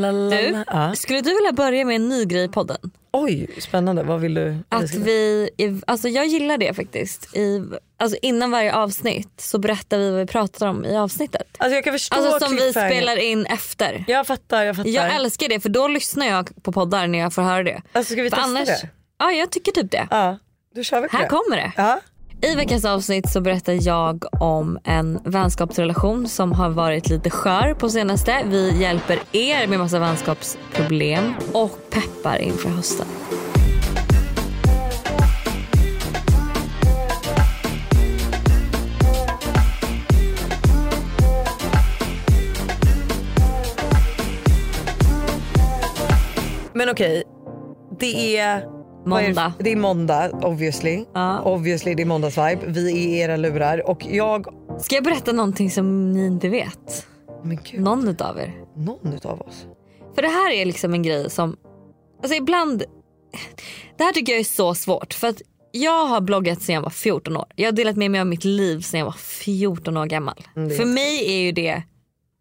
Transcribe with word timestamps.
Du. 0.00 0.64
Ja. 0.66 0.94
skulle 0.94 1.20
du 1.20 1.34
vilja 1.34 1.52
börja 1.52 1.84
med 1.84 1.96
en 1.96 2.08
ny 2.08 2.24
grej 2.24 2.44
i 2.44 2.48
podden? 2.48 2.76
Oj, 3.12 3.50
spännande. 3.60 4.02
Vad 4.02 4.20
vill 4.20 4.34
du? 4.34 4.56
Att 4.68 4.94
vi, 4.94 5.48
alltså 5.86 6.08
jag 6.08 6.26
gillar 6.26 6.58
det 6.58 6.74
faktiskt. 6.74 7.36
I, 7.36 7.62
alltså 7.96 8.18
innan 8.22 8.50
varje 8.50 8.74
avsnitt 8.74 9.32
så 9.40 9.58
berättar 9.58 9.98
vi 9.98 10.10
vad 10.10 10.20
vi 10.20 10.26
pratar 10.26 10.66
om 10.68 10.84
i 10.84 10.96
avsnittet. 10.96 11.42
Alltså 11.58 11.74
jag 11.74 11.84
kan 11.84 11.92
förstå 11.92 12.16
Alltså 12.16 12.46
som 12.46 12.56
vi 12.56 12.70
spelar 12.70 13.16
in 13.16 13.46
efter. 13.46 14.04
Jag 14.08 14.26
fattar, 14.26 14.62
jag 14.62 14.76
fattar. 14.76 14.90
Jag 14.90 15.14
älskar 15.14 15.48
det 15.48 15.60
för 15.60 15.68
då 15.68 15.88
lyssnar 15.88 16.26
jag 16.26 16.62
på 16.62 16.72
poddar 16.72 17.06
när 17.06 17.18
jag 17.18 17.32
får 17.34 17.42
höra 17.42 17.62
det. 17.62 17.82
alltså 17.92 18.12
ska 18.12 18.22
vi 18.22 18.30
För 18.30 18.36
testa 18.36 18.50
annars, 18.50 18.68
det? 18.68 18.88
Ja 19.18 19.32
jag 19.32 19.50
tycker 19.50 19.72
typ 19.72 19.90
det. 19.90 20.06
Ja, 20.10 20.38
då 20.74 20.82
kör 20.82 21.00
vi 21.00 21.08
på 21.08 21.16
Här 21.16 21.24
det. 21.24 21.28
kommer 21.30 21.56
det. 21.56 21.72
Ja. 21.76 22.00
I 22.44 22.54
veckans 22.54 22.84
avsnitt 22.84 23.28
så 23.28 23.40
berättar 23.40 23.86
jag 23.86 24.24
om 24.42 24.78
en 24.84 25.20
vänskapsrelation 25.24 26.28
som 26.28 26.52
har 26.52 26.70
varit 26.70 27.08
lite 27.08 27.30
skör 27.30 27.74
på 27.74 27.88
senaste. 27.88 28.42
Vi 28.46 28.80
hjälper 28.80 29.18
er 29.32 29.66
med 29.66 29.78
massa 29.78 29.98
vänskapsproblem 29.98 31.34
och 31.52 31.78
peppar 31.90 32.38
inför 32.38 32.68
hösten. 32.68 33.06
Men 46.72 46.90
okej, 46.90 47.22
det 48.00 48.36
är 48.38 48.81
Måndag. 49.06 49.52
Det 49.58 49.72
är 49.72 49.76
måndag 49.76 50.30
obviously. 50.30 51.04
Ja. 51.14 51.40
Obviously 51.42 51.94
det 51.94 52.02
är 52.02 52.06
måndagsvibe. 52.06 52.58
Vi 52.66 52.90
är 52.92 52.96
i 52.96 53.18
era 53.18 53.36
lurar 53.36 53.90
och 53.90 54.06
jag... 54.10 54.46
Ska 54.80 54.94
jag 54.94 55.04
berätta 55.04 55.32
någonting 55.32 55.70
som 55.70 56.12
ni 56.12 56.26
inte 56.26 56.48
vet? 56.48 57.06
Men 57.44 57.58
gud, 57.70 57.80
Någon 57.80 58.08
utav 58.08 58.38
er. 58.38 58.54
någon 58.76 59.12
utav 59.14 59.40
oss. 59.40 59.66
För 60.14 60.22
det 60.22 60.28
här 60.28 60.52
är 60.52 60.64
liksom 60.64 60.94
en 60.94 61.02
grej 61.02 61.30
som, 61.30 61.56
alltså 62.22 62.36
ibland, 62.36 62.84
det 63.98 64.04
här 64.04 64.12
tycker 64.12 64.32
jag 64.32 64.40
är 64.40 64.44
så 64.44 64.74
svårt 64.74 65.14
för 65.14 65.28
att 65.28 65.42
jag 65.72 66.06
har 66.06 66.20
bloggat 66.20 66.62
sedan 66.62 66.74
jag 66.74 66.82
var 66.82 66.90
14 66.90 67.36
år. 67.36 67.46
Jag 67.56 67.66
har 67.66 67.72
delat 67.72 67.96
med 67.96 68.10
mig 68.10 68.20
av 68.20 68.26
mitt 68.26 68.44
liv 68.44 68.80
sedan 68.80 68.98
jag 68.98 69.04
var 69.06 69.12
14 69.18 69.96
år 69.96 70.06
gammal. 70.06 70.34
Mm, 70.56 70.70
För 70.76 70.84
mig 70.84 71.30
är 71.34 71.40
ju 71.40 71.52
det 71.52 71.82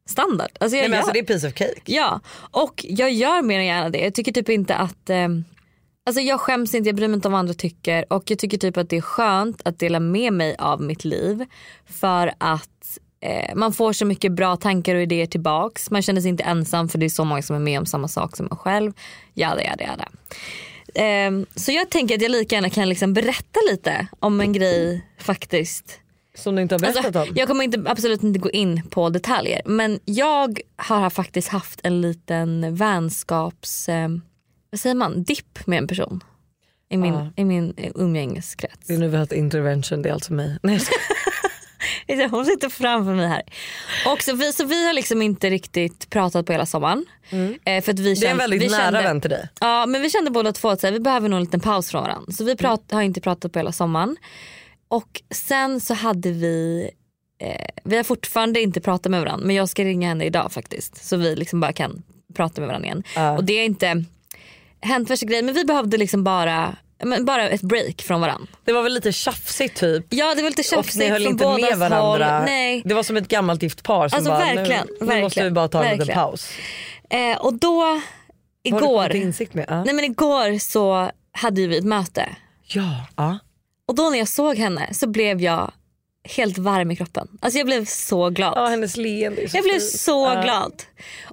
standard. 0.09 0.50
Alltså 0.59 0.78
jag 0.78 0.81
Nej, 0.84 0.90
men 0.90 0.92
gör, 0.92 0.98
alltså 0.98 1.14
det 1.14 1.20
är 1.20 1.23
piece 1.23 1.48
of 1.48 1.53
cake. 1.53 1.81
Ja, 1.86 2.20
och 2.52 2.86
jag 2.88 3.12
gör 3.12 3.42
mer 3.42 3.59
än 3.59 3.66
gärna 3.66 3.90
det. 3.90 4.00
Jag 4.00 4.14
tycker 4.14 4.31
typ 4.31 4.50
inte 4.50 4.75
att, 4.75 5.09
eh, 5.09 5.28
alltså 6.12 6.22
jag 6.22 6.40
skäms 6.40 6.76
inte, 6.76 6.90
jag 6.90 6.95
bryr 6.95 7.08
mig 7.08 7.16
inte 7.16 7.28
om 7.28 7.31
vad 7.31 7.40
andra 7.40 7.54
tycker 7.54 8.14
och 8.14 8.23
jag 8.31 8.40
tycker 8.40 8.58
typ 8.58 8.78
att 8.78 8.90
det 8.90 8.98
är 8.98 9.02
skönt 9.02 9.62
att 9.66 9.80
dela 9.80 10.00
med 10.00 10.34
mig 10.34 10.56
av 10.59 10.81
mitt 10.81 11.06
liv 11.06 11.45
för 11.86 12.34
att 12.38 12.98
eh, 13.22 13.56
man 13.56 13.73
får 13.73 13.94
så 13.94 14.06
mycket 14.06 14.31
bra 14.31 14.56
tankar 14.56 14.95
och 14.95 15.02
idéer 15.02 15.26
tillbaks. 15.26 15.92
Man 15.92 16.02
känner 16.02 16.22
sig 16.22 16.30
inte 16.30 16.44
ensam 16.44 16.90
för 16.90 16.98
det 16.98 17.06
är 17.06 17.09
så 17.09 17.23
många 17.26 17.42
som 17.42 17.56
är 17.56 17.59
med 17.59 17.80
om 17.80 17.86
samma 17.86 18.08
sak 18.08 18.38
som 18.38 18.48
en 18.52 18.58
själv. 18.58 18.94
Jada 19.34 19.64
jada 19.64 19.84
jada. 19.84 20.08
Eh, 21.06 21.31
så 21.56 21.72
jag 21.72 21.90
tänker 21.90 22.16
att 22.16 22.22
jag 22.22 22.31
lika 22.31 22.56
gärna 22.56 22.70
kan 22.70 22.90
liksom 22.90 23.14
berätta 23.14 23.59
lite 23.72 24.08
om 24.20 24.42
en 24.42 24.53
grej 24.53 25.06
faktiskt 25.20 26.00
Som 26.36 26.56
du 26.56 26.62
inte 26.62 26.75
har 26.75 26.80
berättat 26.80 27.06
Alltså, 27.06 27.22
om. 27.22 27.36
jag 27.36 27.48
kommer 27.48 27.64
inte, 27.64 27.84
absolut 27.88 28.23
inte 28.23 28.40
gå 28.40 28.50
in 28.50 28.81
på 28.90 29.09
detaljer 29.09 29.62
men 29.66 30.00
jag 30.06 30.59
har 30.75 31.09
faktiskt 31.09 31.48
haft 31.48 31.80
en 31.84 32.02
liten 32.02 32.75
vänskaps, 32.75 33.90
eh, 33.90 34.09
vad 34.72 34.80
säger 34.80 34.96
man, 34.96 35.24
dipp 35.24 35.68
med 35.68 35.78
en 35.78 35.88
person. 35.88 36.24
I 36.90 36.98
min, 36.98 37.14
Ja. 37.14 37.32
i 37.36 37.46
min 37.46 37.74
umgängeskrets. 37.96 38.88
Det 38.88 38.94
är 38.94 38.98
nu 38.98 39.08
vi 39.08 39.18
har 39.18 39.24
ett 39.24 39.32
intervention, 39.32 40.02
det 40.02 40.10
är 40.10 40.14
alltså 40.14 40.34
mig. 40.34 40.58
Nej. 40.64 40.80
Hon 42.32 42.46
sitter 42.46 42.70
framför 42.70 43.14
mig 43.16 43.28
här. 43.28 43.42
Och 44.14 44.22
så, 44.22 44.36
vi, 44.36 44.54
så 44.54 44.66
vi 44.66 44.88
har 44.88 44.94
liksom 44.94 45.22
inte 45.22 45.50
riktigt 45.50 46.10
pratat 46.10 46.46
på 46.46 46.52
hela 46.52 46.66
sommaren. 46.66 47.06
Eh, 47.66 47.84
för 47.84 47.92
att 47.92 48.00
vi 48.00 48.08
Mm. 48.12 48.20
det 48.20 48.28
är 48.28 48.32
en 48.32 48.38
väldigt 48.38 48.62
vi 48.62 48.68
nära 48.70 48.82
kände, 48.84 49.02
vän 49.02 49.22
till 49.22 49.30
dig. 49.30 49.50
Ja 49.62 49.86
men 49.86 50.02
vi 50.02 50.10
kände 50.10 50.32
båda 50.32 50.52
två 50.54 50.70
att 50.70 50.82
så 50.82 50.88
här, 50.88 50.92
vi 50.94 51.00
behöver 51.00 51.30
nog 51.30 51.38
en 51.38 51.44
liten 51.44 51.60
paus 51.60 51.90
från 51.92 52.04
varandra. 52.04 52.32
Så 52.32 52.44
vi 52.44 52.56
prat, 52.56 52.84
har 52.92 53.02
inte 53.02 53.22
pratat 53.22 53.52
på 53.54 53.60
hela 53.60 53.72
sommaren. 53.72 54.18
Och 54.88 55.22
sen 55.30 55.81
så 55.81 55.94
hade 55.94 56.31
vi, 56.31 56.90
eh, 57.42 57.66
vi 57.84 57.98
har 57.98 58.04
fortfarande 58.04 58.62
inte 58.62 58.81
pratat 58.81 59.10
med 59.12 59.20
varandra 59.22 59.46
men 59.48 59.56
jag 59.56 59.70
ska 59.70 59.84
ringa 59.84 60.08
henne 60.08 60.26
idag 60.26 60.52
faktiskt. 60.52 61.06
Så 61.06 61.18
vi 61.18 61.36
liksom 61.36 61.60
bara 61.60 61.74
kan 61.74 62.04
prata 62.34 62.62
med 62.62 62.68
varandra 62.68 62.86
igen. 62.86 63.04
Ja. 63.16 63.38
Och 63.38 63.44
det 63.44 63.54
är 63.54 63.66
inte 63.66 64.04
hänt 64.81 65.09
värsta 65.09 65.25
grejer 65.25 65.44
men 65.44 65.53
vi 65.56 65.66
behövde 65.66 65.97
liksom 65.97 66.24
bara, 66.24 66.75
men 67.03 67.25
bara 67.25 67.50
ett 67.50 67.62
break 67.62 68.02
från 68.02 68.22
varandra. 68.22 68.47
Det 68.66 68.74
var 68.74 68.84
väl 68.84 68.94
lite 68.94 69.12
tjafsigt 69.12 69.78
typ. 69.78 70.06
Ja 70.09 70.36
det 70.36 70.42
var 70.42 70.50
lite 70.50 70.59
Och 70.62 70.66
tjafsigt 70.66 70.97
ni 70.97 71.09
höll 71.09 71.25
inte 71.28 71.46
med 71.47 71.78
varandra. 71.78 72.38
håll. 72.38 72.46
Nej. 72.46 72.81
Det 72.86 72.94
var 72.94 73.03
som 73.03 73.18
ett 73.18 73.28
gammalt 73.28 73.64
gift 73.64 73.84
par 73.84 74.08
som 74.09 74.18
Alltså, 74.18 74.31
bara, 74.31 74.40
verkligen, 74.40 74.88
nu, 74.88 74.94
nu 75.00 75.06
måste 75.06 75.22
verkligen, 75.22 75.47
vi 75.47 75.52
bara 75.52 75.68
ta 75.68 75.84
en 75.84 75.97
liten 75.97 76.16
paus. 76.16 76.50
Eh, 77.09 77.38
och 77.38 77.53
då, 77.53 78.02
igår? 78.64 79.12
Ja. 79.68 79.84
nej 79.84 79.94
men 79.94 80.03
igår 80.06 80.59
så 80.59 81.12
hade 81.31 81.68
vi 81.68 81.78
ett 81.78 81.84
möte. 81.84 82.30
Ja, 82.68 83.06
ja. 83.16 83.40
Och 83.88 83.96
då 83.96 84.09
när 84.09 84.18
jag 84.18 84.28
såg 84.28 84.58
henne 84.58 84.90
så 84.94 85.08
blev 85.08 85.42
jag 85.42 85.72
helt 86.24 86.58
varm 86.58 86.92
i 86.92 86.96
kroppen. 86.96 87.28
Alltså 87.42 87.58
jag 87.58 87.66
blev 87.68 87.86
så 87.86 88.30
glad. 88.30 88.53
ja 88.56 88.66
hennes 88.68 88.98
leende 88.98 89.42
är 89.44 89.48
så 89.48 89.58
jag 89.58 89.63
blev 89.63 89.80
så 89.80 90.31
Ja. 90.36 90.42
glad. 90.42 90.84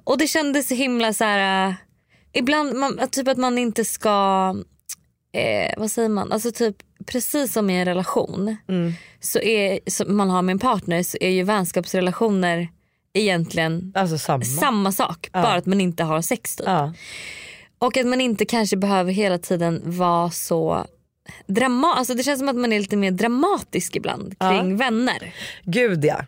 Och 0.03 0.17
det 0.17 0.27
kändes 0.27 0.67
så 0.67 0.73
himla 0.75 1.13
så 1.13 1.23
här. 1.23 1.75
Ibland 2.33 2.73
man, 2.75 2.99
typ 3.11 3.27
att 3.27 3.37
man 3.37 3.57
inte 3.57 3.85
ska, 3.85 4.55
eh, 5.33 5.73
vad 5.77 5.91
säger 5.91 6.09
man, 6.09 6.31
alltså 6.31 6.51
typ 6.51 6.75
precis 7.05 7.53
som 7.53 7.69
i 7.69 7.79
en 7.79 7.85
relation 7.85 8.57
Mm. 8.67 8.93
så 9.19 9.39
är, 9.39 9.79
som 9.87 10.17
man 10.17 10.29
har 10.29 10.41
med 10.41 10.53
en 10.53 10.59
partner 10.59 11.03
så 11.03 11.17
är 11.21 11.29
ju 11.29 11.43
vänskapsrelationer 11.43 12.67
egentligen 13.13 13.91
Alltså 13.95 14.17
samma. 14.17 14.43
samma 14.45 14.91
sak. 14.91 15.29
Bara 15.33 15.53
att 15.53 15.65
man 15.65 15.81
inte 15.81 16.03
har 16.03 16.21
sex 16.21 16.55
typ. 16.55 16.67
Ja. 16.67 16.93
Och 17.79 17.97
att 17.97 18.05
man 18.07 18.21
inte 18.21 18.45
kanske 18.45 18.77
behöver 18.77 19.11
hela 19.11 19.37
tiden 19.37 19.81
vara 19.85 20.29
så 20.31 20.85
drama 21.47 21.93
alltså 21.93 22.13
det 22.13 22.23
känns 22.23 22.39
som 22.39 22.49
att 22.49 22.55
man 22.55 22.73
är 22.73 22.79
lite 22.79 22.97
mer 22.97 23.11
dramatisk 23.11 23.95
ibland 23.95 24.35
kring 24.39 24.77
vänner. 24.77 25.33
Gud 25.63 26.05
ja. 26.05 26.25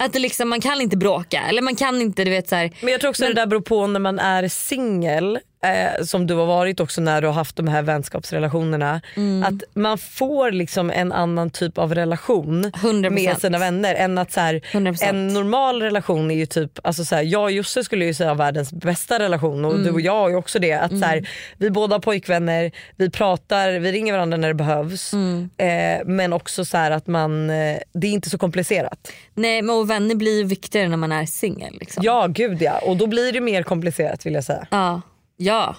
Att 0.00 0.12
det 0.12 0.18
liksom, 0.18 0.48
man 0.48 0.60
kan 0.60 0.80
inte 0.80 0.96
bråka 0.96 1.42
eller 1.48 1.62
man 1.62 1.76
kan 1.76 2.02
inte 2.02 2.24
du 2.24 2.30
vet 2.30 2.48
så 2.48 2.56
här, 2.56 2.70
Men 2.80 2.92
jag 2.92 3.00
tror 3.00 3.10
också 3.10 3.24
det 3.24 3.32
där 3.32 3.46
beror 3.46 3.60
på 3.60 3.86
när 3.86 4.00
man 4.00 4.18
är 4.18 4.48
singel, 4.48 5.38
eh, 5.64 6.04
som 6.04 6.26
du 6.26 6.34
har 6.34 6.46
varit 6.46 6.80
också 6.80 7.00
när 7.00 7.20
du 7.20 7.26
har 7.26 7.34
haft 7.34 7.56
de 7.56 7.68
här 7.68 7.82
vänskapsrelationerna. 7.82 9.00
Mm. 9.16 9.42
Att 9.42 9.76
man 9.76 9.98
får 9.98 10.50
liksom 10.52 10.90
en 10.90 11.12
annan 11.12 11.50
typ 11.50 11.78
av 11.78 11.94
relation 11.94 12.64
100%. 12.64 13.10
med 13.10 13.38
sina 13.40 13.58
vänner. 13.58 13.94
Än 13.94 14.18
att 14.18 14.32
så 14.32 14.40
här, 14.40 14.54
100%. 14.72 15.04
en 15.08 15.28
normal 15.28 15.82
relation 15.82 16.30
är 16.30 16.34
ju 16.34 16.46
typ, 16.46 16.78
alltså 16.82 17.04
så 17.04 17.14
här, 17.14 17.22
jag 17.22 17.42
och 17.42 17.52
Josse 17.52 17.84
skulle 17.84 18.04
ju 18.04 18.14
säga 18.14 18.34
världens 18.34 18.72
bästa 18.72 19.18
relation 19.18 19.64
och 19.64 19.70
Mm. 19.72 19.84
du 19.84 19.90
och 19.90 20.00
jag 20.00 20.12
har 20.12 20.28
ju 20.28 20.36
också 20.36 20.58
det. 20.58 20.72
Att 20.72 20.90
så 20.90 21.04
här, 21.04 21.28
vi 21.58 21.70
båda 21.70 21.94
har 21.94 22.00
pojkvänner, 22.00 22.72
vi 22.96 23.10
pratar, 23.10 23.72
vi 23.72 23.92
ringer 23.92 24.12
varandra 24.12 24.36
när 24.36 24.48
det 24.48 24.54
behövs. 24.54 25.12
Mm. 25.12 25.50
Eh, 25.56 26.06
men 26.06 26.32
också 26.32 26.64
så 26.64 26.76
att 26.76 27.06
man, 27.06 27.50
eh, 27.50 27.76
det 27.92 28.06
är 28.06 28.10
inte 28.10 28.30
så 28.30 28.38
komplicerat. 28.38 29.12
nej 29.34 29.62
men 29.62 29.76
och 29.76 29.90
vänner 29.90 30.14
blir 30.14 30.38
ju 30.38 30.44
viktigare 30.44 30.88
när 30.88 30.96
man 30.96 31.12
är 31.12 31.26
singel. 31.26 31.76
Liksom. 31.80 32.02
Ja 32.06 32.26
gud 32.26 32.62
ja, 32.62 32.78
och 32.78 32.96
då 32.96 33.06
blir 33.06 33.32
det 33.32 33.40
mer 33.40 33.62
komplicerat 33.62 34.26
vill 34.26 34.34
jag 34.34 34.44
säga. 34.44 34.66
Ja, 34.70 35.00
ja. 35.40 35.76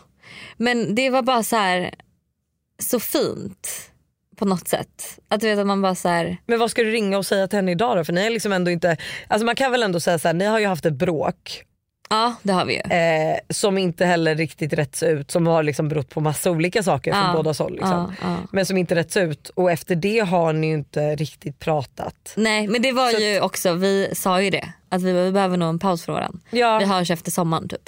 Men 0.57 0.95
det 0.95 1.09
var 1.09 1.21
bara 1.21 1.43
så 1.43 1.55
här 1.55 1.93
så 2.79 2.99
fint 2.99 3.91
på 4.35 4.45
något 4.45 4.67
sätt. 4.67 5.19
Att 5.27 5.41
du 5.41 5.47
vet 5.47 5.59
att 5.59 5.67
man 5.67 5.81
bara 5.81 5.95
så 5.95 6.09
här, 6.09 6.37
Men 6.45 6.59
vad 6.59 6.71
ska 6.71 6.83
du 6.83 6.91
ringa 6.91 7.17
och 7.17 7.25
säga 7.25 7.47
till 7.47 7.57
henne 7.57 7.71
idag 7.71 7.97
då? 7.97 8.03
För 8.03 8.13
ni 8.13 8.21
är 8.21 8.29
liksom 8.29 8.51
ändå 8.51 8.71
inte, 8.71 8.97
alltså 9.27 9.45
man 9.45 9.55
kan 9.55 9.71
väl 9.71 9.83
ändå 9.83 9.99
säga 9.99 10.19
så 10.19 10.27
här, 10.27 10.33
ni 10.33 10.45
har 10.45 10.59
ju 10.59 10.67
haft 10.67 10.85
ett 10.85 10.93
bråk 10.93 11.63
ja 12.09 12.35
det 12.43 12.53
har 12.53 12.65
vi 12.65 12.73
ju. 12.73 12.79
eh, 12.95 13.37
som 13.49 13.77
inte 13.77 14.05
heller 14.05 14.35
riktigt 14.35 14.73
rätts 14.73 15.03
ut 15.03 15.31
som 15.31 15.47
har 15.47 15.63
liksom 15.63 15.89
berott 15.89 16.09
på 16.09 16.21
massa 16.21 16.51
olika 16.51 16.83
saker 16.83 17.11
från 17.13 17.23
Ja, 17.23 17.33
båda 17.33 17.51
håll. 17.51 17.71
Liksom. 17.71 17.91
ja, 17.91 18.11
ja. 18.21 18.37
Men 18.51 18.65
som 18.65 18.77
inte 18.77 18.95
rätts 18.95 19.17
ut 19.17 19.49
och 19.49 19.71
efter 19.71 19.95
det 19.95 20.19
har 20.19 20.53
ni 20.53 20.67
ju 20.67 20.73
inte 20.73 21.15
riktigt 21.15 21.59
pratat. 21.59 22.33
Nej 22.37 22.67
men 22.67 22.81
det 22.81 22.91
var 22.91 23.11
ju 23.11 23.41
också, 23.41 23.73
vi 23.73 24.09
sa 24.15 24.41
ju 24.41 24.49
det. 24.49 24.73
Att 24.89 25.01
vi, 25.01 25.11
vi 25.11 25.31
behöver 25.31 25.57
nog 25.57 25.69
en 25.69 25.79
paus 25.79 26.05
från 26.05 26.15
varandra. 26.15 26.39
Ja. 26.49 26.79
Vi 26.79 26.85
hörs 26.85 27.11
efter 27.11 27.31
sommaren 27.31 27.69
typ. 27.69 27.87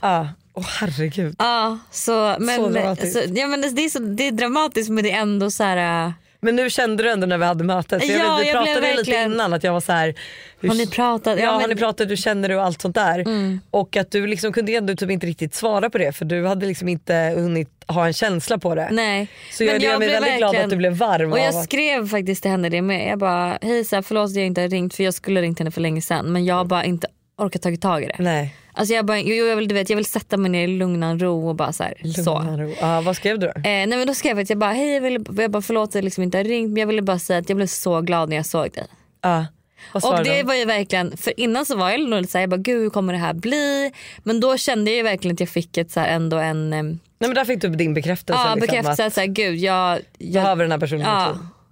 Åh 0.56 0.66
herregud. 0.80 1.36
Ja, 1.40 1.79
så, 1.91 2.35
men, 2.40 2.55
Så 2.55 2.70
dramatiskt. 2.70 3.14
så, 3.14 3.20
ja, 3.35 3.47
men 3.47 3.61
det, 3.61 3.70
det, 3.70 3.85
är 3.85 3.90
så, 3.90 4.00
det 4.00 4.28
är 4.28 4.32
dramatiskt 4.32 4.90
men 4.90 5.03
det 5.03 5.11
är 5.11 5.22
ändå 5.22 5.52
så 5.52 5.64
här. 5.64 6.05
äh, 6.08 6.11
Men 6.40 6.55
nu 6.55 6.70
kände 6.70 7.03
du 7.03 7.09
ändå 7.11 7.28
när 7.28 7.38
vi 7.38 7.46
hade 7.46 7.64
mötet. 7.64 8.08
Jag 8.08 8.17
Ja, 8.17 8.35
vet, 8.38 8.46
vi 8.46 8.50
jag 8.52 8.64
blev 8.64 8.73
pratade 8.73 8.88
ju 8.88 8.97
lite 8.97 9.11
verkligen- 9.11 9.34
innan 9.34 9.53
att 9.53 9.64
jag 9.64 9.73
var 9.73 9.79
så 9.82 9.91
här. 9.91 10.16
hur- 10.59 10.70
Har 10.70 10.76
ni 10.76 10.88
pratat? 10.88 11.38
Ja, 11.40 11.44
Ja, 11.46 11.52
har 11.52 11.58
men- 11.58 11.66
Mm. 11.66 11.76
ni 11.76 11.82
pratat, 11.82 12.09
hur 12.09 12.16
känner 12.16 12.50
du 12.50 12.55
och 12.55 12.64
allt 12.64 12.82
sånt 12.82 12.96
där. 12.96 13.26
Och 13.72 13.97
att 13.97 14.11
du 14.11 14.28
liksom 14.28 14.53
kunde 14.53 14.72
ändå 14.76 14.96
typ 14.96 15.09
inte 15.09 15.28
riktigt 15.28 15.55
svara 15.55 15.90
på 15.90 15.97
det 15.97 16.11
för 16.14 16.26
du 16.26 16.46
hade 16.47 16.66
liksom 16.66 16.88
inte 16.90 17.14
hunnit 17.35 17.70
ha 17.88 18.05
en 18.08 18.14
känsla 18.14 18.58
på 18.58 18.76
det. 18.76 18.90
Nej. 18.91 19.28
Så 19.52 19.64
jag, 19.64 19.73
Men 19.73 19.82
jag 19.82 19.94
är 19.94 19.97
blev 19.97 20.09
väldigt 20.11 20.38
glad 20.38 20.47
verkligen- 20.50 20.64
att 20.66 20.70
du 20.70 20.76
blev 20.78 20.94
varm 20.94 21.32
Och 21.32 21.40
jag 21.40 21.53
skrev 21.64 22.08
faktiskt 22.09 22.41
till 22.41 22.52
henne 22.52 22.70
det 22.70 22.82
med. 22.82 23.09
Jag 23.11 23.20
bara, 23.20 23.58
hej 23.61 23.85
så 23.85 23.96
här, 23.96 24.02
förlåt 24.03 24.29
att 24.29 24.35
jag 24.35 24.46
inte 24.46 24.61
har 24.61 24.67
ringt 24.70 24.94
för 24.96 25.03
jag 25.03 25.14
skulle 25.14 25.40
ha 25.40 25.44
ringt 25.44 25.59
henne 25.59 25.72
för 25.72 25.82
länge 25.82 26.02
sedan 26.02 26.32
men 26.34 26.46
jag 26.46 26.55
har 26.55 26.66
bara 26.66 26.84
inte 26.85 27.08
orkat 27.38 27.62
tagit 27.62 27.82
tag 27.82 28.03
i 28.03 28.08
det. 28.08 28.16
Nej. 28.20 28.56
Alltså 28.74 28.94
jag, 28.94 29.06
bara, 29.06 29.20
jo, 29.20 29.46
jag, 29.46 29.56
vill, 29.56 29.68
du 29.68 29.76
vet, 29.76 29.90
jag 29.90 29.97
vill 29.97 30.06
sätta 30.06 30.38
mig 30.38 30.52
ner 30.52 30.64
i 30.64 30.68
lugnan 30.68 31.20
ro 31.20 31.50
och 31.50 31.56
bara 31.56 31.74
så 31.74 31.84
här, 31.84 32.24
så. 32.24 32.40
Ro. 32.40 32.74
Ja, 32.82 33.02
vad 33.02 33.16
skrev 33.16 33.40
du 33.40 33.47
då? 33.47 33.53
Eh, 33.53 33.64
nej 33.64 33.88
men 33.88 34.08
då 34.08 34.14
skrev 34.14 34.38
jag 34.38 34.44
att 34.44 34.50
jag 34.50 34.59
bara, 34.59 34.72
hej 34.72 34.94
jag, 34.94 35.02
ville, 35.02 35.20
jag 35.38 35.52
bara 35.52 35.62
förlåt 35.62 35.90
att 35.90 35.96
jag 35.96 36.03
liksom 36.03 36.24
inte 36.24 36.38
har 36.38 36.44
ringt 36.44 36.70
men 36.70 36.78
jag 36.78 36.88
ville 36.88 37.02
bara 37.02 37.20
säga 37.20 37.40
att 37.40 37.50
jag 37.50 37.56
blev 37.56 37.68
så 37.68 38.02
glad 38.02 38.30
när 38.30 38.35
jag 38.35 38.46
såg 38.46 38.72
dig. 38.72 38.85
Ja. 39.22 39.46
Vad 39.94 40.20
Och 40.20 40.24
det 40.24 40.44
var 40.44 40.53
ju 40.53 40.66
verkligen, 40.66 41.18
för 41.18 41.40
innan 41.40 41.66
så 41.66 41.76
var 41.76 41.90
jag 41.90 42.00
lite 42.00 42.32
såhär, 42.32 42.44
jag 42.44 42.50
bara 42.50 42.58
gud 42.58 42.82
hur 42.82 42.90
kommer 42.90 43.14
det 43.14 43.20
här 43.20 43.34
bli? 43.34 43.91
Men 44.24 44.40
då 44.40 44.58
kände 44.58 44.91
jag 44.91 44.97
ju 44.97 45.03
verkligen 45.03 45.34
att 45.34 45.40
jag 45.40 45.50
fick 45.50 45.78
ett 45.78 45.91
så 45.91 46.00
här, 46.00 46.08
ändå 46.08 46.38
en 46.38 46.74
em, 46.74 46.88
Nej 47.20 47.29
men 47.29 47.34
där 47.34 47.46
fick 47.46 47.62
du 47.62 47.70
din 47.70 47.94
bekräftelse. 47.94 48.41
ja, 48.41 48.56
liksom, 48.56 48.59
bekräftelse 48.59 49.03
att 49.03 49.08
att 49.08 49.14
så 49.14 49.20
här, 49.20 49.28
gud 49.28 49.56
jag, 49.56 49.91
jag 49.91 50.02
jag, 50.18 50.44
behöver 50.44 50.64
den 50.64 50.72
här 50.72 50.79
personen 50.79 51.02
i 51.02 51.03
mitt 51.03 51.12
ja, 51.12 51.28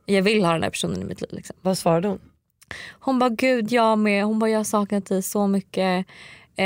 liv. 0.05 0.15
jag 0.15 0.21
vill 0.21 0.43
ha 0.43 0.53
den 0.53 0.63
här 0.63 0.69
personen 0.69 1.01
i 1.01 1.05
mitt 1.05 1.21
liv. 1.21 1.29
Liksom. 1.33 1.55
Vad 1.61 1.77
svarade 1.77 2.07
hon? 2.07 2.19
Hon 2.99 3.19
bara 3.19 3.29
gud 3.29 3.71
jag 3.71 3.97
med, 3.97 4.23
hon 4.25 4.39
bara 4.39 4.49
jag 4.49 4.59
har 4.59 4.63
saknat 4.63 5.05
dig 5.05 5.21
så 5.23 5.47
mycket. 5.47 6.05
Eh, 6.57 6.65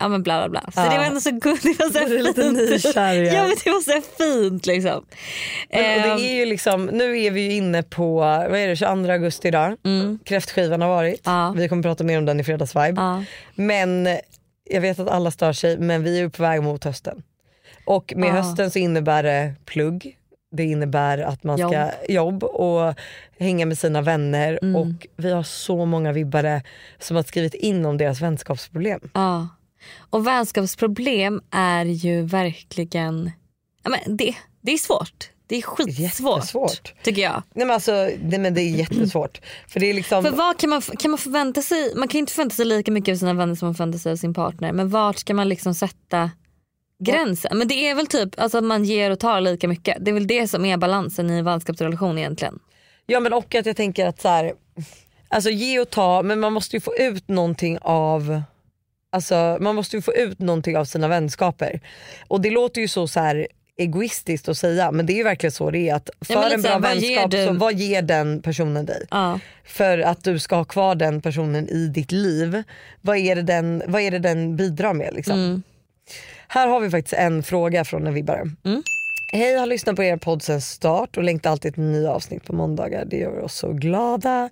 ja 0.00 0.08
men 0.08 0.22
bla 0.22 0.48
bla 0.48 0.48
bla. 0.48 0.60
Så 0.72 0.80
Ja. 0.80 0.90
det 0.92 0.98
var 0.98 1.04
ändå 1.04 1.20
så 1.20 1.30
gulligt. 1.30 1.62
Det 1.78 1.84
var 1.84 1.90
så 1.90 2.08
Det 2.08 2.18
är 2.18 2.22
lite 2.22 2.42
fint. 2.42 2.84
nykär, 2.84 3.14
ja. 3.14 3.32
ja 3.32 3.42
men 3.42 3.56
det 3.64 3.70
var 3.70 3.80
så 3.80 4.02
fint 4.18 4.66
liksom. 4.66 5.04
Men, 5.70 6.00
och 6.00 6.06
Ehm, 6.06 6.16
det 6.18 6.22
är 6.28 6.34
ju 6.34 6.46
liksom, 6.46 6.86
nu 6.86 7.18
är 7.18 7.30
vi 7.30 7.40
ju 7.40 7.52
inne 7.52 7.82
på 7.82 8.14
vad 8.16 8.54
är 8.56 8.68
det, 8.68 8.76
22 8.76 9.12
augusti 9.12 9.48
idag. 9.48 9.76
Kräftskivan 10.24 10.80
har 10.80 10.88
varit. 10.88 11.26
Mm. 11.26 11.38
Ja. 11.38 11.52
Vi 11.56 11.68
kommer 11.68 11.82
prata 11.82 12.04
mer 12.04 12.18
om 12.18 12.24
den 12.24 12.40
i 12.40 12.44
fredagsvibe. 12.44 13.00
ja. 13.00 13.24
Men 13.54 14.08
jag 14.70 14.80
vet 14.80 14.98
att 14.98 15.08
alla 15.08 15.30
stör 15.30 15.52
sig 15.52 15.78
men 15.78 16.02
vi 16.02 16.20
är 16.20 16.28
på 16.28 16.42
väg 16.42 16.62
mot 16.62 16.84
hösten. 16.84 17.22
Och 17.84 18.12
med 18.16 18.30
hösten 18.32 18.70
så 18.70 18.78
innebär 18.78 19.22
det 19.22 19.54
plugg. 19.64 20.16
Det 20.56 20.64
innebär 20.64 21.18
att 21.18 21.44
man 21.44 21.58
ska 21.58 21.90
jobb 22.08 22.44
och 22.44 22.94
hänga 23.38 23.66
med 23.66 23.78
sina 23.78 24.02
vänner 24.02 24.58
Mm. 24.62 24.76
och 24.76 25.06
vi 25.16 25.32
har 25.32 25.42
så 25.42 25.84
många 25.84 26.12
vibbare 26.12 26.62
som 26.98 27.16
har 27.16 27.22
skrivit 27.22 27.54
in 27.54 27.86
om 27.86 27.98
deras 27.98 28.20
vänskapsproblem. 28.20 29.00
Ja. 29.14 29.48
Och 30.10 30.26
vänskapsproblem 30.26 31.40
är 31.50 31.84
ju 31.84 32.22
verkligen, 32.22 33.30
ja, 33.84 33.90
men 33.90 34.16
det, 34.16 34.34
det 34.60 34.72
är 34.72 34.78
svårt. 34.78 35.30
Det 35.48 35.56
är 35.56 35.62
skitsvårt 35.62 35.98
Jättesvårt. 36.38 36.94
tycker 37.02 37.22
jag. 37.22 37.42
Nej 37.54 37.66
men 37.66 37.74
alltså 37.74 37.92
nej, 38.22 38.38
men 38.38 38.54
det 38.54 38.60
är 38.60 38.70
jättesvårt. 38.70 39.40
För 39.68 39.80
det 39.80 39.86
är 39.90 39.94
liksom, 39.94 40.24
För 40.24 40.30
vad 40.30 40.58
kan 40.58 40.70
man, 40.70 40.82
kan 40.82 41.10
man 41.10 41.18
förvänta 41.18 41.62
sig? 41.62 41.92
Man 41.96 42.08
kan 42.08 42.18
inte 42.18 42.32
förvänta 42.32 42.54
sig 42.56 42.64
lika 42.64 42.90
mycket 42.92 43.12
av 43.12 43.16
sina 43.16 43.34
vänner 43.34 43.54
som 43.54 43.66
man 43.68 43.74
förväntar 43.74 43.98
sig 43.98 44.12
av 44.12 44.16
sin 44.16 44.34
partner. 44.34 44.72
Men 44.72 44.88
vart 44.88 45.18
ska 45.18 45.34
man 45.34 45.48
liksom 45.48 45.74
sätta 45.74 46.30
gränsen? 46.98 47.58
Men 47.58 47.68
det 47.68 47.74
är 47.88 47.94
väl 47.94 48.06
typ 48.06 48.40
alltså, 48.40 48.58
att 48.58 48.64
man 48.64 48.84
ger 48.84 49.10
och 49.10 49.18
tar 49.20 49.40
lika 49.40 49.68
mycket. 49.68 49.96
Det 50.00 50.10
är 50.10 50.14
väl 50.14 50.26
det 50.26 50.48
som 50.48 50.64
är 50.64 50.76
balansen 50.76 51.30
i 51.30 51.38
en 51.38 51.44
vänskapsrelation 51.44 52.18
egentligen. 52.18 52.58
Ja 53.06 53.20
men 53.20 53.32
och 53.32 53.54
att 53.54 53.66
jag 53.66 53.76
tänker 53.76 54.06
att 54.06 54.20
så 54.20 54.28
här, 54.28 54.52
alltså 55.28 55.50
ge 55.50 55.80
och 55.80 55.90
ta 55.90 56.22
men 56.22 56.40
man 56.40 56.52
måste 56.52 56.76
ju 56.76 56.80
få 56.80 56.94
ut 56.96 57.28
någonting 57.28 57.78
av 57.80 58.42
Alltså 59.10 59.58
man 59.60 59.74
måste 59.74 59.96
ju 59.96 60.02
få 60.02 60.14
ut 60.14 60.38
någonting 60.38 60.76
av 60.76 60.84
sina 60.84 61.08
vänskaper. 61.08 61.80
Och 62.28 62.40
det 62.40 62.50
låter 62.50 62.80
ju 62.80 62.88
så, 62.88 63.08
så 63.08 63.20
här 63.20 63.46
egoistiskt 63.76 64.48
att 64.48 64.58
säga 64.58 64.90
men 64.92 65.06
det 65.06 65.12
är 65.12 65.16
ju 65.16 65.22
verkligen 65.22 65.52
så 65.52 65.70
det 65.70 65.88
är 65.88 65.94
att 65.94 66.10
för 66.20 66.34
lite 66.34 66.54
en 66.54 66.62
bra 66.62 66.70
här, 66.70 66.80
vad 66.80 66.90
vänskap 66.90 67.30
du- 67.30 67.46
så 67.46 67.52
vad 67.52 67.74
ger 67.74 68.02
den 68.02 68.42
personen 68.42 68.86
dig? 68.86 69.06
Ja. 69.10 69.40
För 69.64 69.98
att 69.98 70.24
du 70.24 70.38
ska 70.38 70.56
ha 70.56 70.64
kvar 70.64 70.94
den 70.94 71.20
personen 71.20 71.68
i 71.68 71.86
ditt 71.88 72.12
liv. 72.12 72.62
Vad 73.00 73.16
är 73.16 73.36
det 73.36 73.42
den, 73.42 73.82
vad 73.86 74.00
är 74.00 74.10
det 74.10 74.18
den 74.18 74.56
bidrar 74.56 74.92
med? 74.92 75.14
Liksom? 75.14 75.38
Mm. 75.38 75.62
Här 76.48 76.68
har 76.68 76.80
vi 76.80 76.90
faktiskt 76.90 77.14
en 77.14 77.42
fråga 77.42 77.84
från 77.84 78.06
en 78.06 78.14
vibbare. 78.14 78.50
Hej, 79.32 79.52
jag 79.52 79.60
har 79.60 79.66
lyssnat 79.66 79.96
på 79.96 80.02
er 80.02 80.16
podd 80.16 80.42
sen 80.42 80.60
start 80.60 81.16
och 81.16 81.22
längtar 81.22 81.50
alltid 81.50 81.74
till 81.74 81.82
nya 81.82 82.10
avsnitt 82.10 82.44
på 82.44 82.52
måndagar. 82.52 83.04
Det 83.04 83.16
gör 83.16 83.40
oss 83.40 83.54
så 83.54 83.72
glada. 83.72 84.50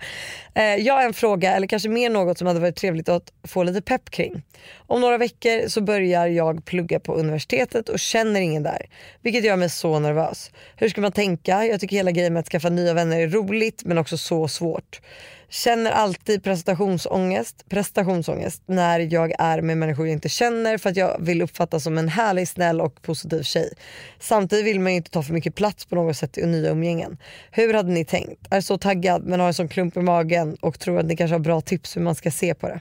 Eh, 0.54 0.64
jag 0.64 0.94
har 0.94 1.02
en 1.02 1.14
fråga, 1.14 1.52
eller 1.52 1.66
kanske 1.66 1.88
mer 1.88 2.10
något 2.10 2.38
som 2.38 2.46
hade 2.46 2.60
varit 2.60 2.76
trevligt 2.76 3.08
att 3.08 3.32
få 3.48 3.62
lite 3.62 3.82
pepp 3.82 4.10
kring. 4.10 4.42
Om 4.86 5.00
några 5.00 5.18
veckor 5.18 5.68
så 5.68 5.80
börjar 5.80 6.26
jag 6.26 6.64
plugga 6.64 7.00
på 7.00 7.14
universitetet 7.14 7.88
och 7.88 7.98
känner 7.98 8.40
ingen 8.40 8.62
där. 8.62 8.86
Vilket 9.22 9.44
gör 9.44 9.56
mig 9.56 9.70
så 9.70 9.98
nervös. 9.98 10.50
Hur 10.76 10.88
ska 10.88 11.00
man 11.00 11.12
tänka? 11.12 11.64
Jag 11.64 11.80
tycker 11.80 11.96
hela 11.96 12.10
grejen 12.10 12.32
med 12.32 12.40
att 12.40 12.48
skaffa 12.48 12.68
nya 12.68 12.94
vänner 12.94 13.20
är 13.20 13.28
roligt 13.28 13.82
men 13.84 13.98
också 13.98 14.18
så 14.18 14.48
svårt. 14.48 15.00
Känner 15.48 15.90
alltid 15.90 16.42
prestationsångest, 16.42 17.68
prestationsångest 17.68 18.62
när 18.66 19.00
jag 19.00 19.32
är 19.38 19.62
med 19.62 19.78
människor 19.78 20.06
jag 20.06 20.12
inte 20.12 20.28
känner 20.28 20.78
för 20.78 20.90
att 20.90 20.96
jag 20.96 21.16
vill 21.20 21.42
uppfattas 21.42 21.84
som 21.84 21.98
en 21.98 22.08
härlig, 22.08 22.48
snäll 22.48 22.80
och 22.80 23.02
positiv 23.02 23.42
tjej. 23.42 23.72
Samtidigt 24.20 24.66
vill 24.66 24.80
man 24.80 24.92
ju 24.92 24.96
inte 24.96 25.10
ta 25.10 25.22
för 25.22 25.32
mycket 25.32 25.54
plats 25.54 25.86
på 25.86 25.94
något 25.94 26.16
sätt 26.16 26.38
i 26.38 26.46
nya 26.46 26.70
umgängen. 26.70 27.18
Hur 27.50 27.74
hade 27.74 27.92
ni 27.92 28.04
tänkt? 28.04 28.46
Är 28.50 28.60
så 28.60 28.78
taggad 28.78 29.24
men 29.24 29.40
har 29.40 29.46
en 29.46 29.54
sån 29.54 29.68
klump 29.68 29.96
i 29.96 30.00
magen 30.00 30.56
och 30.60 30.80
tror 30.80 30.98
att 30.98 31.06
ni 31.06 31.16
kanske 31.16 31.34
har 31.34 31.40
bra 31.40 31.60
tips 31.60 31.96
hur 31.96 32.02
man 32.02 32.14
ska 32.14 32.30
se 32.30 32.54
på 32.54 32.68
det. 32.68 32.80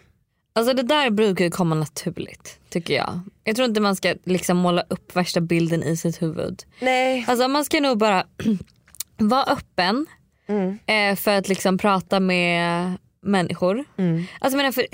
Alltså 0.56 0.74
det 0.74 0.84
där 0.84 1.10
brukar 1.10 1.46
ju 1.46 1.52
komma 1.52 1.76
naturligt 1.76 2.60
tycker 2.70 2.94
jag. 2.94 3.20
Jag 3.44 3.56
tror 3.56 3.68
inte 3.68 3.82
man 3.82 3.96
ska 3.96 4.16
liksom 4.24 4.58
måla 4.58 4.84
upp 4.90 5.16
värsta 5.16 5.42
bilden 5.42 5.84
i 5.84 5.98
sitt 5.98 6.22
huvud. 6.22 6.64
Nej. 6.80 7.26
Alltså 7.28 7.48
man 7.48 7.66
ska 7.66 7.80
nog 7.80 7.98
bara 7.98 8.26
vara 9.18 9.44
öppen 9.44 10.06
Mm. 10.48 10.80
eh, 10.86 11.16
för 11.16 11.32
att 11.32 11.48
liksom 11.50 11.78
prata 11.78 12.20
med 12.20 12.94
människor. 13.22 13.86
Mm. 13.98 14.24
Alltså 14.40 14.58
menar 14.58 14.72
för, 14.72 14.86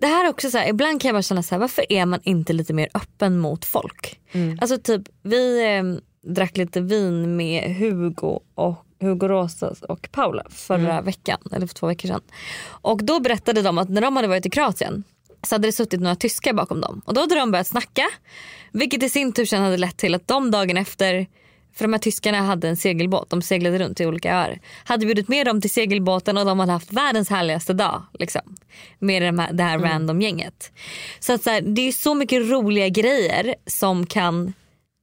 det 0.00 0.06
här 0.06 0.24
är 0.24 0.30
också 0.30 0.50
så 0.50 0.58
här, 0.58 0.68
ibland 0.68 1.00
kan 1.00 1.08
jag 1.08 1.14
bara 1.14 1.22
känna 1.22 1.42
så 1.42 1.54
här, 1.54 1.60
varför 1.60 1.92
är 1.92 2.06
man 2.06 2.20
inte 2.22 2.52
lite 2.52 2.72
mer 2.72 2.88
öppen 2.94 3.38
mot 3.38 3.64
folk? 3.64 4.20
Mm. 4.32 4.58
Alltså 4.60 4.78
typ 4.78 5.02
vi 5.22 5.74
eh, 5.76 5.82
drack 6.32 6.56
lite 6.56 6.80
vin 6.80 7.36
med 7.36 7.76
Hugo 7.76 8.40
och 8.54 8.84
Hugo 9.00 9.28
Rosas 9.28 9.82
och 9.82 10.08
Paula 10.12 10.44
förra 10.50 10.92
Mm. 10.92 11.04
veckan, 11.04 11.38
eller 11.52 11.66
för 11.66 11.74
två 11.74 11.86
veckor 11.86 12.08
sedan. 12.08 12.20
Och 12.64 13.04
då 13.04 13.20
berättade 13.20 13.62
de 13.62 13.78
att 13.78 13.88
när 13.88 14.00
de 14.00 14.16
hade 14.16 14.28
varit 14.28 14.46
i 14.46 14.50
Kroatien 14.50 15.04
så 15.42 15.54
hade 15.54 15.68
det 15.68 15.72
suttit 15.72 16.00
några 16.00 16.16
tyskar 16.16 16.52
bakom 16.52 16.80
dem. 16.80 17.02
Och 17.04 17.14
då 17.14 17.20
hade 17.20 17.34
de 17.34 17.50
börjat 17.50 17.66
snacka. 17.66 18.02
Vilket 18.72 19.02
i 19.02 19.08
sin 19.08 19.32
tur 19.32 19.44
sen 19.44 19.62
hade 19.62 19.76
lett 19.76 19.96
till 19.96 20.14
att 20.14 20.28
de 20.28 20.50
dagen 20.50 20.76
efter 20.76 21.26
för 21.74 21.84
de 21.84 21.92
här 21.92 22.00
tyskarna 22.00 22.40
hade 22.40 22.68
en 22.68 22.76
segelbåt, 22.76 23.30
de 23.30 23.42
seglade 23.42 23.78
runt 23.78 24.00
i 24.00 24.06
olika 24.06 24.34
öar. 24.34 24.58
Hade 24.84 25.06
bjudit 25.06 25.28
med 25.28 25.46
dem 25.46 25.60
till 25.60 25.70
segelbåten 25.70 26.38
och 26.38 26.46
de 26.46 26.60
hade 26.60 26.72
haft 26.72 26.92
världens 26.92 27.30
härligaste 27.30 27.72
dag. 27.72 28.02
Liksom, 28.18 28.56
med 28.98 29.22
de 29.22 29.38
här, 29.38 29.52
det 29.52 29.62
här 29.62 29.78
random 29.78 30.20
gänget. 30.20 30.72
Så, 31.20 31.32
att 31.32 31.42
så 31.42 31.50
här, 31.50 31.60
det 31.60 31.88
är 31.88 31.92
så 31.92 32.14
mycket 32.14 32.50
roliga 32.50 32.88
grejer 32.88 33.54
som 33.66 34.06
kan 34.06 34.52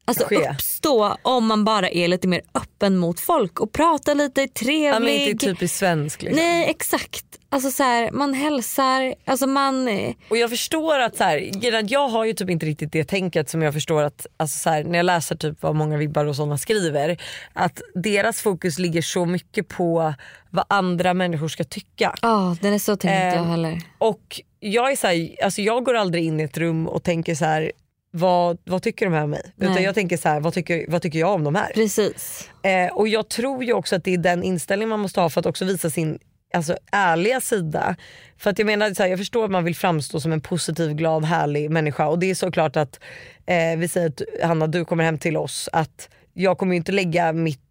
alltså, 0.10 0.26
Ske. 0.26 0.50
uppstå 0.50 1.16
om 1.22 1.46
man 1.48 1.66
bara 1.66 1.90
är 1.90 2.08
lite 2.08 2.28
mer 2.28 2.42
öppen 2.54 2.98
mot 2.98 3.20
folk 3.20 3.60
och 3.60 3.72
pratar 3.72 4.16
lite 4.16 4.42
Ja, 4.42 4.48
men 4.48 4.54
trevlig. 4.54 5.28
inte 5.30 5.46
typiskt 5.46 5.78
svensk. 5.78 6.22
Liksom. 6.22 6.44
Nej 6.44 6.70
exakt. 6.70 7.26
Alltså 7.52 7.72
så 7.72 7.84
här, 7.84 8.12
man 8.12 8.34
hälsar, 8.34 9.16
alltså 9.26 9.48
man... 9.48 9.90
Och 10.30 10.38
jag 10.38 10.50
förstår 10.50 11.00
att 11.00 11.18
så 11.18 11.24
här, 11.24 11.38
är 11.38 11.92
jag 11.92 12.08
har 12.10 12.26
ju 12.26 12.34
typ 12.34 12.50
inte 12.50 12.66
riktigt 12.66 12.92
det 12.92 13.04
tänket 13.04 13.50
som 13.50 13.62
jag 13.62 13.74
förstår 13.74 14.04
att 14.04 14.28
alltså 14.38 14.60
så 14.60 14.70
här, 14.70 14.84
när 14.84 15.00
jag 15.00 15.06
läser 15.06 15.36
typ 15.36 15.62
vad 15.62 15.76
många 15.76 15.98
vibbar 15.98 16.26
och 16.26 16.36
sådana 16.36 16.58
skriver. 16.58 17.22
Att 17.54 17.82
deras 17.96 18.42
fokus 18.42 18.80
ligger 18.80 19.02
så 19.02 19.26
mycket 19.26 19.68
på 19.68 20.14
vad 20.50 20.66
andra 20.70 21.14
människor 21.14 21.48
ska 21.48 21.64
tycka. 21.64 22.16
Ja 22.22 22.56
den 22.62 22.74
är 22.74 22.80
så 22.80 22.96
tänkt 22.96 23.14
Eh, 23.14 23.36
jag 23.36 23.44
heller. 23.44 23.82
Och 23.98 24.42
jag 24.60 24.92
är 24.92 24.96
så 24.96 25.08
här, 25.08 25.36
alltså 25.44 25.62
jag 25.62 25.86
går 25.86 25.94
aldrig 25.94 26.24
in 26.26 26.40
i 26.40 26.44
ett 26.44 26.58
rum 26.58 26.88
och 26.88 27.04
tänker 27.04 27.36
så 27.36 27.46
här. 27.46 27.72
Vad, 28.12 28.58
vad 28.64 28.84
tycker 28.84 29.06
de 29.06 29.14
här 29.14 29.24
om 29.24 29.30
mig? 29.30 29.54
Utan 29.58 29.74
Nej. 29.74 29.84
jag 29.84 29.96
tänker 29.96 30.18
så 30.18 30.30
här, 30.30 30.40
vad 30.40 30.54
tycker, 30.54 30.86
vad 30.88 31.02
tycker 31.02 31.20
jag 31.20 31.34
om 31.34 31.44
de 31.44 31.56
här? 31.56 31.72
Precis. 31.74 32.50
Eh, 32.64 32.94
och 32.94 33.08
jag 33.08 33.30
tror 33.30 33.64
ju 33.64 33.74
också 33.74 33.96
att 33.96 34.04
det 34.04 34.14
är 34.14 34.18
den 34.18 34.44
inställningen 34.44 34.90
man 34.90 35.00
måste 35.00 35.22
ha 35.22 35.30
för 35.30 35.40
att 35.40 35.46
också 35.46 35.66
visa 35.66 35.90
sin 35.90 36.20
alltså, 36.54 36.78
ärliga 36.92 37.42
sida. 37.42 37.96
För 38.38 38.50
att 38.50 38.60
jag 38.60 38.66
menar, 38.66 38.94
så 38.94 39.04
här, 39.04 39.10
jag 39.10 39.20
förstår 39.20 39.46
att 39.46 39.52
man 39.52 39.64
vill 39.64 39.76
framstå 39.76 40.20
som 40.20 40.32
en 40.32 40.42
positiv, 40.42 40.94
glad, 40.94 41.26
härlig 41.26 41.72
människa 41.72 42.08
och 42.08 42.20
det 42.20 42.30
är 42.30 42.36
såklart 42.36 42.76
att 42.76 43.00
eh, 43.46 43.78
vi 43.78 43.88
säger 43.88 44.08
att 44.08 44.22
Hanna 44.44 44.68
du 44.68 44.86
kommer 44.86 45.04
hem 45.04 45.18
till 45.18 45.38
oss 45.38 45.70
att 45.74 46.10
jag 46.34 46.58
kommer 46.58 46.74
ju 46.74 46.78
inte 46.78 46.92
lägga 46.92 47.34
mitt 47.34 47.69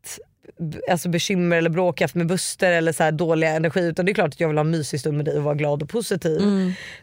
Alltså 0.91 1.09
bekymmer 1.09 1.57
eller 1.57 1.71
bråka 1.71 2.09
med 2.15 2.27
Buster 2.27 2.73
eller 2.73 2.93
så 2.93 3.11
dåliga 3.11 3.51
energi 3.51 3.81
utan 3.81 4.07
det 4.07 4.13
är 4.13 4.15
klart 4.15 4.29
att 4.29 4.41
jag 4.41 4.49
vill 4.49 4.57
ha 4.57 4.65
en 4.65 4.71
mysig 4.71 5.01
stund 5.01 5.17
med 5.17 5.27
dig 5.27 5.37
och 5.37 5.43
vara 5.45 5.55
glad 5.55 5.83
och 5.83 5.89
positiv. 5.89 6.41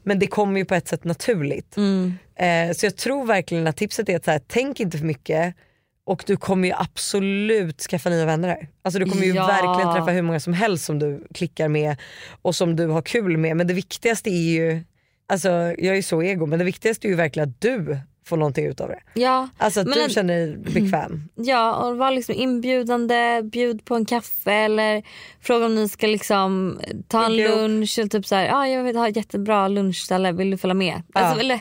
Men 0.04 0.20
det 0.20 0.28
kommer 0.28 0.60
ju 0.60 0.66
på 0.66 0.76
ett 0.76 0.88
sätt 0.88 1.04
naturligt. 1.04 1.78
Mm. 1.78 2.14
Eh, 2.36 2.74
så 2.76 2.86
jag 2.86 2.96
tror 2.96 3.26
verkligen 3.26 3.68
att 3.68 3.78
tipset 3.78 4.10
är 4.10 4.16
att 4.16 4.26
så 4.26 4.32
här, 4.32 4.42
tänk 4.48 4.80
inte 4.80 4.98
för 4.98 5.06
mycket 5.06 5.56
och 6.06 6.24
du 6.28 6.38
kommer 6.38 6.68
ju 6.68 6.74
absolut 6.78 7.82
skaffa 7.82 8.10
nya 8.10 8.26
vänner 8.26 8.48
här. 8.48 8.68
Alltså 8.84 9.00
du 9.00 9.06
kommer 9.10 9.24
ju 9.26 9.34
Ja. 9.34 9.48
verkligen 9.48 9.94
träffa 9.96 10.12
hur 10.12 10.22
många 10.22 10.40
som 10.40 10.54
helst 10.54 10.86
som 10.86 11.00
du 11.00 11.28
klickar 11.34 11.68
med 11.68 11.96
och 12.42 12.56
som 12.56 12.76
du 12.76 12.88
har 12.88 13.02
kul 13.02 13.38
med. 13.38 13.58
Men 13.58 13.68
det 13.68 13.74
viktigaste 13.74 14.30
är 14.30 14.54
ju, 14.54 14.84
alltså 15.28 15.50
jag 15.78 15.98
är 15.98 16.02
så 16.02 16.24
ego 16.24 16.46
men 16.46 16.60
det 16.60 16.66
viktigaste 16.66 17.08
är 17.08 17.10
ju 17.10 17.16
verkligen 17.16 17.50
att 17.50 17.62
du 17.62 17.98
får 18.28 18.38
någonting 18.38 18.66
ut 18.66 18.82
av 18.82 18.88
det. 18.88 19.00
Ja, 19.14 19.50
Alltså 19.58 19.80
att 19.80 19.88
Men 19.88 19.98
du 19.98 20.04
att- 20.06 20.12
känner 20.12 20.34
dig 20.48 20.58
bekväm. 20.58 21.30
ja 21.36 21.76
och 21.76 21.98
var 21.98 22.12
liksom 22.12 22.36
inbjudande, 22.36 23.42
bjud 23.44 23.86
på 23.86 23.96
en 23.96 24.06
kaffe 24.06 24.52
eller 24.54 25.04
fråga 25.42 25.66
om 25.66 25.76
ni 25.76 25.90
ska 25.90 26.08
liksom 26.08 26.80
ta 27.08 27.26
en 27.26 27.36
lunch. 27.36 28.00
Eller 28.00 28.10
typ 28.10 28.26
så 28.26 28.36
här, 28.36 28.46
ja, 28.46 28.68
jag 28.68 28.84
vill 28.84 28.96
ha 28.96 29.08
ett 29.10 29.16
jättebra 29.16 29.68
lunchställe, 29.68 30.32
vill 30.32 30.52
du 30.52 30.58
följa 30.58 30.74
med? 30.74 31.02
Alltså, 31.14 31.36
Ja. 31.36 31.40
eller, 31.40 31.60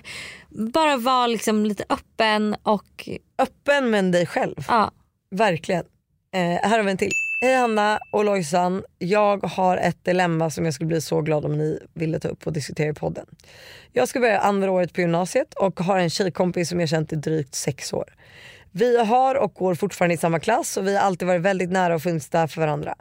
bara 0.73 0.97
vara 0.97 1.26
liksom 1.26 1.66
lite 1.66 1.85
öppen 1.88 2.56
och 2.62 3.09
Öppen 3.38 3.90
med 3.90 4.04
dig 4.12 4.26
själv. 4.26 4.54
ja. 4.68 4.90
Verkligen. 5.30 5.85
Eh, 6.35 6.40
här 6.40 6.78
har 6.78 6.83
vi 6.83 6.90
en 6.90 6.97
till. 6.97 7.11
Hej 7.40 7.54
Hanna 7.54 7.98
och 8.10 8.24
Lojsan. 8.24 8.84
Jag 8.98 9.44
har 9.44 9.76
ett 9.76 10.04
dilemma 10.04 10.50
som 10.50 10.64
jag 10.64 10.74
skulle 10.74 10.88
bli 10.88 11.00
så 11.00 11.20
glad 11.20 11.44
om 11.44 11.58
ni 11.58 11.78
ville 11.94 12.18
ta 12.18 12.28
upp 12.28 12.46
och 12.46 12.52
diskutera 12.52 12.88
i 12.88 12.94
podden. 12.94 13.26
Jag 13.92 14.08
ska 14.08 14.20
börja 14.20 14.38
andra 14.38 14.70
året 14.70 14.92
på 14.92 15.00
gymnasiet 15.00 15.54
och 15.54 15.80
har 15.80 15.98
en 15.98 16.10
tjejkompis 16.10 16.68
som 16.68 16.80
jag 16.80 16.88
känt 16.88 17.12
i 17.12 17.16
drygt 17.16 17.54
sex 17.54 17.92
år. 17.92 18.14
Vi 18.70 18.98
har 19.04 19.34
och 19.34 19.54
går 19.54 19.74
fortfarande 19.74 20.14
i 20.14 20.18
samma 20.18 20.40
klass 20.40 20.76
och 20.76 20.86
vi 20.86 20.96
har 20.96 21.02
alltid 21.02 21.28
varit 21.28 21.42
väldigt 21.42 21.70
nära 21.70 21.94
och 21.94 22.02
funnits 22.02 22.28
där 22.28 22.46
för 22.46 22.60
varandra. 22.60 22.94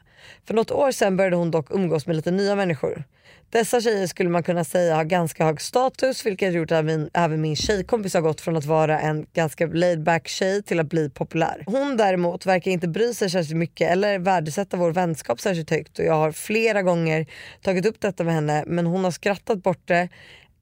För 0.47 0.53
något 0.53 0.71
år 0.71 0.91
sedan 0.91 1.17
började 1.17 1.35
hon 1.35 1.51
dock 1.51 1.71
umgås 1.71 2.07
med 2.07 2.15
lite 2.15 2.31
nya 2.31 2.55
människor. 2.55 3.03
Dessa 3.49 3.81
tjejer 3.81 4.07
skulle 4.07 4.29
man 4.29 4.43
kunna 4.43 4.63
säga 4.63 4.95
har 4.95 5.03
ganska 5.03 5.45
hög 5.45 5.61
status 5.61 6.25
vilket 6.25 6.53
gjort 6.53 6.71
att 6.71 6.85
min, 6.85 7.09
även 7.13 7.41
min 7.41 7.55
tjejkompis 7.55 8.13
har 8.13 8.21
gått 8.21 8.41
från 8.41 8.57
att 8.57 8.65
vara 8.65 8.99
en 8.99 9.25
ganska 9.33 9.65
laid 9.65 10.03
back 10.03 10.27
tjej 10.27 10.63
till 10.63 10.79
att 10.79 10.89
bli 10.89 11.09
populär. 11.09 11.63
Hon 11.65 11.97
däremot 11.97 12.45
verkar 12.45 12.71
inte 12.71 12.87
bry 12.87 13.13
sig 13.13 13.29
särskilt 13.29 13.57
mycket 13.57 13.91
eller 13.91 14.19
värdesätta 14.19 14.77
vår 14.77 14.91
vänskap 14.91 15.41
särskilt 15.41 15.69
högt 15.69 15.99
och 15.99 16.05
jag 16.05 16.13
har 16.13 16.31
flera 16.31 16.81
gånger 16.81 17.25
tagit 17.61 17.85
upp 17.85 18.01
detta 18.01 18.23
med 18.23 18.33
henne 18.33 18.63
men 18.67 18.85
hon 18.85 19.03
har 19.03 19.11
skrattat 19.11 19.63
bort 19.63 19.81
det 19.85 20.09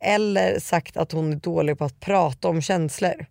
eller 0.04 0.60
sagt 0.60 0.98
att 0.98 1.12
hon 1.12 1.34
är 1.34 1.36
dålig 1.36 1.78
på 1.78 1.86
att 1.86 2.00
prata 2.00 2.48
om 2.48 2.62
känslor. 2.62 3.26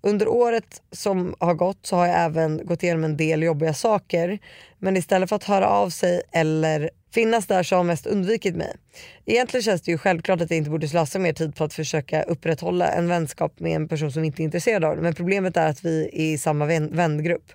Under 0.00 0.28
året 0.28 0.82
som 0.92 1.34
har 1.38 1.54
gått 1.54 1.86
så 1.86 1.96
har 1.96 2.06
jag 2.06 2.20
även 2.20 2.66
gått 2.66 2.82
igenom 2.82 3.04
en 3.04 3.16
del 3.16 3.42
jobbiga 3.42 3.74
saker 3.74 4.38
men 4.78 4.96
istället 4.96 5.28
för 5.28 5.36
att 5.36 5.44
höra 5.44 5.68
av 5.68 5.90
sig 5.90 6.22
eller 6.32 6.90
finnas 7.14 7.46
där 7.46 7.62
så 7.62 7.76
har 7.76 7.84
mest 7.84 8.06
undvikit 8.06 8.56
mig. 8.56 8.76
Egentligen 9.24 9.62
känns 9.62 9.82
det 9.82 9.90
ju 9.90 9.98
självklart 9.98 10.40
att 10.40 10.50
jag 10.50 10.58
inte 10.58 10.70
borde 10.70 10.88
slösa 10.88 11.18
mer 11.18 11.32
tid 11.32 11.56
på 11.56 11.64
att 11.64 11.74
försöka 11.74 12.22
upprätthålla 12.22 12.88
en 12.88 13.08
vänskap 13.08 13.60
med 13.60 13.76
en 13.76 13.88
person 13.88 14.12
som 14.12 14.24
inte 14.24 14.42
är 14.42 14.44
intresserad 14.44 14.84
av 14.84 14.96
det. 14.96 15.02
Men 15.02 15.14
problemet 15.14 15.56
är 15.56 15.68
att 15.68 15.84
vi 15.84 16.10
är 16.12 16.32
i 16.32 16.38
samma 16.38 16.66
vän 16.66 16.96
vängrupp. 16.96 17.52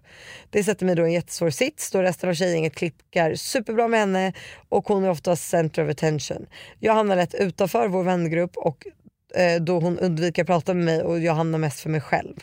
Det 0.50 0.64
sätter 0.64 0.86
mig 0.86 0.96
då 0.96 1.04
i 1.04 1.06
en 1.06 1.12
jättesvår 1.12 1.50
sits 1.50 1.92
då 1.92 2.02
resten 2.02 2.30
av 2.30 2.34
tjejgänget 2.34 2.76
klickar 2.76 3.36
superbra 3.36 3.88
med 3.88 4.00
henne 4.00 4.34
och 4.70 4.88
hon 4.88 5.04
är 5.04 5.10
oftast 5.10 5.50
center 5.50 5.84
of 5.86 5.92
attention. 5.92 6.46
Jag 6.80 6.94
hamnar 6.94 7.16
lätt 7.16 7.34
utanför 7.34 7.88
vår 7.88 8.04
vängrupp 8.04 8.58
och 8.58 8.88
eh, 9.36 9.62
då 9.62 9.80
hon 9.80 10.00
undviker 10.00 10.42
att 10.42 10.48
prata 10.48 10.74
med 10.74 10.86
mig 10.86 11.02
och 11.02 11.20
jag 11.20 11.34
hamnar 11.34 11.60
mest 11.60 11.80
för 11.80 11.90
mig 11.90 12.02
själv. 12.02 12.36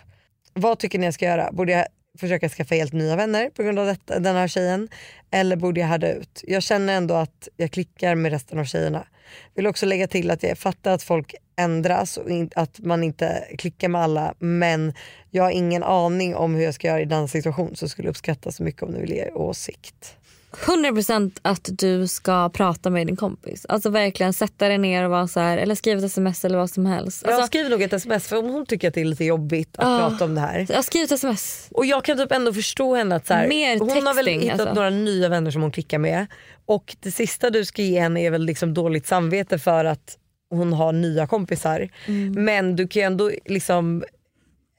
Vad 0.53 0.79
tycker 0.79 0.99
ni 0.99 1.05
jag 1.05 1.15
ska 1.15 1.25
göra? 1.25 1.53
Borde 1.53 1.73
jag 1.73 1.87
försöka 2.19 2.49
skaffa 2.49 2.75
helt 2.75 2.93
nya 2.93 3.17
vänner 3.17 3.51
på 3.51 3.63
grund 3.63 3.79
av 3.79 3.87
detta, 3.87 4.19
den 4.19 4.37
här 4.37 4.49
tjejen? 4.49 4.89
Eller 5.31 5.57
borde 5.57 5.81
jag 5.81 5.87
härda 5.87 6.13
ut? 6.13 6.45
Jag 6.47 6.63
känner 6.63 6.97
ändå 6.97 7.15
att 7.15 7.49
jag 7.57 7.71
klickar 7.71 8.15
med 8.15 8.33
resten 8.33 8.59
av 8.59 8.65
tjejerna. 8.65 9.07
Vill 9.55 9.67
också 9.67 9.87
lägga 9.87 10.09
till 10.09 10.31
att 10.31 10.43
jag 10.43 10.59
fattar 10.59 10.93
att 10.93 11.03
folk 11.03 11.35
ändras 11.57 12.17
och 12.17 12.31
in, 12.31 12.51
att 12.55 12.79
man 12.79 13.05
inte 13.05 13.45
klickar 13.59 13.89
med 13.89 14.01
alla 14.01 14.35
men 14.39 14.95
jag 15.31 15.43
har 15.43 15.51
ingen 15.51 15.83
aning 15.83 16.35
om 16.35 16.55
hur 16.55 16.65
jag 16.65 16.75
ska 16.75 16.87
göra 16.87 17.01
i 17.01 17.05
den 17.05 17.29
situation 17.29 17.77
så 17.77 17.89
skulle 17.89 18.09
uppskatta 18.09 18.53
så 18.53 18.63
mycket 18.63 18.83
om 18.83 18.91
ni 18.91 19.01
vill 19.01 19.13
ge 19.13 19.31
åsikt. 19.31 20.18
100% 20.53 21.39
att 21.43 21.69
du 21.73 22.07
ska 22.09 22.49
prata 22.49 22.91
med 22.91 23.07
din 23.07 23.17
kompis. 23.17 23.67
Alltså 23.69 23.91
verkligen 23.91 24.33
sätta 24.33 24.69
dig 24.69 24.79
ner 24.79 25.05
och 25.05 25.11
vara 25.11 25.29
så 25.29 25.41
här, 25.41 25.59
eller 25.59 25.75
skriva 25.75 25.99
ett 25.99 26.05
sms 26.05 26.45
eller 26.45 26.59
vad 26.59 26.71
som 26.71 26.87
helst. 26.87 27.25
Alltså, 27.25 27.41
jag 27.41 27.47
skriver 27.47 27.71
nog 27.71 27.83
ett 27.83 27.93
sms 27.93 28.29
för 28.29 28.37
om 28.37 28.45
hon 28.51 28.67
tycker 28.67 28.89
att 28.89 28.95
det 28.95 29.01
är 29.01 29.05
lite 29.05 29.25
jobbigt 29.25 29.77
att 29.79 29.85
Ja. 29.89 30.09
prata 30.11 30.25
om 30.25 30.35
det 30.35 30.41
här. 30.41 30.67
jag 30.69 30.85
skriver 30.85 31.05
ett 31.05 31.13
sms. 31.13 31.69
Och 31.71 31.87
jag 31.87 32.05
kan 32.05 32.17
typ 32.19 32.33
ändå 32.33 32.53
förstå 32.53 32.95
henne 32.95 33.15
att 33.17 33.27
så 33.27 33.35
här, 33.35 33.49
Mer 33.49 33.79
hon 33.79 33.89
har 33.91 34.15
väl 34.15 34.25
texting, 34.25 34.41
hittat 34.41 34.61
alltså. 34.61 34.75
några 34.75 34.91
nya 34.91 35.29
vänner 35.29 35.51
som 35.51 35.63
hon 35.63 35.71
klickar 35.73 35.99
med 35.99 36.27
och 36.67 36.97
det 37.01 37.11
sista 37.11 37.51
du 37.51 37.65
ska 37.65 37.83
ge 37.83 38.01
henne 38.01 38.21
är 38.21 38.31
väl 38.31 38.45
liksom 38.45 38.75
dåligt 38.75 39.07
samvete 39.07 39.59
för 39.59 39.85
att 39.85 40.19
hon 40.51 40.73
har 40.73 40.93
nya 40.93 41.27
kompisar. 41.27 41.89
Mm. 42.07 42.45
Men 42.45 42.77
du 42.77 42.89
kan 42.89 43.01
ju 43.01 43.07
ändå 43.07 43.31
liksom 43.47 44.05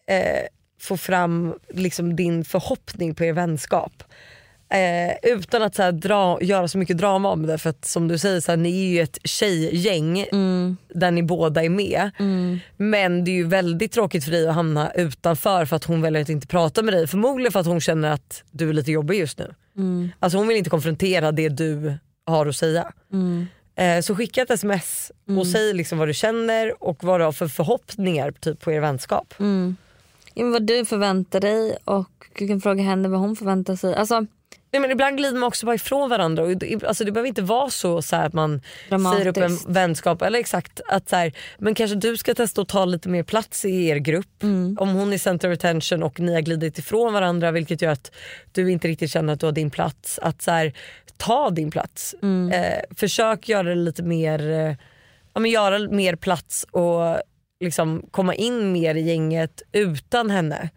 eh, 0.08 0.48
få 0.82 0.98
fram 0.98 1.54
liksom 1.74 2.16
din 2.16 2.46
förhoppning 2.46 3.16
på 3.16 3.24
er 3.24 3.34
vänskap. 3.34 4.04
Eh, 4.72 5.32
utan 5.34 5.62
att 5.62 5.76
så 5.76 5.84
här, 5.84 5.92
dra, 5.92 6.42
göra 6.42 6.68
så 6.68 6.78
mycket 6.78 6.98
drama 6.98 7.30
om 7.30 7.46
det 7.48 7.58
för 7.58 7.70
att 7.70 7.86
som 7.86 8.08
du 8.08 8.18
säger 8.18 8.40
så 8.42 8.52
här, 8.52 8.58
ni 8.58 8.86
är 8.86 8.90
ju 8.90 9.02
ett 9.02 9.18
tjejgäng 9.24 10.26
Mm. 10.32 10.78
där 10.94 11.12
ni 11.12 11.24
båda 11.24 11.64
är 11.64 11.70
med. 11.70 12.12
Men 12.78 13.24
det 13.24 13.32
är 13.32 13.36
ju 13.36 13.48
väldigt 13.48 13.92
tråkigt 13.92 14.24
för 14.24 14.32
dig 14.32 14.48
att 14.48 14.56
hamna 14.56 14.92
utanför 14.92 15.66
för 15.66 15.76
att 15.76 15.84
hon 15.84 16.02
väljer 16.02 16.22
att 16.22 16.30
inte 16.30 16.48
prata 16.48 16.82
med 16.84 16.94
dig. 16.94 17.08
Förmodligen 17.08 17.52
för 17.52 17.60
att 17.60 17.66
hon 17.66 17.82
känner 17.82 18.12
att 18.12 18.44
du 18.52 18.70
är 18.70 18.74
lite 18.74 18.92
jobbig 18.92 19.20
just 19.20 19.40
nu. 19.40 19.54
Mm. 19.78 20.10
Alltså 20.20 20.38
hon 20.38 20.48
vill 20.48 20.58
inte 20.58 20.70
konfrontera 20.70 21.32
det 21.32 21.50
du 21.50 21.94
har 22.26 22.46
att 22.46 22.56
säga. 22.56 22.92
Mm. 23.14 23.48
Eh, 23.76 24.02
så 24.02 24.16
skicka 24.16 24.42
ett 24.42 24.52
sms 24.52 25.12
och 25.40 25.48
säg 25.48 25.74
liksom 25.74 25.98
vad 25.98 26.08
du 26.08 26.14
känner 26.14 26.84
och 26.84 27.04
vad 27.04 27.20
du 27.20 27.24
har 27.24 27.32
för 27.32 27.48
förhoppningar 27.48 28.32
typ, 28.32 28.60
på 28.62 28.72
er 28.72 28.80
vänskap. 28.80 29.34
Mm. 29.40 29.76
Ja, 30.34 30.46
vad 30.46 30.64
du 30.64 30.86
förväntar 30.86 31.40
dig 31.40 31.78
och 31.86 32.10
du 32.38 32.48
kan 32.48 32.62
fråga 32.62 32.84
henne 32.84 33.10
vad 33.10 33.20
hon 33.20 33.36
förväntar 33.36 33.76
sig. 33.76 33.96
Alltså, 33.96 34.26
Nej, 34.72 34.82
men 34.82 34.92
ibland 34.92 35.18
glider 35.18 35.34
man 35.40 35.48
också 35.48 35.66
bara 35.66 35.76
ifrån 35.76 36.10
varandra. 36.10 36.44
Och 36.44 36.52
alltså, 36.88 37.04
det 37.04 37.12
behöver 37.12 37.28
inte 37.28 37.42
vara 37.42 37.70
så, 37.70 38.02
så 38.02 38.16
här, 38.16 38.26
att 38.26 38.34
man 38.34 38.62
säger 38.90 39.28
upp 39.28 39.38
en 39.38 39.74
vänskap. 39.74 40.22
Eller 40.22 40.40
exakt, 40.40 40.82
att, 40.88 41.10
så 41.10 41.16
här, 41.16 41.34
men 41.58 41.76
kanske 41.76 41.96
du 41.96 42.18
ska 42.18 42.34
testa 42.34 42.62
att 42.62 42.68
ta 42.68 42.86
lite 42.86 43.10
mer 43.10 43.24
plats 43.24 43.66
i 43.66 43.88
er 43.88 43.96
grupp. 43.96 44.44
Om 44.78 44.90
hon 44.90 45.14
är 45.14 45.18
center 45.18 45.52
of 45.52 45.54
attention 45.54 46.04
och 46.04 46.20
ni 46.20 46.34
har 46.34 46.42
glidit 46.42 46.78
ifrån 46.78 47.14
varandra 47.14 47.52
vilket 47.52 47.82
gör 47.82 47.92
att 47.92 48.12
du 48.52 48.72
inte 48.72 48.88
riktigt 48.88 49.12
känner 49.12 49.34
att 49.34 49.40
du 49.40 49.46
har 49.46 49.54
din 49.54 49.70
plats. 49.70 50.20
Att 50.22 50.42
så 50.42 50.52
här, 50.52 50.74
ta 51.18 51.50
din 51.50 51.72
plats. 51.72 52.16
Eh, 52.54 52.80
försök 52.96 53.50
göra 53.50 53.70
det 53.70 53.76
lite 53.76 54.04
mer, 54.04 54.50
eh, 54.52 54.76
ja, 55.34 55.40
men 55.40 55.52
göra 55.52 55.80
mer 55.80 56.16
plats 56.16 56.66
och 56.72 57.22
liksom 57.64 58.06
komma 58.12 58.36
in 58.36 58.72
mer 58.72 58.96
i 58.96 59.02
gänget 59.02 59.62
utan 59.72 60.30
henne. 60.30 60.70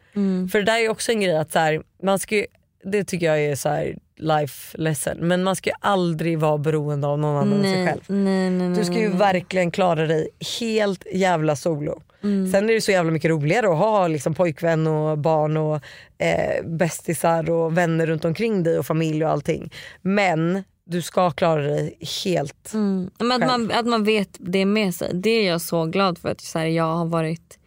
För 0.52 0.58
det 0.58 0.64
där 0.64 0.78
är 0.78 0.88
också 0.88 1.12
en 1.12 1.20
grej 1.20 1.37
att 1.37 1.52
så 1.52 1.58
här, 1.58 1.82
man 2.02 2.18
ska 2.18 2.37
ju, 2.37 2.46
det 2.84 3.04
tycker 3.04 3.26
jag 3.26 3.40
är 3.44 3.54
så 3.54 3.68
här 3.68 3.98
life 4.16 4.78
lesson. 4.78 5.16
Men 5.20 5.44
man 5.44 5.56
ska 5.56 5.70
ju 5.70 5.76
aldrig 5.80 6.38
vara 6.38 6.58
beroende 6.58 7.06
av 7.06 7.18
någon 7.18 7.36
annan 7.36 7.52
än 7.52 7.62
sig 7.62 7.76
nej, 7.76 7.86
själv. 7.86 8.00
nej, 8.06 8.50
nej, 8.50 8.68
nej. 8.68 8.78
Du 8.78 8.84
ska 8.84 8.98
ju 8.98 9.08
verkligen 9.08 9.70
klara 9.70 10.06
dig 10.06 10.28
helt 10.60 11.06
jävla 11.12 11.56
solo. 11.56 12.02
Mm. 12.22 12.52
Sen 12.52 12.70
är 12.70 12.74
det 12.74 12.80
så 12.80 12.90
jävla 12.90 13.10
mycket 13.10 13.30
roligare 13.30 13.68
att 13.68 13.78
ha 13.78 14.08
liksom 14.08 14.34
pojkvän 14.34 14.86
och 14.86 15.18
barn 15.18 15.56
och 15.56 15.80
eh, 16.18 16.64
bästisar 16.64 17.50
och 17.50 17.78
vänner 17.78 18.06
runt 18.06 18.24
omkring 18.24 18.62
dig 18.62 18.78
och 18.78 18.86
familj 18.86 19.24
och 19.24 19.30
allting. 19.30 19.72
Men 20.02 20.64
du 20.84 21.02
ska 21.02 21.30
klara 21.30 21.62
dig 21.62 21.98
helt. 22.24 22.74
Mm. 22.74 23.10
Men 23.18 23.32
att, 23.32 23.48
man, 23.48 23.70
att 23.70 23.86
man 23.86 24.04
vet 24.04 24.36
det 24.38 24.64
med 24.64 24.94
sig. 24.94 25.10
Det 25.14 25.30
är 25.30 25.48
jag 25.48 25.60
så 25.60 25.86
glad 25.86 26.18
för. 26.18 26.28
att 26.28 26.40
så 26.40 26.58
här, 26.58 26.66
Jag 26.66 26.94
har 26.94 27.06
varit 27.06 27.58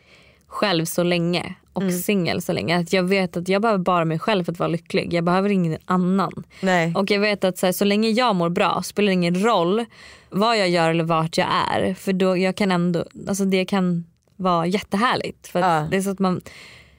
själv 0.47 0.85
så 0.85 1.03
länge 1.03 1.55
och 1.75 1.81
Mm. 1.81 1.93
singel 1.99 2.41
så 2.41 2.53
länge. 2.53 2.77
Att 2.79 2.93
jag 2.93 3.03
vet 3.03 3.37
att 3.37 3.49
jag 3.49 3.61
behöver 3.61 3.83
bara 3.83 4.05
mig 4.05 4.19
själv 4.19 4.43
för 4.43 4.51
att 4.51 4.59
vara 4.59 4.67
lycklig. 4.69 5.13
Jag 5.13 5.23
behöver 5.23 5.49
ingen 5.49 5.77
annan. 5.85 6.43
Nej. 6.61 6.93
Och 6.95 7.11
jag 7.11 7.19
vet 7.19 7.43
att 7.43 7.57
så, 7.57 7.65
här, 7.65 7.73
så 7.73 7.85
länge 7.85 8.09
jag 8.09 8.35
mår 8.35 8.49
bra 8.49 8.81
spelar 8.83 9.07
det 9.07 9.13
ingen 9.13 9.43
roll 9.43 9.85
vad 10.29 10.57
jag 10.57 10.69
gör 10.69 10.89
eller 10.89 11.03
vart 11.03 11.37
jag 11.37 11.47
är. 11.73 11.93
För 11.93 12.13
då 12.13 12.37
jag 12.37 12.55
kan 12.55 12.71
ändå, 12.71 13.05
alltså 13.27 13.45
det 13.45 13.65
kan 13.65 14.05
vara 14.35 14.65
jättehärligt. 14.67 15.47
För 15.47 15.59
Ja. 15.59 15.87
det 15.91 15.97
är 15.97 16.01
så 16.01 16.09
att 16.09 16.19
man, 16.19 16.41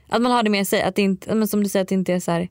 att 0.09 0.23
man 0.23 0.33
har 0.33 0.43
det 0.43 0.51
med 0.51 0.67
sig. 0.69 0.83
Att 0.83 0.95
det 0.95 1.03
inte, 1.03 1.35
men 1.35 1.49
som 1.49 1.63
du 1.63 1.69
säger 1.69 1.83
att 1.83 1.89
det 1.89 1.95
inte 1.95 2.13
är 2.13 2.21
så 2.21 2.31
här. 2.31 2.49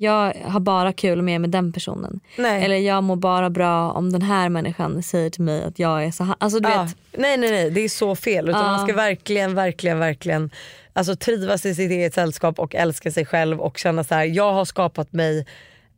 Jag 0.00 0.34
har 0.44 0.60
bara 0.60 0.92
kul 0.92 1.22
med 1.22 1.40
med 1.40 1.50
den 1.50 1.72
personen. 1.72 2.20
Nej. 2.38 2.64
Eller 2.64 2.76
jag 2.76 3.04
mår 3.04 3.16
bara 3.16 3.50
bra 3.50 3.90
om 3.92 4.12
den 4.12 4.22
här 4.22 4.48
människan 4.48 5.02
säger 5.02 5.30
till 5.30 5.42
mig 5.42 5.64
att 5.64 5.78
jag 5.78 6.04
är 6.04 6.10
så 6.10 6.24
här. 6.24 6.34
Alltså 6.38 6.60
du 6.60 6.68
Ja. 6.68 6.82
vet. 6.82 6.96
Nej 7.18 7.36
nej 7.36 7.50
nej 7.50 7.70
det 7.70 7.80
är 7.80 7.88
så 7.88 8.16
fel. 8.16 8.48
Utan 8.48 8.60
Ja. 8.64 8.66
Man 8.76 8.86
ska 8.86 8.96
verkligen 8.96 9.54
verkligen 9.54 9.98
verkligen 9.98 10.50
alltså, 10.98 11.16
trivas 11.16 11.66
i 11.66 11.74
sitt 11.74 11.90
eget 11.90 12.14
sällskap 12.14 12.58
och 12.58 12.74
älska 12.74 13.10
sig 13.10 13.26
själv 13.26 13.60
och 13.60 13.78
känna 13.78 14.04
så 14.04 14.14
här: 14.14 14.24
jag 14.24 14.52
har 14.52 14.64
skapat 14.64 15.12
mig 15.12 15.46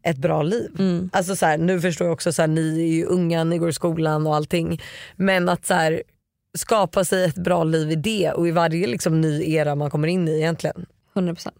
ett 0.02 0.16
bra 0.16 0.42
liv. 0.42 0.70
Mm. 0.78 1.10
Alltså, 1.12 1.36
så 1.36 1.46
här, 1.46 1.58
nu 1.58 1.80
förstår 1.80 2.06
jag 2.06 2.14
också 2.14 2.32
så 2.32 2.42
här, 2.42 2.46
ni 2.48 2.80
är 2.80 2.86
ju 2.86 3.04
unga, 3.04 3.44
ni 3.44 3.58
går 3.58 3.68
i 3.68 3.72
skolan 3.72 4.26
och 4.26 4.36
allting. 4.36 4.80
Men 5.16 5.48
att 5.48 5.66
så 5.66 5.74
här, 5.74 6.02
skapa 6.58 7.04
sig 7.04 7.24
ett 7.24 7.34
bra 7.34 7.64
liv 7.64 7.90
i 7.90 7.94
det 7.94 8.32
och 8.32 8.48
i 8.48 8.50
varje 8.50 8.86
liksom, 8.86 9.20
ny 9.20 9.52
era 9.54 9.74
man 9.74 9.90
kommer 9.90 10.08
in 10.08 10.28
i 10.28 10.36
egentligen. 10.36 10.86
100%. 11.14 11.50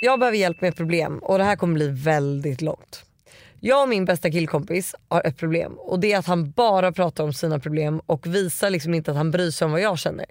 Jag 0.00 0.20
behöver 0.20 0.38
hjälp 0.38 0.60
med 0.60 0.70
ett 0.70 0.76
problem 0.76 1.18
och 1.18 1.38
det 1.38 1.44
här 1.44 1.56
kommer 1.56 1.74
bli 1.74 1.88
väldigt 1.88 2.62
långt. 2.62 3.04
Jag 3.60 3.82
och 3.82 3.88
min 3.88 4.04
bästa 4.04 4.30
killkompis 4.30 4.94
har 5.08 5.26
ett 5.26 5.36
problem 5.36 5.72
och 5.78 6.00
det 6.00 6.12
är 6.12 6.18
att 6.18 6.26
han 6.26 6.50
bara 6.50 6.92
pratar 6.92 7.24
om 7.24 7.32
sina 7.32 7.58
problem 7.58 8.00
och 8.06 8.26
visar 8.26 8.70
liksom 8.70 8.94
inte 8.94 9.10
att 9.10 9.16
han 9.16 9.30
bryr 9.30 9.50
sig 9.50 9.64
om 9.64 9.72
vad 9.72 9.80
jag 9.80 9.98
känner. 9.98 10.26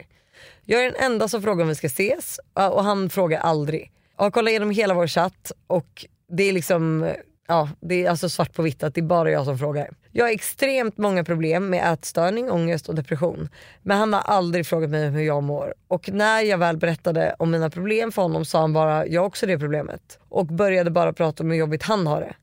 Jag 0.65 0.81
är 0.81 0.91
den 0.91 1.11
enda 1.11 1.27
som 1.27 1.41
frågar 1.41 1.63
om 1.63 1.69
vi 1.69 1.75
ska 1.75 1.87
ses 1.87 2.39
och 2.53 2.83
han 2.83 3.09
frågar 3.09 3.39
aldrig. 3.39 3.91
Jag 4.17 4.23
har 4.23 4.31
kollat 4.31 4.49
igenom 4.49 4.71
hela 4.71 4.93
vår 4.93 5.07
chatt 5.07 5.51
och 5.67 6.05
det 6.29 6.43
är 6.43 6.53
liksom 6.53 7.11
Ja, 7.47 7.69
det 7.79 8.05
är 8.05 8.09
alltså 8.09 8.29
svart 8.29 8.53
på 8.53 8.61
vitt 8.61 8.83
att 8.83 8.93
det 8.93 9.01
är 9.01 9.05
bara 9.05 9.31
jag 9.31 9.45
som 9.45 9.57
frågar. 9.57 9.89
Jag 10.11 10.25
har 10.25 10.31
extremt 10.31 10.97
många 10.97 11.23
problem 11.23 11.69
med 11.69 11.93
ätstörning, 11.93 12.51
ångest 12.51 12.89
och 12.89 12.95
depression. 12.95 13.49
Men 13.81 13.97
han 13.97 14.13
har 14.13 14.21
aldrig 14.21 14.67
frågat 14.67 14.89
mig 14.89 15.09
hur 15.09 15.21
jag 15.21 15.43
mår. 15.43 15.73
Och 15.87 16.09
när 16.09 16.41
jag 16.41 16.57
väl 16.57 16.77
berättade 16.77 17.35
om 17.39 17.51
mina 17.51 17.69
problem 17.69 18.11
för 18.11 18.21
honom 18.21 18.45
sa 18.45 18.61
han 18.61 18.73
bara 18.73 19.07
jag 19.07 19.21
har 19.21 19.27
också 19.27 19.45
det 19.45 19.59
problemet. 19.59 20.19
Och 20.29 20.45
började 20.45 20.91
bara 20.91 21.13
prata 21.13 21.43
om 21.43 21.51
hur 21.51 21.57
jobbigt 21.57 21.83
han 21.83 22.07
har 22.07 22.21
det. 22.21 22.35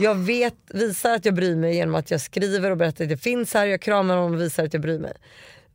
Jag 0.00 0.14
vet, 0.14 0.54
visar 0.70 1.14
att 1.14 1.24
jag 1.24 1.34
bryr 1.34 1.56
mig 1.56 1.74
genom 1.74 1.94
att 1.94 2.10
jag 2.10 2.20
skriver 2.20 2.70
och 2.70 2.76
berättar 2.76 3.04
att 3.04 3.10
jag 3.10 3.20
finns 3.20 3.54
här, 3.54 3.66
jag 3.66 3.80
kramar 3.80 4.16
honom 4.16 4.34
och 4.34 4.40
visar 4.40 4.64
att 4.64 4.72
jag 4.72 4.82
bryr 4.82 4.98
mig. 4.98 5.12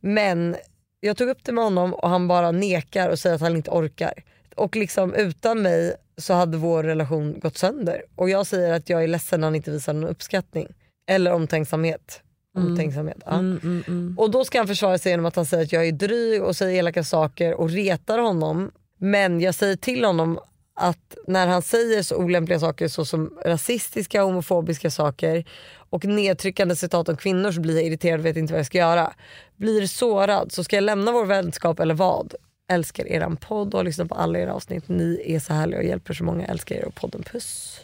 Men 0.00 0.56
jag 1.00 1.16
tog 1.16 1.28
upp 1.28 1.44
det 1.44 1.52
med 1.52 1.64
honom 1.64 1.94
och 1.94 2.08
han 2.08 2.28
bara 2.28 2.50
nekar 2.50 3.08
och 3.08 3.18
säger 3.18 3.36
att 3.36 3.42
han 3.42 3.56
inte 3.56 3.70
orkar. 3.70 4.12
Och 4.56 4.76
liksom 4.76 5.14
utan 5.14 5.62
mig 5.62 5.96
så 6.16 6.34
hade 6.34 6.56
vår 6.58 6.82
relation 6.82 7.40
gått 7.40 7.56
sönder. 7.56 8.02
Och 8.16 8.30
jag 8.30 8.46
säger 8.46 8.72
att 8.72 8.88
jag 8.90 9.04
är 9.04 9.08
ledsen 9.08 9.40
när 9.40 9.46
han 9.46 9.54
inte 9.54 9.70
visar 9.70 9.92
någon 9.92 10.10
uppskattning. 10.10 10.68
Eller 11.10 11.32
omtänksamhet. 11.32 12.22
omtänksamhet 12.56 13.16
ja. 13.26 13.32
Mm, 13.32 13.60
mm, 13.62 13.84
mm. 13.88 14.18
Och 14.18 14.30
då 14.30 14.44
ska 14.44 14.58
han 14.58 14.66
försvara 14.66 14.98
sig 14.98 15.12
genom 15.12 15.26
att 15.26 15.36
han 15.36 15.46
säger 15.46 15.64
att 15.64 15.72
jag 15.72 15.88
är 15.88 15.92
dryg 15.92 16.42
och 16.42 16.56
säger 16.56 16.78
elaka 16.78 17.04
saker 17.04 17.54
och 17.54 17.70
retar 17.70 18.18
honom. 18.18 18.70
Men 18.98 19.40
jag 19.40 19.54
säger 19.54 19.76
till 19.76 20.04
honom 20.04 20.40
att 20.74 21.16
när 21.26 21.46
han 21.46 21.62
säger 21.62 22.02
så 22.02 22.16
olämpliga 22.16 22.60
saker 22.60 22.88
såsom 22.88 23.38
rasistiska 23.44 24.22
homofobiska 24.22 24.90
saker 24.90 25.44
och 25.90 26.04
nedtryckande 26.04 26.76
citat 26.76 27.08
om 27.08 27.16
kvinnor 27.16 27.52
så 27.52 27.60
blir 27.60 27.74
jag 27.74 27.84
irriterad 27.84 28.20
och 28.20 28.26
vet 28.26 28.36
inte 28.36 28.52
vad 28.52 28.58
jag 28.58 28.66
ska 28.66 28.78
göra. 28.78 29.12
Blir 29.56 29.86
sårad 29.86 30.52
så 30.52 30.64
ska 30.64 30.76
jag 30.76 30.84
lämna 30.84 31.12
vår 31.12 31.24
vänskap 31.24 31.80
eller 31.80 31.94
vad? 31.94 32.34
Älskar 32.68 33.08
eran 33.08 33.36
podd 33.36 33.74
och 33.74 33.78
har 33.78 33.84
lyssnat 33.84 34.08
på 34.08 34.14
alla 34.14 34.38
era 34.38 34.54
avsnitt. 34.54 34.88
Ni 34.88 35.22
är 35.26 35.40
så 35.40 35.52
härliga 35.52 35.78
och 35.78 35.84
hjälper 35.84 36.14
så 36.14 36.24
många. 36.24 36.46
Älskar 36.46 36.76
er 36.76 36.84
och 36.84 36.94
podden. 36.94 37.22
Puss. 37.22 37.80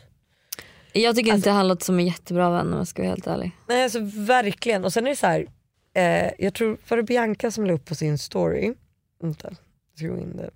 Jag 0.93 1.17
tycker 1.17 1.35
inte 1.35 1.51
han 1.51 1.69
låter 1.69 1.85
som 1.85 1.99
en 1.99 2.07
jättebra 2.07 2.51
vän 2.51 2.73
om 2.73 2.79
jag 2.79 2.89
ska 2.89 3.03
vara 3.03 3.11
helt 3.11 3.27
ärlig. 3.27 3.51
Nej 3.69 3.85
alltså 3.85 3.99
verkligen. 4.03 4.85
Och 4.85 4.93
sen 4.93 5.07
är 5.07 5.11
det 5.11 5.17
så 5.17 5.27
här. 5.27 5.47
Eh, 5.95 6.31
jag 6.39 6.55
tror, 6.55 6.79
var 6.89 6.97
det 6.97 7.03
Bianca 7.03 7.51
som 7.51 7.67
la 7.67 7.73
upp 7.73 7.85
på 7.85 7.95
sin 7.95 8.19
story? 8.19 8.75
Vänta, 9.23 9.49
jag 9.49 9.99
ska 9.99 10.07
gå 10.09 10.19
in 10.19 10.37
där. 10.37 10.51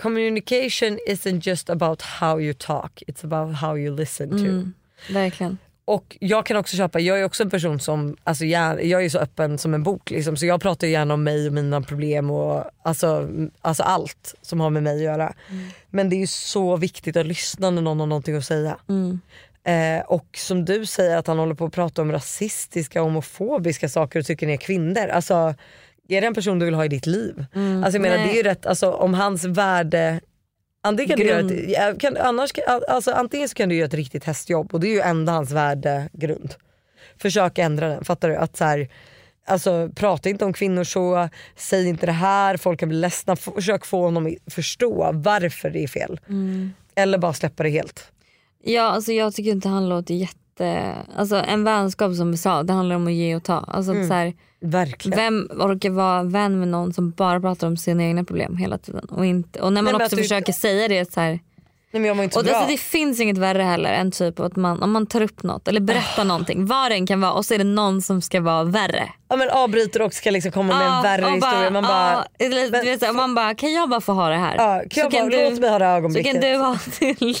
Communication 0.00 0.98
isn't 1.08 1.40
just 1.48 1.70
about 1.70 2.02
how 2.02 2.40
you 2.40 2.54
talk, 2.54 3.02
it's 3.06 3.24
about 3.24 3.56
how 3.56 3.78
you 3.78 3.96
listen 3.96 4.30
to. 4.30 4.36
Mm, 4.36 4.74
verkligen. 5.10 5.58
Och 5.90 6.16
jag 6.20 6.46
kan 6.46 6.56
också 6.56 6.76
köpa, 6.76 7.00
jag 7.00 7.20
är 7.20 7.24
också 7.24 7.42
en 7.42 7.50
person 7.50 7.80
som, 7.80 8.16
alltså 8.24 8.44
jag, 8.44 8.84
jag 8.84 9.04
är 9.04 9.08
så 9.08 9.18
öppen 9.18 9.58
som 9.58 9.74
en 9.74 9.82
bok 9.82 10.10
liksom, 10.10 10.36
så 10.36 10.46
jag 10.46 10.62
pratar 10.62 10.86
gärna 10.86 11.14
om 11.14 11.22
mig 11.22 11.46
och 11.46 11.52
mina 11.52 11.82
problem 11.82 12.30
och 12.30 12.64
alltså, 12.82 13.28
alltså 13.60 13.82
allt 13.82 14.34
som 14.42 14.60
har 14.60 14.70
med 14.70 14.82
mig 14.82 14.96
att 14.96 15.02
göra. 15.02 15.34
Mm. 15.50 15.68
Men 15.90 16.10
det 16.10 16.16
är 16.16 16.20
ju 16.20 16.26
så 16.26 16.76
viktigt 16.76 17.16
att 17.16 17.26
lyssna 17.26 17.70
när 17.70 17.82
någon 17.82 18.00
har 18.00 18.06
någonting 18.06 18.36
att 18.36 18.44
säga. 18.44 18.76
Mm. 18.88 19.20
Eh, 19.64 20.04
och 20.06 20.26
som 20.36 20.64
du 20.64 20.86
säger 20.86 21.16
att 21.16 21.26
han 21.26 21.38
håller 21.38 21.54
på 21.54 21.64
att 21.64 21.72
prata 21.72 22.02
om 22.02 22.12
rasistiska 22.12 23.00
homofobiska 23.00 23.88
saker 23.88 24.18
och 24.18 24.26
tycker 24.26 24.46
ni 24.46 24.52
är 24.52 24.56
kvinnor. 24.56 25.08
Alltså, 25.08 25.54
är 26.08 26.20
det 26.20 26.26
en 26.26 26.34
person 26.34 26.58
du 26.58 26.64
vill 26.64 26.74
ha 26.74 26.84
i 26.84 26.88
ditt 26.88 27.06
liv? 27.06 27.46
Mm. 27.54 27.84
Alltså, 27.84 27.96
jag 27.96 28.02
menar, 28.02 28.16
Nej. 28.16 28.26
det 28.26 28.32
är 28.32 28.36
ju 28.36 28.42
rätt, 28.42 28.66
alltså, 28.66 28.92
om 28.92 29.14
hans 29.14 29.44
värde 29.44 30.20
Antingen 30.82 31.08
kan, 31.08 31.46
du 31.46 31.70
göra 31.70 31.90
ett, 31.90 32.00
kan, 32.00 32.16
annars, 32.16 32.52
kan- 32.52 32.82
alltså, 32.88 33.10
antingen 33.10 33.48
så 33.48 33.54
kan 33.54 33.68
du 33.68 33.74
göra 33.74 33.86
ett 33.86 33.94
riktigt 33.94 34.24
hästjobb 34.24 34.74
och 34.74 34.80
det 34.80 34.86
är 34.86 34.92
ju 34.92 35.00
ändå 35.00 35.32
hans 35.32 35.50
värdegrund. 35.50 36.54
Försök 37.18 37.58
ändra 37.58 37.88
den, 37.88 38.04
fattar 38.04 38.28
du? 38.28 38.36
Att 38.36 38.56
så 38.56 38.64
här, 38.64 38.88
alltså, 39.46 39.90
prata 39.94 40.28
inte 40.28 40.44
om 40.44 40.52
kvinnor 40.52 40.84
så, 40.84 41.28
säg 41.56 41.88
inte 41.88 42.06
det 42.06 42.12
här, 42.12 42.56
folk 42.56 42.80
kan 42.80 42.88
bli 42.88 42.98
ledsna. 42.98 43.36
Försök 43.36 43.86
få 43.86 44.02
honom 44.02 44.26
att 44.46 44.54
förstå 44.54 45.10
varför 45.12 45.70
det 45.70 45.82
är 45.84 45.88
fel. 45.88 46.20
Mm. 46.28 46.72
Eller 46.94 47.18
bara 47.18 47.32
släppa 47.32 47.62
det 47.62 47.68
helt. 47.70 48.12
Ja 48.64 48.82
alltså 48.82 49.12
jag 49.12 49.34
tycker 49.34 49.50
inte 49.50 49.68
han 49.68 49.88
låter 49.88 50.14
jätte... 50.14 50.39
Alltså 51.16 51.36
en 51.36 51.64
vänskap 51.64 52.14
som 52.14 52.30
vi 52.30 52.36
sa 52.36 52.62
det 52.62 52.72
handlar 52.72 52.96
om 52.96 53.06
att 53.06 53.12
ge 53.12 53.36
och 53.36 53.42
ta. 53.42 53.56
Alltså 53.58 53.90
Mm. 53.92 54.02
att 54.02 54.08
så 54.08 54.14
här, 54.14 54.34
Verkligen. 54.60 55.16
vem 55.18 55.48
orkar 55.60 55.90
vara 55.90 56.22
vän 56.22 56.58
med 56.58 56.68
någon 56.68 56.92
som 56.92 57.10
bara 57.10 57.40
pratar 57.40 57.66
om 57.66 57.76
sina 57.76 58.02
egna 58.04 58.24
problem 58.24 58.56
hela 58.56 58.78
tiden? 58.78 59.04
Och, 59.04 59.26
inte, 59.26 59.60
och 59.60 59.72
när 59.72 59.82
man 59.82 59.84
men 59.92 59.94
också 59.94 60.04
att 60.04 60.10
du- 60.10 60.16
försöker 60.16 60.52
säga 60.52 60.88
det 60.88 61.12
så 61.12 61.20
här, 61.20 61.40
Nej, 61.92 62.00
men 62.00 62.08
jag 62.08 62.16
inte 62.24 62.34
så 62.34 62.40
Och 62.40 62.44
bra. 62.46 62.54
alltså, 62.54 62.70
det 62.72 62.78
finns 62.80 63.20
inget 63.20 63.38
värre 63.38 63.62
heller 63.62 63.92
än 63.92 64.10
typ 64.10 64.40
att 64.40 64.56
man, 64.56 64.82
om 64.82 64.90
man 64.92 65.06
tar 65.06 65.20
upp 65.22 65.42
något 65.42 65.68
eller 65.68 65.80
Ah. 65.80 65.84
berättar 65.84 66.24
någonting, 66.24 66.66
vad 66.66 66.90
det 66.90 66.94
än 66.94 67.06
kan 67.06 67.20
vara 67.20 67.32
och 67.32 67.46
så 67.46 67.54
är 67.54 67.58
det 67.58 67.64
någon 67.64 68.02
som 68.02 68.22
ska 68.22 68.40
vara 68.40 68.64
värre. 68.64 69.08
ja, 69.28 69.36
men 69.36 69.50
avbryter 69.50 70.02
och 70.02 70.14
ska 70.14 70.30
liksom 70.30 70.52
komma 70.52 70.78
med 70.78 70.86
en 70.86 70.92
Ja, 70.92 71.00
värre 71.02 71.24
och 71.26 71.32
historia. 71.32 71.70
Man 71.70 71.82
bara, 71.82 72.12
ja, 72.38 72.46
eller, 72.46 72.70
men- 72.70 72.84
vet, 72.84 73.00
så 73.06 73.12
man 73.12 73.34
bara, 73.34 73.54
kan 73.54 73.72
jag 73.72 73.88
bara 73.90 74.00
få 74.00 74.12
ha 74.12 74.28
det 74.28 74.36
här? 74.36 74.54
ja, 74.56 74.82
kan 74.90 75.02
jag 75.02 75.30
bara, 75.30 75.50
låt 75.50 75.60
mig 75.60 75.70
ha 75.70 75.78
det 75.78 75.84
här 75.84 75.94
så 75.94 75.98
ögonblicket. 75.98 76.32
kan 76.32 76.40
du 76.40 76.56
ha, 76.56 76.78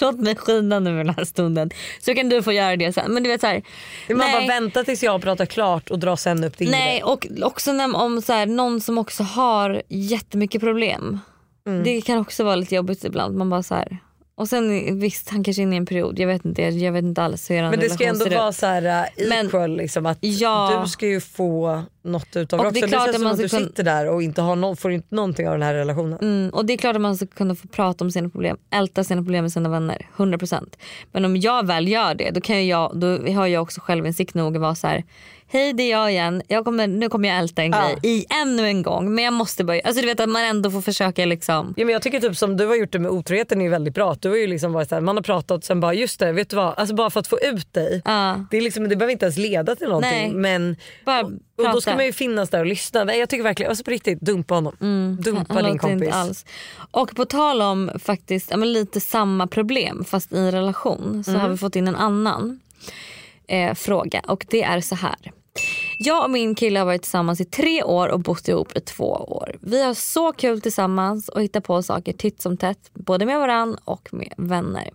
låt 0.10 0.18
mig 0.20 0.36
skina 0.36 0.78
nu 0.80 0.96
den 1.04 1.14
här 1.14 1.24
stunden. 1.24 1.70
Så 2.00 2.14
kan 2.14 2.28
du 2.28 2.42
få 2.42 2.52
göra 2.52 2.76
det 2.76 2.92
sen. 2.92 3.12
Men 3.14 3.22
du 3.22 3.28
vet 3.30 3.40
så 3.40 3.46
här, 3.46 3.62
man 4.08 4.18
nej. 4.18 4.32
bara 4.48 4.60
vänta 4.60 4.84
tills 4.84 5.02
jag 5.02 5.22
pratar 5.22 5.46
klart 5.46 5.90
och 5.90 5.98
dra 5.98 6.16
sen 6.16 6.44
upp 6.44 6.58
din 6.58 6.70
Nej 6.70 7.02
och 7.02 7.26
också 7.42 7.72
när, 7.72 7.96
om 7.96 8.22
så 8.22 8.32
här, 8.32 8.46
någon 8.46 8.80
som 8.80 8.98
också 8.98 9.22
har 9.22 9.82
jättemycket 9.88 10.60
problem. 10.60 11.20
Mm. 11.66 11.82
Det 11.84 12.00
kan 12.00 12.18
också 12.18 12.44
vara 12.44 12.56
lite 12.56 12.74
jobbigt 12.74 13.04
ibland. 13.04 13.36
Man 13.36 13.50
bara 13.50 13.62
så 13.62 13.74
här. 13.74 13.98
Och 14.40 14.48
sen 14.48 14.98
visst 15.00 15.28
han 15.30 15.44
kanske 15.44 15.62
är 15.62 15.62
inne 15.62 15.74
i 15.74 15.78
en 15.78 15.86
period, 15.86 16.18
jag 16.18 16.26
vet 16.26 16.44
inte, 16.44 16.62
jag 16.62 16.92
vet 16.92 17.04
inte 17.04 17.22
alls 17.22 17.50
hur 17.50 17.54
er 17.56 17.70
Men 17.70 17.80
det 17.80 17.90
ska 17.90 18.04
relation 18.04 18.26
ändå 18.26 18.36
vara 18.38 18.52
så 18.52 18.66
här 18.66 18.82
uh, 18.82 19.28
Men- 19.28 19.46
equal 19.46 19.76
liksom 19.76 20.06
att 20.06 20.18
Ja. 20.20 20.80
du 20.84 20.90
ska 20.90 21.06
ju 21.06 21.20
få 21.20 21.82
något 22.04 22.36
utav 22.36 22.58
det 22.58 22.62
Och 22.62 22.66
också. 22.68 22.74
det 22.74 22.78
är 22.80 22.82
Det, 22.82 22.88
klart 22.88 23.04
känns 23.04 23.16
att 23.16 23.22
som 23.22 23.30
att 23.30 23.38
du 23.38 23.48
kunna- 23.48 23.66
sitter 23.66 23.82
där 23.82 24.08
och 24.08 24.22
inte 24.22 24.42
har 24.42 24.56
no 24.56 24.76
får 24.76 24.92
inte 24.92 25.14
någonting 25.14 25.48
av 25.48 25.52
den 25.54 25.62
här 25.62 25.74
relationen. 25.74 26.18
Mm, 26.22 26.50
och 26.50 26.64
det 26.66 26.72
är 26.72 26.76
klart 26.76 26.96
att 26.96 27.02
man 27.02 27.16
ska 27.16 27.26
kunna 27.26 27.54
få 27.54 27.68
prata 27.68 28.04
om 28.04 28.10
sina 28.10 28.28
problem, 28.28 28.56
älta 28.70 29.04
sina 29.04 29.22
problem 29.22 29.44
med 29.44 29.52
sina 29.52 29.68
vänner. 29.68 30.06
100%. 30.16 30.76
Men 31.12 31.24
om 31.24 31.36
jag 31.36 31.66
väl 31.66 31.88
gör 31.88 32.14
det 32.14 32.30
då, 32.30 32.40
kan 32.40 32.56
ju 32.56 32.62
jag, 32.64 32.92
då 33.00 33.32
har 33.32 33.46
jag 33.46 33.62
också 33.62 33.80
självinsikt 33.80 34.34
nog 34.34 34.56
att 34.56 34.62
vara 34.62 34.74
så 34.74 34.86
här. 34.86 35.04
Hej 35.52 35.72
det 35.72 35.82
är 35.82 35.90
jag 35.90 36.10
igen, 36.10 36.42
jag 36.48 36.64
kommer, 36.64 36.86
nu 36.86 37.08
kommer 37.08 37.28
jag 37.28 37.38
älta 37.38 37.62
en 37.62 37.70
grej 37.70 37.98
i 38.02 38.26
ännu 38.42 38.66
en 38.66 38.82
gång. 38.82 39.14
Men 39.14 39.24
jag 39.24 39.32
måste 39.32 39.64
börja, 39.64 39.82
alltså 39.84 40.00
du 40.00 40.06
vet 40.06 40.20
att 40.20 40.28
man 40.28 40.42
ändå 40.44 40.70
får 40.70 40.80
försöka 40.80 41.26
liksom. 41.26 41.74
Ja, 41.76 41.84
men 41.84 41.92
jag 41.92 42.02
tycker 42.02 42.20
typ 42.20 42.36
som 42.36 42.56
du 42.56 42.66
har 42.66 42.76
gjort 42.76 42.92
det 42.92 42.98
med 42.98 43.10
otroheten 43.10 43.60
är 43.60 43.68
väldigt 43.68 43.94
bra. 43.94 44.16
Du 44.20 44.28
har 44.28 44.36
ju 44.36 44.46
liksom 44.46 44.72
varit 44.72 44.88
så 44.88 44.94
här, 44.94 45.02
man 45.02 45.16
har 45.16 45.22
pratat 45.22 45.64
sen 45.64 45.80
bara 45.80 45.94
just 45.94 46.20
det, 46.20 46.32
vet 46.32 46.50
du 46.50 46.56
vad? 46.56 46.74
Alltså 46.78 46.94
bara 46.94 47.10
för 47.10 47.20
att 47.20 47.26
få 47.26 47.38
ut 47.40 47.74
dig. 47.74 48.02
Ja. 48.04 48.44
Det, 48.50 48.56
är 48.56 48.60
liksom, 48.60 48.88
det 48.88 48.96
behöver 48.96 49.12
inte 49.12 49.24
ens 49.24 49.36
leda 49.36 49.76
till 49.76 49.88
någonting. 49.88 50.10
Nej. 50.10 50.32
Men, 50.32 50.76
Bara 51.04 51.20
och, 51.20 51.32
och 51.56 51.72
då 51.72 51.80
ska 51.80 51.94
man 51.94 52.06
ju 52.06 52.12
finnas 52.12 52.50
där 52.50 52.60
och 52.60 52.66
lyssna. 52.66 53.04
Nej, 53.04 53.18
jag 53.18 53.28
tycker 53.28 53.44
verkligen, 53.44 53.70
alltså 53.70 53.84
på 53.84 53.90
riktigt, 53.90 54.20
dumpa 54.20 54.54
honom. 54.54 54.76
dumpa 55.20 55.54
Han 55.54 55.64
din 55.64 55.78
kompis. 55.78 56.06
Inte 56.06 56.16
alls. 56.16 56.44
Och 56.90 57.16
på 57.16 57.24
tal 57.24 57.62
om 57.62 57.90
faktiskt 57.98 58.50
ja, 58.50 58.56
lite 58.56 59.00
samma 59.00 59.46
problem 59.46 60.04
fast 60.04 60.32
i 60.32 60.38
en 60.38 60.52
relation 60.52 61.24
så 61.24 61.32
har 61.32 61.48
vi 61.48 61.56
fått 61.56 61.76
in 61.76 61.88
en 61.88 61.96
annan 61.96 62.60
eh, 63.48 63.74
fråga 63.74 64.20
och 64.26 64.46
det 64.50 64.62
är 64.62 64.80
så 64.80 64.94
här. 64.94 65.32
Jag 66.02 66.24
och 66.24 66.30
min 66.30 66.54
kille 66.54 66.78
har 66.78 66.86
varit 66.86 67.02
tillsammans 67.02 67.40
i 67.40 67.44
tre 67.44 67.82
år 67.82 68.08
och 68.08 68.20
bott 68.20 68.48
ihop 68.48 68.76
i 68.76 68.80
två 68.80 69.10
år. 69.10 69.58
Vi 69.60 69.82
har 69.82 69.94
så 69.94 70.32
kul 70.32 70.60
tillsammans 70.60 71.28
och 71.28 71.42
hittar 71.42 71.60
på 71.60 71.82
saker 71.82 72.12
titt 72.12 72.42
som 72.42 72.56
tätt 72.56 72.90
både 72.94 73.26
med 73.26 73.38
varann 73.38 73.76
och 73.84 74.08
med 74.12 74.34
vänner. 74.36 74.90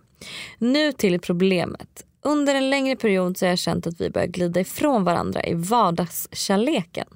Nu 0.58 0.92
till 0.92 1.20
problemet. 1.20 2.06
Under 2.22 2.54
en 2.54 2.70
längre 2.70 2.96
period 2.96 3.36
så 3.36 3.44
har 3.44 3.50
jag 3.50 3.58
känt 3.58 3.86
att 3.86 4.00
vi 4.00 4.10
börjar 4.10 4.26
glida 4.26 4.60
ifrån 4.60 5.04
varandra 5.04 5.44
i 5.44 5.54
vardagskärleken. 5.54 7.06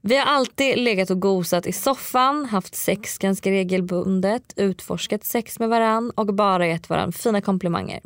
Vi 0.00 0.16
har 0.16 0.24
alltid 0.24 0.78
legat 0.78 1.10
och 1.10 1.20
gosat 1.20 1.66
i 1.66 1.72
soffan, 1.72 2.44
haft 2.44 2.74
sex 2.74 3.18
ganska 3.18 3.50
regelbundet, 3.50 4.52
utforskat 4.56 5.24
sex 5.24 5.58
med 5.58 5.68
varann 5.68 6.10
och 6.10 6.34
bara 6.34 6.66
gett 6.66 6.88
varann 6.88 7.12
fina 7.12 7.40
komplimanger. 7.40 8.00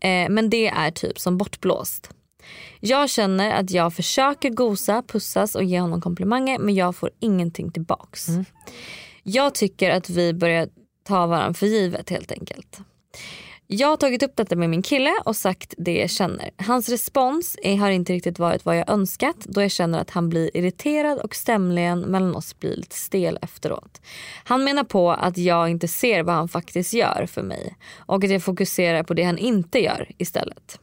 Eh, 0.00 0.28
men 0.30 0.50
det 0.50 0.68
är 0.68 0.90
typ 0.90 1.20
som 1.20 1.38
bortblåst. 1.38 2.10
Jag 2.80 3.10
känner 3.10 3.50
att 3.60 3.70
jag 3.70 3.94
försöker 3.94 4.50
gosa, 4.50 5.02
pussas 5.02 5.54
och 5.54 5.64
ge 5.64 5.80
honom 5.80 6.00
komplimanger 6.00 6.58
men 6.58 6.74
jag 6.74 6.96
får 6.96 7.10
ingenting 7.20 7.70
tillbaks. 7.72 8.26
Jag 9.22 9.54
tycker 9.54 9.90
att 9.90 10.10
vi 10.10 10.34
börjar 10.34 10.68
ta 11.04 11.26
varandra 11.26 11.54
för 11.54 11.66
givet 11.66 12.10
helt 12.10 12.32
enkelt. 12.32 12.80
Jag 13.66 13.88
har 13.88 13.96
tagit 13.96 14.22
upp 14.22 14.36
detta 14.36 14.56
med 14.56 14.70
min 14.70 14.82
kille 14.82 15.12
och 15.24 15.36
sagt 15.36 15.74
det 15.78 15.98
jag 15.98 16.10
känner. 16.10 16.50
Hans 16.56 16.88
respons 16.88 17.56
är, 17.62 17.76
har 17.76 17.90
inte 17.90 18.12
riktigt 18.12 18.38
varit 18.38 18.64
vad 18.64 18.78
jag 18.78 18.90
önskat 18.90 19.36
då 19.38 19.62
jag 19.62 19.70
känner 19.70 20.00
att 20.00 20.10
han 20.10 20.28
blir 20.28 20.56
irriterad 20.56 21.18
och 21.18 21.34
stämningen 21.34 22.00
mellan 22.00 22.36
oss 22.36 22.58
blir 22.58 22.76
lite 22.76 22.96
stel 22.96 23.38
efteråt. 23.42 24.00
Han 24.44 24.64
menar 24.64 24.84
på 24.84 25.10
att 25.12 25.38
jag 25.38 25.68
inte 25.68 25.88
ser 25.88 26.22
vad 26.22 26.34
han 26.34 26.48
faktiskt 26.48 26.92
gör 26.92 27.26
för 27.26 27.42
mig 27.42 27.76
och 27.96 28.24
att 28.24 28.30
jag 28.30 28.42
fokuserar 28.42 29.02
på 29.02 29.14
det 29.14 29.22
han 29.22 29.38
inte 29.38 29.78
gör 29.78 30.10
istället. 30.18 30.78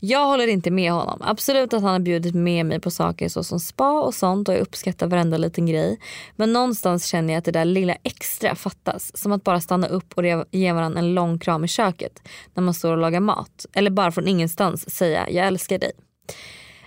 Jag 0.00 0.26
håller 0.26 0.46
inte 0.46 0.70
med 0.70 0.92
honom. 0.92 1.18
Absolut 1.24 1.72
att 1.72 1.82
han 1.82 1.92
har 1.92 1.98
bjudit 1.98 2.34
med 2.34 2.66
mig 2.66 2.80
på 2.80 2.90
saker 2.90 3.28
såsom 3.28 3.60
spa 3.60 4.00
och 4.02 4.14
sånt 4.14 4.48
och 4.48 4.54
jag 4.54 4.60
uppskattar 4.60 5.06
varenda 5.06 5.36
liten 5.38 5.66
grej. 5.66 6.00
Men 6.36 6.52
någonstans 6.52 7.06
känner 7.06 7.32
jag 7.34 7.38
att 7.38 7.44
det 7.44 7.50
där 7.52 7.64
lilla 7.64 7.94
extra 8.02 8.54
fattas. 8.54 9.16
Som 9.16 9.32
att 9.32 9.44
bara 9.44 9.60
stanna 9.60 9.86
upp 9.86 10.12
och 10.18 10.24
ge- 10.50 10.72
varandra 10.72 10.98
en 10.98 11.14
lång 11.14 11.38
kram 11.38 11.64
i 11.64 11.68
köket 11.68 12.22
när 12.54 12.62
man 12.62 12.74
står 12.74 12.92
och 12.92 12.98
lagar 12.98 13.20
mat. 13.20 13.66
Eller 13.72 13.90
bara 13.90 14.12
från 14.12 14.28
ingenstans 14.28 14.90
säga 14.94 15.30
jag 15.30 15.46
älskar 15.46 15.78
dig. 15.78 15.92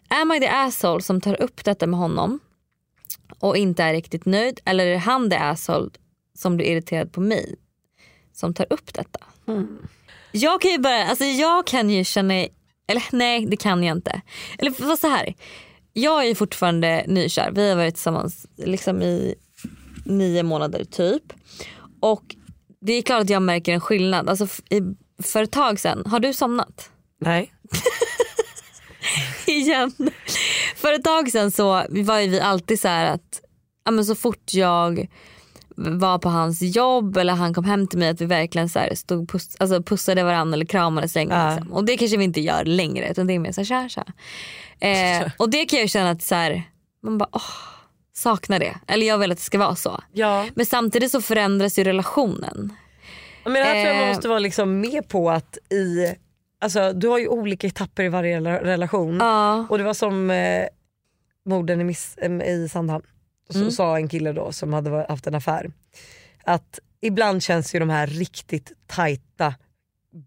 Am 0.08 0.32
I 0.32 0.40
the 0.40 0.48
asshole 0.48 1.02
som 1.02 1.22
tar 1.22 1.42
upp 1.42 1.64
detta 1.66 1.88
med 1.88 2.00
honom 2.00 2.40
och 3.40 3.58
inte 3.58 3.84
är 3.84 3.94
riktigt 3.94 4.26
nöjd 4.26 4.60
eller 4.66 4.86
är 4.86 4.98
han 4.98 5.30
the 5.30 5.36
asshole 5.38 5.90
som 6.38 6.58
blir 6.58 6.66
irriterad 6.68 7.12
på 7.14 7.22
mig 7.22 7.56
som 8.34 8.54
tar 8.54 8.68
upp 8.70 8.94
detta? 8.94 9.20
Jag 10.32 10.62
kan 10.62 10.72
ju 10.72 10.78
bara, 10.78 11.06
alltså 11.06 11.24
jag 11.26 11.68
kan 11.68 11.90
ju 11.90 12.04
känna, 12.04 12.34
eller 12.88 13.04
nej 13.12 13.46
det 13.46 13.58
kan 13.58 13.84
jag 13.84 13.98
inte. 13.98 14.22
Eller 14.58 14.88
vad 14.88 15.00
så 15.00 15.08
här. 15.08 15.34
Jag 15.94 16.28
är 16.28 16.36
fortfarande 16.36 17.06
nykär, 17.08 17.52
vi 17.52 17.70
har 17.70 17.76
varit 17.76 17.96
tillsammans 17.96 18.48
liksom 18.58 19.02
i 19.02 19.36
nio 20.06 20.44
månader 20.44 20.84
typ. 20.84 21.34
Och 22.00 22.36
det 22.82 22.94
är 22.94 23.02
klart 23.02 23.22
att 23.22 23.30
jag 23.30 23.42
märker 23.42 23.74
en 23.74 23.82
skillnad. 23.82 24.30
Alltså 24.30 24.48
för 25.24 25.44
ett 25.44 25.52
tag 25.52 25.80
sedan, 25.80 26.04
har 26.06 26.20
du 26.20 26.34
somnat? 26.34 26.90
Nej. 27.20 27.54
igen. 29.46 29.92
För 30.76 30.94
ett 30.94 31.04
tag 31.04 31.32
sedan 31.32 31.52
så 31.52 31.68
var 31.90 32.28
vi 32.28 32.40
alltid 32.40 32.80
så 32.80 32.88
här 32.88 33.14
att 33.14 33.42
ja, 33.86 33.92
men 33.92 34.06
så 34.06 34.16
fort 34.16 34.54
jag 34.54 35.08
var 36.00 36.20
på 36.20 36.30
hans 36.30 36.62
jobb 36.62 37.18
eller 37.18 37.34
han 37.34 37.54
kom 37.54 37.64
hem 37.66 37.88
till 37.88 38.00
mig 38.00 38.10
att 38.10 38.22
vi 38.22 38.26
verkligen 38.26 38.70
så 38.70 38.80
här 38.80 38.96
stod 38.96 39.30
puss, 39.30 39.56
alltså 39.60 39.84
pussade 39.84 40.24
varandra 40.24 40.56
eller 40.56 40.66
kramades 40.66 41.16
länge. 41.16 41.34
Ja. 41.36 41.56
Liksom. 41.56 41.74
Och 41.74 41.86
det 41.86 41.98
kanske 41.98 42.18
vi 42.18 42.24
inte 42.24 42.42
gör 42.42 42.66
längre 42.66 43.10
utan 43.12 43.28
det 43.28 43.34
är 43.34 43.40
mer 43.40 43.52
så 43.52 43.62
här 43.62 43.66
tja 43.66 43.90
tja. 43.90 44.06
Eh, 44.88 45.32
och 45.38 45.50
det 45.50 45.66
kan 45.66 45.80
jag 45.80 45.90
känna 45.90 46.10
att 46.10 46.22
så 46.24 46.36
här, 46.36 46.64
man 47.04 47.18
bara 47.18 47.30
åh, 47.32 47.42
saknar 48.14 48.60
det. 48.60 48.76
Eller 48.88 49.08
jag 49.08 49.18
vill 49.18 49.32
att 49.32 49.38
det 49.38 49.44
ska 49.44 49.58
vara 49.58 49.76
så. 49.76 50.00
Ja. 50.14 50.46
Men 50.56 50.66
samtidigt 50.66 51.12
så 51.12 51.22
förändras 51.22 51.80
ju 51.80 51.84
relationen. 51.84 52.74
Men 53.46 53.56
här 53.56 53.74
tror 53.74 53.86
jag 53.86 53.96
man 53.96 54.04
Eh. 54.04 54.10
måste 54.10 54.28
vara 54.28 54.40
liksom 54.40 54.80
med 54.80 55.08
på 55.08 55.32
att 55.32 55.58
i, 55.74 56.16
alltså, 56.62 56.94
du 56.94 57.08
har 57.08 57.20
ju 57.20 57.28
olika 57.28 57.68
etapper 57.68 58.04
i 58.04 58.10
varje 58.10 58.38
rela- 58.40 58.64
relation. 58.64 59.18
Ja. 59.20 59.66
Och 59.70 59.78
det 59.78 59.84
var 59.84 59.94
som 59.94 60.30
eh, 60.32 60.64
morden 61.46 61.82
i, 61.82 61.84
miss, 61.84 62.18
i 62.46 62.70
Sandhamn. 62.72 63.04
Så 63.52 63.60
Mm. 63.60 63.72
sa 63.72 63.96
en 63.98 64.08
kille 64.08 64.32
då 64.34 64.52
som 64.52 64.74
hade 64.74 65.06
haft 65.10 65.28
en 65.28 65.36
affär 65.36 65.72
att 66.44 66.80
ibland 67.02 67.44
känns 67.44 67.76
ju 67.76 67.80
de 67.80 67.90
här 67.90 68.08
riktigt 68.08 68.72
tajta 68.88 69.56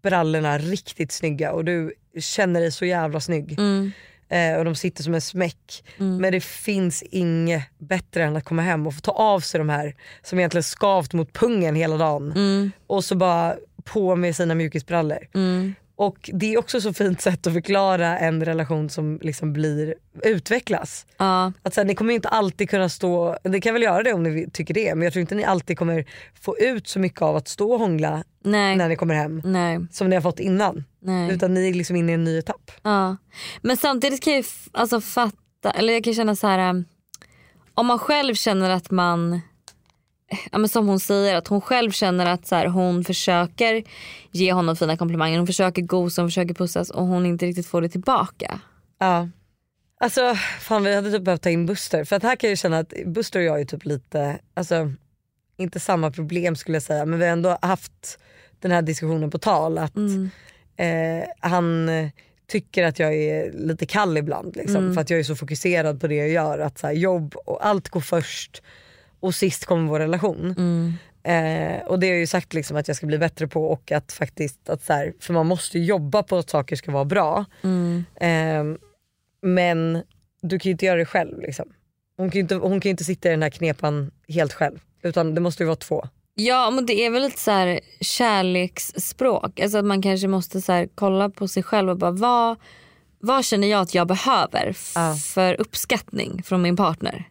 brallorna 0.03 0.57
riktigt 0.57 1.11
snygga 1.11 1.51
och 1.51 1.65
du 1.65 1.93
känner 2.19 2.59
dig 2.61 2.71
så 2.71 2.85
jävla 2.85 3.19
snygg. 3.19 3.51
Mm. 3.59 3.91
Eh, 4.29 4.57
och 4.57 4.65
de 4.65 4.75
sitter 4.75 5.03
som 5.03 5.13
en 5.13 5.21
smäck. 5.21 5.83
Mm. 5.99 6.17
Men 6.17 6.31
det 6.31 6.43
finns 6.43 7.03
inget 7.03 7.63
bättre 7.77 8.23
än 8.23 8.35
att 8.35 8.43
komma 8.43 8.61
hem 8.61 8.87
och 8.87 8.93
få 8.93 8.99
ta 9.01 9.11
av 9.11 9.39
sig 9.39 9.57
de 9.57 9.69
här 9.69 9.95
som 10.23 10.39
egentligen 10.39 10.63
skavt 10.63 11.13
mot 11.13 11.33
pungen 11.33 11.75
hela 11.75 11.97
dagen. 11.97 12.31
Mm. 12.31 12.71
Och 12.87 13.03
så 13.03 13.15
bara 13.15 13.55
på 13.83 14.15
med 14.15 14.35
sina 14.35 14.55
mjukisbrallor. 14.55 15.27
Mm. 15.33 15.75
Och 15.97 16.29
det 16.33 16.53
är 16.53 16.57
också 16.59 16.81
så 16.81 16.93
fint 16.93 17.21
sätt 17.21 17.47
att 17.47 17.53
förklara 17.53 18.19
en 18.19 18.45
relation 18.45 18.89
som 18.89 19.19
liksom 19.21 19.53
blir, 19.53 19.95
utvecklas. 20.23 21.05
Ja. 21.17 21.51
Att 21.63 21.73
så 21.73 21.81
här, 21.81 21.85
ni 21.85 21.95
kommer 21.95 22.13
inte 22.13 22.29
alltid 22.29 22.69
kunna 22.69 22.89
stå, 22.89 23.37
ni 23.43 23.61
kan 23.61 23.73
väl 23.73 23.83
göra 23.83 24.03
det 24.03 24.13
om 24.13 24.23
ni 24.23 24.49
tycker 24.53 24.73
det 24.73 24.95
men 24.95 25.03
jag 25.03 25.13
tror 25.13 25.21
inte 25.21 25.35
ni 25.35 25.43
alltid 25.43 25.77
kommer 25.77 26.05
få 26.41 26.57
ut 26.57 26.87
så 26.87 26.99
mycket 26.99 27.21
av 27.21 27.35
att 27.35 27.47
stå 27.47 27.73
och 27.73 27.79
hångla 27.79 28.23
Nej. 28.43 28.75
när 28.75 28.89
ni 28.89 28.95
kommer 28.95 29.15
hem 29.15 29.41
Nej. 29.45 29.79
som 29.91 30.09
ni 30.09 30.15
har 30.15 30.21
fått 30.21 30.39
innan. 30.39 30.83
Nej. 30.99 31.31
Utan 31.31 31.53
ni 31.53 31.69
är 31.69 31.73
liksom 31.73 31.95
inne 31.95 32.11
i 32.11 32.15
en 32.15 32.23
ny 32.23 32.37
etapp. 32.37 32.71
Ja. 32.83 33.17
Men 33.61 33.77
samtidigt 33.77 34.23
kan 34.23 34.33
jag 34.33 34.45
alltså 34.71 35.01
fatta, 35.01 35.71
eller 35.75 35.93
jag 35.93 36.03
kan 36.03 36.13
känna 36.13 36.35
så 36.35 36.47
här. 36.47 36.69
um, 36.69 36.85
Om 37.73 37.85
man 37.85 37.99
själv 37.99 38.35
känner 38.35 38.69
att 38.69 38.91
man, 38.91 39.41
ja, 40.51 40.57
men 40.57 40.69
som 40.69 40.87
hon 40.87 40.99
säger, 40.99 41.35
att 41.35 41.47
hon 41.47 41.61
själv 41.61 41.91
känner 41.91 42.25
att 42.25 42.47
så 42.47 42.55
här, 42.55 42.67
hon 42.67 43.03
försöker 43.03 43.83
ge 44.31 44.53
honom 44.53 44.75
fina 44.75 44.97
komplimanger, 44.97 45.37
hon 45.37 45.47
försöker 45.47 45.81
gosa, 45.81 46.21
hon 46.21 46.29
försöker 46.29 46.53
pussas 46.53 46.89
och 46.89 47.05
hon 47.05 47.25
inte 47.25 47.45
riktigt 47.45 47.67
får 47.67 47.81
det 47.81 47.89
tillbaka. 47.89 48.59
Ja. 48.99 49.29
Alltså 49.99 50.35
fan 50.59 50.83
vi 50.83 50.95
hade 50.95 51.11
typ 51.11 51.21
behövt 51.23 51.41
ta 51.41 51.49
in 51.49 51.65
Buster 51.65 52.03
för 52.03 52.15
att 52.15 52.23
här 52.23 52.35
kan 52.35 52.49
jag 52.49 52.59
känna 52.59 52.79
att 52.79 52.93
Buster 53.05 53.39
och 53.39 53.45
jag 53.45 53.61
är 53.61 53.65
typ 53.65 53.85
lite, 53.85 54.39
alltså 54.53 54.91
inte 55.57 55.79
samma 55.79 56.11
problem 56.11 56.55
skulle 56.55 56.75
jag 56.75 56.83
säga 56.83 57.05
men 57.05 57.19
vi 57.19 57.25
har 57.25 57.31
ändå 57.31 57.57
haft 57.61 58.19
den 58.59 58.71
här 58.71 58.81
diskussionen 58.81 59.29
på 59.31 59.37
tal 59.37 59.77
att 59.77 59.95
Mm. 59.95 60.29
eh, 60.77 61.27
han 61.39 61.89
tycker 62.47 62.83
att 62.83 62.99
jag 62.99 63.13
är 63.15 63.51
lite 63.51 63.85
kall 63.85 64.17
ibland 64.17 64.55
liksom, 64.55 64.75
Mm. 64.77 64.93
för 64.93 65.01
att 65.01 65.09
jag 65.09 65.19
är 65.19 65.23
så 65.23 65.35
fokuserad 65.35 66.01
på 66.01 66.07
det 66.07 66.15
jag 66.15 66.29
gör. 66.29 66.59
Att 66.59 66.77
så 66.79 66.87
här, 66.87 66.93
jobb 66.93 67.35
och 67.45 67.65
allt 67.65 67.89
går 67.89 68.01
först 68.01 68.61
och 69.25 69.35
sist 69.35 69.65
kommer 69.65 69.89
vår 69.89 69.99
relation. 69.99 70.55
Mm. 70.57 70.93
Eh, 71.23 71.85
och 71.85 71.99
det 71.99 72.07
har 72.07 72.11
jag 72.11 72.19
ju 72.19 72.27
sagt 72.27 72.53
liksom 72.53 72.77
att 72.77 72.87
jag 72.87 72.97
ska 72.97 73.05
bli 73.07 73.17
bättre 73.17 73.47
på 73.47 73.65
och 73.65 73.91
att 73.91 74.11
faktiskt, 74.11 74.69
att 74.69 74.83
så 74.83 74.93
här, 74.93 75.13
för 75.19 75.33
man 75.33 75.45
måste 75.47 75.79
jobba 75.79 76.23
på 76.23 76.37
att 76.37 76.49
saker 76.49 76.75
ska 76.75 76.91
vara 76.91 77.05
bra. 77.05 77.45
Mm. 77.63 78.03
Eh, 78.15 78.77
men 79.41 80.03
du 80.41 80.59
kan 80.59 80.69
ju 80.69 80.71
inte 80.71 80.85
göra 80.85 80.97
det 80.97 81.05
själv. 81.05 81.41
Liksom. 81.41 81.65
Hon, 82.17 82.29
kan 82.31 82.35
ju 82.35 82.41
inte, 82.41 82.55
hon 82.55 82.79
kan 82.79 82.89
inte 82.89 83.03
sitta 83.03 83.27
i 83.27 83.31
den 83.31 83.41
här 83.43 83.49
knepan 83.49 84.11
helt 84.27 84.53
själv. 84.53 84.79
Utan 85.03 85.35
det 85.35 85.41
måste 85.41 85.63
ju 85.63 85.67
vara 85.67 85.75
två. 85.75 86.07
Ja 86.35 86.69
men 86.69 86.85
det 86.85 86.93
är 87.05 87.09
väl 87.09 87.21
lite 87.21 87.39
så 87.39 87.51
här 87.51 87.79
kärleksspråk. 88.01 89.59
Alltså 89.59 89.77
att 89.77 89.85
man 89.85 90.01
kanske 90.01 90.27
måste 90.27 90.61
så 90.61 90.71
här 90.71 90.87
kolla 90.95 91.29
på 91.29 91.47
sig 91.47 91.63
själv 91.63 91.89
och 91.89 91.97
bara 91.97 92.11
vad, 92.11 92.57
vad 93.19 93.45
känner 93.45 93.67
jag 93.67 93.81
att 93.81 93.95
jag 93.95 94.07
behöver 94.07 94.77
Ja. 94.95 95.15
för 95.33 95.61
uppskattning 95.61 96.43
från 96.43 96.61
min 96.61 96.75
partner? 96.75 97.29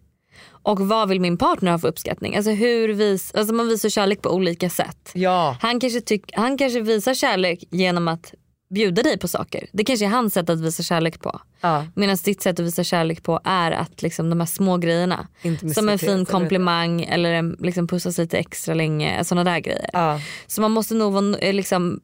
Och 0.65 0.81
vad 0.81 1.09
vill 1.09 1.21
min 1.21 1.37
partner 1.37 1.71
ha 1.71 1.79
för 1.79 1.89
uppskattning? 1.89 2.37
Alltså 2.37 2.51
hur 2.51 2.89
vis, 2.89 3.35
alltså 3.35 3.55
man 3.55 3.69
visar 3.69 3.89
kärlek 3.89 4.23
på 4.23 4.31
olika 4.31 4.71
sätt. 4.71 5.11
Ja. 5.15 5.57
Han 5.61 5.81
kanske, 5.81 6.01
tyck, 6.01 6.31
han 6.33 6.59
kanske 6.59 6.81
visar 6.81 7.15
kärlek 7.15 7.65
genom 7.71 8.09
att 8.09 8.35
bjuda 8.75 9.03
dig 9.03 9.19
på 9.19 9.29
saker. 9.29 9.67
Det 9.73 9.85
kanske 9.85 10.07
är 10.07 10.11
hans 10.11 10.35
sätt 10.35 10.51
att 10.51 10.61
visa 10.61 10.83
kärlek 10.83 11.21
på. 11.21 11.41
ja. 11.61 11.87
Medan 11.95 12.17
ditt 12.25 12.43
sätt 12.43 12.61
att 12.61 12.67
visa 12.67 12.85
kärlek 12.85 13.23
på 13.23 13.41
är 13.45 13.73
att 13.73 14.03
liksom 14.03 14.31
de 14.31 14.41
här 14.41 14.47
små 14.47 14.77
grejerna. 14.77 15.29
Som 15.75 15.89
en 15.89 15.99
fin 15.99 16.25
komplimang 16.25 17.03
eller 17.03 17.33
en, 17.33 17.57
liksom 17.61 17.87
pussas 17.87 18.19
lite 18.19 18.39
extra 18.39 18.75
länge. 18.75 19.25
Sådana 19.25 19.51
där 19.51 19.59
grejer. 19.59 19.91
Ja. 19.93 20.21
Så 20.47 20.61
man 20.61 20.71
måste 20.71 20.95
nog 20.95 21.13
vara, 21.13 21.39
eh, 21.39 21.55
liksom, 21.55 22.01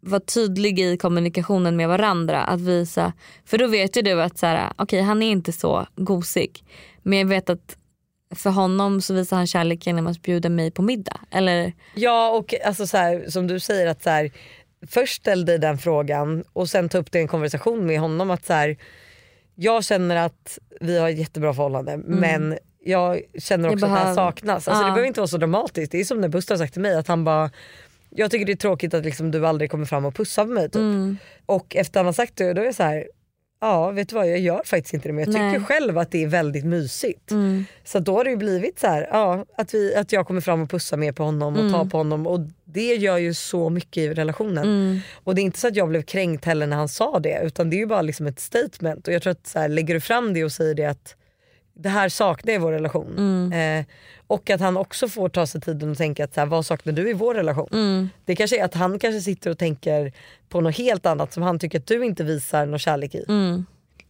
vara 0.00 0.20
tydlig 0.20 0.80
i 0.80 0.96
kommunikationen 0.96 1.76
med 1.76 1.88
varandra. 1.88 2.44
Att 2.44 2.60
visa, 2.60 3.12
för 3.44 3.58
då 3.58 3.66
vet 3.66 3.96
ju 3.96 4.02
du 4.02 4.22
att 4.22 4.38
så 4.38 4.46
här, 4.46 4.72
okej 4.76 5.02
han 5.02 5.22
är 5.22 5.30
inte 5.30 5.52
så 5.52 5.86
gosig. 5.96 6.64
Men 7.02 7.18
jag 7.18 7.26
vet 7.26 7.50
att 7.50 7.76
för 8.34 8.50
honom 8.50 9.00
så 9.00 9.14
visar 9.14 9.36
han 9.36 9.46
kärlek 9.46 9.86
genom 9.86 10.06
att 10.06 10.22
bjuda 10.22 10.48
mig 10.48 10.70
på 10.70 10.82
middag. 10.82 11.20
Eller, 11.30 11.72
Ja 11.94 12.30
och 12.30 12.54
alltså 12.64 12.86
så 12.86 12.96
här, 12.96 13.24
som 13.28 13.46
du 13.46 13.60
säger 13.60 13.86
att 13.86 14.02
så 14.02 14.10
här, 14.10 14.30
först 14.86 15.16
ställ 15.22 15.44
dig 15.44 15.58
den 15.58 15.78
frågan 15.78 16.44
och 16.52 16.68
sen 16.70 16.88
ta 16.88 16.98
upp 16.98 17.12
det 17.12 17.18
i 17.18 17.22
en 17.22 17.28
konversation 17.28 17.86
med 17.86 18.00
honom 18.00 18.30
att 18.30 18.44
så 18.46 18.52
här, 18.52 18.76
jag 19.54 19.84
känner 19.84 20.16
att 20.16 20.58
vi 20.80 20.98
har 20.98 21.10
ett 21.10 21.18
jättebra 21.18 21.54
förhållande 21.54 21.96
men 21.96 22.58
jag 22.84 23.20
känner 23.38 23.68
också 23.68 23.78
Jag 23.78 23.84
att 23.84 23.94
det 23.94 23.98
här 23.98 24.14
behöver- 24.14 24.14
saknas. 24.14 24.54
Alltså, 24.54 24.70
Ja. 24.70 24.78
Det 24.78 24.84
behöver 24.92 25.06
inte 25.06 25.20
vara 25.20 25.28
så 25.28 25.36
dramatiskt. 25.36 25.92
Det 25.92 26.00
är 26.00 26.04
som 26.04 26.20
när 26.20 26.28
Buster 26.28 26.54
har 26.54 26.58
sagt 26.58 26.72
till 26.72 26.82
mig 26.82 26.94
att 26.94 27.08
han 27.08 27.24
bara 27.24 27.50
jag 28.10 28.30
tycker 28.30 28.46
det 28.46 28.52
är 28.52 28.56
tråkigt 28.56 28.94
att 28.94 29.04
liksom 29.04 29.30
du 29.30 29.46
aldrig 29.46 29.70
kommer 29.70 29.84
fram 29.84 30.04
och 30.04 30.14
pussar 30.14 30.44
på 30.44 30.50
mig. 30.50 30.64
Typ. 30.64 30.74
mm, 30.76 31.16
Och 31.46 31.76
efter 31.76 32.00
han 32.00 32.06
har 32.06 32.12
sagt 32.12 32.36
det 32.36 32.52
då 32.52 32.60
är 32.60 32.64
jag 32.66 32.74
så 32.74 32.82
här, 32.82 33.04
ja 33.64 33.90
vet 33.90 34.08
du 34.08 34.14
vad 34.14 34.28
jag 34.30 34.38
gör 34.38 34.62
faktiskt 34.64 34.94
inte 34.94 35.08
det 35.08 35.12
men 35.12 35.24
jag 35.24 35.32
tycker 35.34 35.44
Nej. 35.50 35.60
själv 35.60 35.98
att 35.98 36.10
det 36.10 36.22
är 36.22 36.26
väldigt 36.26 36.64
mysigt. 36.64 37.30
mm, 37.30 37.64
Så 37.84 37.98
då 37.98 38.16
har 38.16 38.24
det 38.24 38.30
ju 38.30 38.36
blivit 38.36 38.78
så 38.78 38.86
här, 38.86 39.08
ja, 39.10 39.44
att, 39.56 39.74
vi, 39.74 39.94
att 39.94 40.12
jag 40.12 40.26
kommer 40.26 40.40
fram 40.40 40.62
och 40.62 40.70
pussar 40.70 40.96
mer 40.96 41.12
på 41.12 41.22
honom 41.22 41.54
och 41.54 41.60
Mm. 41.60 41.72
tar 41.72 41.84
på 41.84 41.96
honom 41.96 42.26
och 42.26 42.40
det 42.64 42.94
gör 42.94 43.18
ju 43.18 43.34
så 43.34 43.70
mycket 43.70 43.96
i 43.96 44.14
relationen. 44.14 44.64
mm, 44.64 44.98
Och 45.24 45.34
det 45.34 45.40
är 45.40 45.42
inte 45.42 45.58
så 45.58 45.68
att 45.68 45.76
jag 45.76 45.88
blev 45.88 46.02
kränkt 46.02 46.44
heller 46.44 46.66
när 46.66 46.76
han 46.76 46.88
sa 46.88 47.18
det 47.18 47.40
utan 47.44 47.70
det 47.70 47.76
är 47.76 47.78
ju 47.78 47.86
bara 47.86 48.02
liksom 48.02 48.26
ett 48.26 48.40
statement 48.40 49.08
och 49.08 49.14
jag 49.14 49.22
tror 49.22 49.30
att 49.30 49.46
så 49.46 49.58
här, 49.58 49.68
lägger 49.68 49.94
du 49.94 50.00
fram 50.00 50.34
det 50.34 50.44
och 50.44 50.52
säger 50.52 50.74
det 50.74 50.84
att 50.84 51.16
det 51.76 51.88
här 51.88 52.08
saknar 52.08 52.52
jag 52.52 52.60
i 52.60 52.62
vår 52.62 52.72
relation. 52.72 53.14
mm, 53.18 53.80
Eh, 53.80 53.84
och 54.34 54.50
att 54.50 54.60
han 54.60 54.76
också 54.76 55.08
får 55.08 55.28
ta 55.28 55.46
sig 55.46 55.60
tiden 55.60 55.90
och 55.90 55.96
tänka 55.96 56.24
att 56.24 56.34
så 56.34 56.40
här, 56.40 56.46
vad 56.46 56.66
saknar 56.66 56.92
du 56.92 57.10
i 57.10 57.12
vår 57.12 57.34
relation? 57.34 57.68
mm. 57.72 58.08
Det 58.24 58.36
kanske 58.36 58.60
är 58.60 58.64
att 58.64 58.74
han 58.74 58.98
kanske 58.98 59.20
sitter 59.20 59.50
och 59.50 59.58
tänker 59.58 60.12
på 60.48 60.60
något 60.60 60.76
helt 60.78 61.06
annat 61.06 61.32
som 61.32 61.42
han 61.42 61.58
tycker 61.58 61.78
att 61.78 61.86
du 61.86 62.04
inte 62.04 62.24
visar 62.24 62.66
någon 62.66 62.78
kärlek 62.78 63.14
i. 63.14 63.24
mm. 63.28 63.66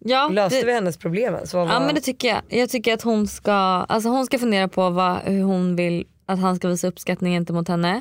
Ja, 0.07 0.29
Löste 0.33 0.61
det, 0.61 0.67
vi 0.67 0.73
hennes 0.73 0.97
problemen? 0.97 1.47
Så 1.47 1.57
vad 1.59 1.69
Ja 1.69 1.81
men 1.81 1.95
det 1.95 2.01
tycker 2.01 2.29
jag. 2.29 2.41
Jag 2.49 2.69
tycker 2.71 2.95
att 2.95 3.03
hon 3.03 3.27
ska, 3.27 3.53
alltså 3.53 4.09
hon 4.09 4.27
ska 4.27 4.39
fundera 4.39 4.69
på 4.69 4.91
vad, 4.91 5.17
hur 5.19 5.43
hon 5.43 5.77
vill 5.77 6.07
att 6.27 6.39
han 6.41 6.57
ska 6.57 6.69
visa 6.69 6.89
uppskattning 6.89 7.33
gentemot 7.33 7.69
henne. 7.69 8.01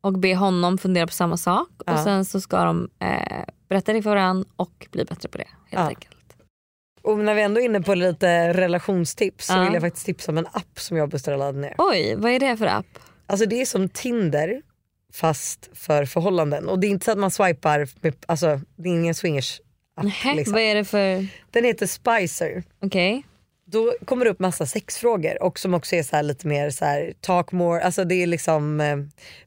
Och 0.00 0.12
be 0.12 0.34
honom 0.36 0.78
fundera 0.78 1.06
på 1.06 1.12
samma 1.12 1.36
sak. 1.36 1.68
Och 1.78 1.84
Ja. 1.86 2.04
sen 2.04 2.24
så 2.24 2.40
ska 2.40 2.64
de 2.64 2.88
eh, 2.98 3.44
berätta 3.68 3.92
det 3.92 4.02
för 4.02 4.10
varandra 4.10 4.48
och 4.56 4.86
bli 4.90 5.04
bättre 5.04 5.28
på 5.28 5.38
det. 5.38 5.44
Helt 5.44 5.70
Ja. 5.70 5.88
enkelt. 5.88 6.13
Och 7.04 7.18
när 7.18 7.34
vi 7.34 7.42
ändå 7.42 7.60
är 7.60 7.64
inne 7.64 7.80
på 7.80 7.94
lite 7.94 8.52
relationstips 8.52 9.46
så 9.46 9.64
vill 9.64 9.72
jag 9.72 9.82
faktiskt 9.82 10.06
tipsa 10.06 10.32
om 10.32 10.38
en 10.38 10.46
app 10.46 10.80
som 10.80 10.96
jag 10.96 11.08
beställde 11.08 11.38
laddade 11.38 11.58
ner. 11.58 11.74
Oj, 11.78 12.14
vad 12.16 12.32
är 12.32 12.38
det 12.40 12.56
för 12.56 12.66
app? 12.66 12.86
Alltså 13.26 13.46
det 13.46 13.60
är 13.60 13.66
som 13.66 13.88
Tinder 13.88 14.62
fast 15.12 15.70
för 15.74 16.04
förhållanden. 16.04 16.68
Och 16.68 16.78
det 16.78 16.86
är 16.86 16.88
inte 16.88 17.04
så 17.04 17.10
att 17.12 17.18
man 17.18 17.30
swipar, 17.30 17.88
med, 18.00 18.14
alltså 18.28 18.60
det 18.76 18.88
är 18.88 18.92
ingen 18.92 19.14
swingers 19.14 19.60
app. 19.96 20.04
Nähä, 20.04 20.34
Liksom. 20.34 20.52
Vad 20.52 20.62
är 20.62 20.74
det 20.74 20.84
för, 20.84 21.26
Den 21.50 21.64
heter 21.64 21.86
Spicer. 21.86 22.62
okej. 22.82 23.24
Då 23.66 23.94
kommer 24.04 24.24
det 24.24 24.30
upp 24.30 24.38
massa 24.40 24.66
sexfrågor 24.66 25.42
och 25.42 25.58
som 25.58 25.74
också 25.74 25.96
är 25.96 26.02
så 26.02 26.22
lite 26.22 26.46
mer 26.46 26.70
så 26.70 26.84
här 26.84 27.14
talk 27.20 27.52
more, 27.52 27.80
alltså 27.82 28.04
det 28.04 28.14
är 28.14 28.26
liksom 28.26 28.80
eh, 28.80 28.96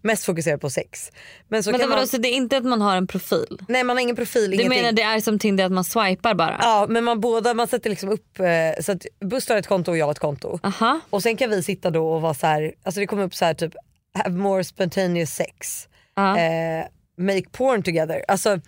mest 0.01 0.25
fokuserat 0.25 0.61
på 0.61 0.69
sex. 0.69 1.11
Men 1.47 1.63
så 1.63 1.71
Men 1.71 1.79
kan 1.79 1.89
vadå, 1.89 1.99
man, 1.99 2.07
så 2.07 2.17
det 2.17 2.27
är 2.27 2.33
inte 2.33 2.57
att 2.57 2.63
man 2.63 2.81
har 2.81 2.95
en 2.95 3.07
profil? 3.07 3.59
nej 3.67 3.83
man 3.83 3.95
har 3.95 4.01
ingen 4.01 4.15
profil, 4.15 4.49
Du 4.51 4.55
ingenting. 4.55 4.79
menar 4.81 4.91
det 4.91 5.01
är 5.01 5.19
som 5.19 5.39
Tinder 5.39 5.65
att 5.65 5.71
man 5.71 5.83
swipar 5.83 6.33
bara? 6.33 6.57
Ja 6.61 6.85
men 6.89 7.03
man 7.03 7.19
båda, 7.21 7.53
man 7.53 7.67
sätter 7.67 7.89
liksom 7.89 8.09
upp, 8.09 8.39
eh, 8.39 8.83
så 8.83 8.91
att 8.91 9.05
Buster 9.25 9.53
har 9.53 9.59
ett 9.59 9.67
konto 9.67 9.91
och 9.91 9.97
jag 9.97 10.05
har 10.05 10.11
ett 10.11 10.19
konto. 10.19 10.59
Aha. 10.63 10.99
Och 11.09 11.23
sen 11.23 11.37
kan 11.37 11.49
vi 11.49 11.63
sitta 11.63 11.89
då 11.89 12.07
och 12.09 12.21
vara 12.21 12.33
så 12.33 12.47
här, 12.47 12.73
alltså 12.83 12.99
det 12.99 13.07
kommer 13.07 13.23
upp 13.23 13.35
så 13.35 13.45
här 13.45 13.53
typ 13.53 13.73
have 14.13 14.37
more 14.37 14.63
spontaneous 14.63 15.29
sex, 15.35 15.87
eh, 16.17 16.87
make 17.25 17.49
porn 17.51 17.83
together. 17.83 18.23
Alltså, 18.27 18.59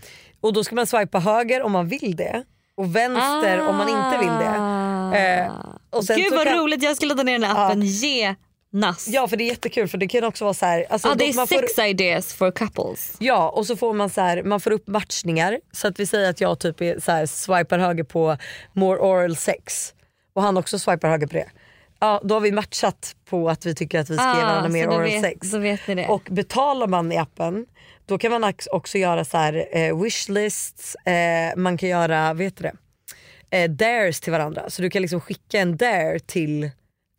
och 0.41 0.53
då 0.53 0.63
ska 0.63 0.75
man 0.75 0.87
swipa 0.87 1.19
höger 1.19 1.61
om 1.61 1.71
man 1.71 1.87
vill 1.87 2.15
det 2.15 2.43
och 2.77 2.95
vänster 2.95 3.67
om 3.67 3.75
man 3.77 3.89
inte 3.89 4.17
vill 4.19 4.27
det. 4.45 4.78
Eh, 5.13 5.51
och 5.89 6.05
sen 6.05 6.15
Ah. 6.15 6.19
Gud 6.19 6.33
vad 6.33 6.47
kan- 6.47 6.57
roligt, 6.57 6.83
jag 6.83 6.95
ska 6.95 7.05
ladda 7.05 7.23
ner 7.23 7.39
den 7.39 7.43
här 7.43 7.65
appen. 7.65 7.81
Ge 7.81 8.35
nass. 8.71 9.07
Ja 9.07 9.27
för 9.27 9.37
det 9.37 9.43
är 9.43 9.47
jättekul 9.49 9.87
för 9.87 9.97
det 9.97 10.07
kan 10.07 10.23
också 10.23 10.43
vara 10.45 10.53
så 10.53 10.65
här, 10.65 10.85
alltså, 10.89 11.07
ah, 11.09 11.15
det 11.15 11.29
är 11.29 11.33
man 11.35 11.47
får, 11.47 11.55
sex 11.55 11.79
ideas 11.79 12.33
for 12.33 12.51
couples. 12.51 13.15
Ja 13.19 13.49
och 13.49 13.65
så 13.65 13.75
får 13.75 13.93
man 13.93 14.09
så 14.09 14.21
här, 14.21 14.43
man 14.43 14.59
får 14.59 14.71
upp 14.71 14.87
matchningar 14.87 15.59
så 15.71 15.87
att 15.87 15.99
vi 15.99 16.05
säger 16.05 16.29
att 16.29 16.41
jag 16.41 16.59
typ 16.59 16.81
är 16.81 16.99
så 16.99 17.11
här, 17.11 17.25
swipar 17.25 17.79
höger 17.79 18.03
på 18.03 18.37
more 18.73 18.99
oral 18.99 19.35
sex 19.35 19.93
och 20.33 20.41
han 20.41 20.57
också 20.57 20.79
swipar 20.79 21.09
höger 21.09 21.27
på 21.27 21.33
det. 21.33 21.49
Ja 21.99 22.21
då 22.23 22.35
har 22.35 22.39
vi 22.41 22.51
matchat 22.51 23.15
på 23.29 23.49
att 23.49 23.65
vi 23.65 23.75
tycker 23.75 23.99
att 23.99 24.09
vi 24.09 24.15
ska 24.17 24.35
ge 24.37 24.43
varandra 24.43 24.69
mer 24.69 24.87
Ah, 24.87 24.91
oral 24.91 25.03
vet, 25.03 25.21
sex. 25.21 25.53
Och 26.09 26.23
betalar 26.29 26.87
man 26.87 27.11
i 27.11 27.17
appen 27.17 27.65
då 28.05 28.17
kan 28.17 28.31
man 28.41 28.53
också 28.71 28.97
göra 28.97 29.25
så 29.25 29.37
här 29.37 29.67
eh, 29.77 30.01
wishlists, 30.01 30.95
eh, 30.95 31.55
man 31.55 31.77
kan 31.77 31.89
göra 31.89 32.33
vet 32.33 32.57
du 32.57 32.63
det, 32.63 32.73
eh, 33.51 33.69
dares 33.69 34.19
till 34.19 34.31
varandra. 34.31 34.69
Så 34.69 34.81
du 34.81 34.89
kan 34.89 35.01
liksom 35.01 35.21
skicka 35.21 35.59
en 35.59 35.77
dare 35.77 36.19
till 36.19 36.69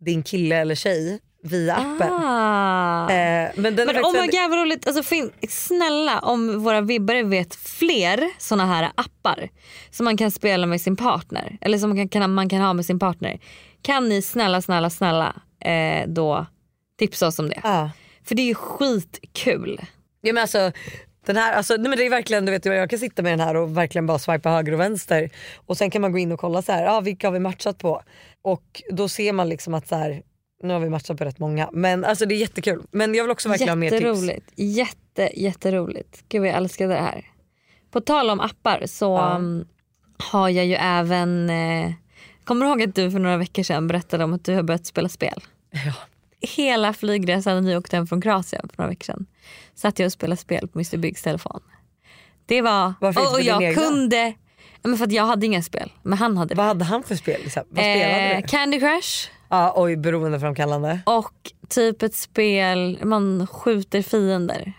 din 0.05 0.23
kille 0.23 0.55
eller 0.55 0.75
tjej 0.75 1.19
via 1.43 1.75
appen. 1.75 2.13
Ah. 2.13 3.09
Eh, 3.11 3.51
men 3.55 3.75
den 3.75 3.79
är 3.89 3.93
Men 3.93 3.95
faktiskt 3.95 4.05
oh 4.05 4.11
my 4.13 4.19
väldigt- 4.19 4.41
god 4.41 4.49
vad 4.49 4.59
roligt. 4.59 4.87
Alltså, 4.87 5.03
fin- 5.03 5.31
snälla 5.49 6.19
om 6.19 6.63
våra 6.63 6.81
vibbare 6.81 7.23
vet 7.23 7.55
fler 7.55 8.29
såna 8.37 8.65
här 8.65 8.91
appar 8.95 9.49
som 9.91 10.03
man 10.03 10.17
kan 10.17 10.31
spela 10.31 10.67
med 10.67 10.81
sin 10.81 10.95
partner. 10.95 11.57
Eller 11.61 11.77
som 11.77 11.89
man 11.89 11.97
kan, 11.97 12.09
kan, 12.21 12.33
man 12.33 12.49
kan 12.49 12.61
ha 12.61 12.73
med 12.73 12.85
sin 12.85 12.99
partner. 12.99 13.39
Kan 13.81 14.09
ni 14.09 14.21
snälla 14.21 14.61
snälla 14.61 14.89
snälla 14.89 15.35
eh, 15.65 16.07
då 16.07 16.45
tipsa 16.99 17.27
oss 17.27 17.39
om 17.39 17.49
det. 17.49 17.59
Ja. 17.63 17.89
För 18.23 18.35
det 18.35 18.41
är 18.41 18.45
ju 18.47 18.55
skitkul. 18.55 19.81
Ja, 20.21 20.33
men 20.33 20.41
alltså, 20.41 20.71
den 21.25 21.37
här, 21.37 21.53
alltså, 21.53 21.73
nej, 21.73 21.89
men 21.89 21.97
det 21.97 22.05
är 22.05 22.09
verkligen, 22.09 22.45
du 22.45 22.51
vet, 22.51 22.65
jag 22.65 22.89
kan 22.89 22.99
sitta 22.99 23.21
med 23.21 23.31
den 23.31 23.39
här 23.39 23.55
och 23.55 23.77
verkligen 23.77 24.05
bara 24.07 24.19
swipa 24.19 24.49
höger 24.49 24.73
och 24.73 24.79
vänster. 24.79 25.29
Och 25.65 25.77
sen 25.77 25.89
kan 25.91 26.01
man 26.01 26.11
gå 26.11 26.17
in 26.17 26.31
och 26.31 26.39
kolla 26.39 26.61
så 26.61 26.71
här, 26.71 26.85
ah, 26.97 27.01
vilka 27.01 27.27
har 27.27 27.31
vi 27.31 27.39
matchat 27.39 27.77
på? 27.77 28.01
Och 28.41 28.81
då 28.91 29.07
ser 29.09 29.33
man 29.33 29.49
liksom 29.49 29.73
att 29.73 29.87
så 29.87 29.95
här, 29.95 30.21
nu 30.63 30.73
har 30.73 30.79
vi 30.79 30.89
matchat 30.89 31.17
på 31.17 31.25
rätt 31.25 31.39
många. 31.39 31.69
Men 31.73 32.05
alltså 32.05 32.25
det 32.25 32.35
är 32.35 32.37
jättekul. 32.37 32.83
Men 32.91 33.15
jag 33.15 33.23
vill 33.23 33.31
också 33.31 33.49
verkligen 33.49 33.69
ha 33.69 33.75
mer 33.75 33.89
tips. 33.89 34.03
Jätte, 34.55 35.41
jätteroligt. 35.41 36.23
Gud 36.29 36.41
vad 36.41 36.49
jag 36.49 36.57
älskade 36.57 36.93
det 36.93 36.99
här. 36.99 37.25
På 37.91 38.01
tal 38.01 38.29
om 38.29 38.39
appar 38.39 38.83
så 38.85 39.05
Ja. 39.17 39.35
um, 39.35 39.65
har 40.17 40.49
jag 40.49 40.65
ju 40.65 40.73
även... 40.75 41.49
Eh, 41.49 41.91
kommer 42.43 42.65
du 42.65 42.69
ihåg 42.71 42.83
att 42.83 42.95
du 42.95 43.11
för 43.11 43.19
några 43.19 43.37
veckor 43.37 43.63
sedan 43.63 43.87
berättade 43.87 44.23
om 44.23 44.33
att 44.33 44.45
du 44.45 44.55
har 44.55 44.63
börjat 44.63 44.85
spela 44.85 45.09
spel? 45.09 45.43
Ja. 45.71 45.93
Hela 46.41 46.93
flygresan 46.93 47.53
när 47.55 47.61
ni 47.61 47.77
åkte 47.77 47.95
hem 47.95 48.07
från 48.07 48.21
Kroatien 48.21 48.69
för 48.69 48.77
några 48.77 48.89
veckor 48.89 49.05
sedan 49.05 49.25
satt 49.75 49.99
jag 49.99 50.05
och 50.05 50.11
spelade 50.11 50.37
spel 50.41 50.67
på 50.67 50.79
Mr 50.79 50.97
Biggs 50.97 51.21
telefon. 51.23 51.61
Det 52.45 52.61
var... 52.61 52.93
Varför 53.01 53.21
och, 53.21 53.33
och 53.33 53.41
jag 53.41 53.63
egna? 53.63 53.81
kunde... 53.81 54.33
Men 54.83 54.97
för 54.97 55.05
att 55.05 55.11
jag 55.11 55.25
hade 55.25 55.45
inga 55.45 55.61
spel, 55.61 55.91
men 56.03 56.17
han 56.17 56.37
hade. 56.37 56.55
Vad 56.55 56.65
hade 56.65 56.85
han 56.85 57.03
för 57.03 57.15
spel? 57.15 57.41
Liksom? 57.43 57.63
Vad 57.69 57.79
spelade 57.83 58.31
Eh, 58.31 58.41
du? 58.41 58.47
Candy 58.47 58.79
Crush 58.79 59.29
Ja, 59.49 59.73
oj, 59.75 59.95
beroendeframkallande. 59.97 60.99
och 61.05 61.33
typ 61.69 62.01
ett 62.01 62.15
spel 62.15 62.99
man 63.03 63.47
skjuter 63.47 64.01
fiender. 64.01 64.73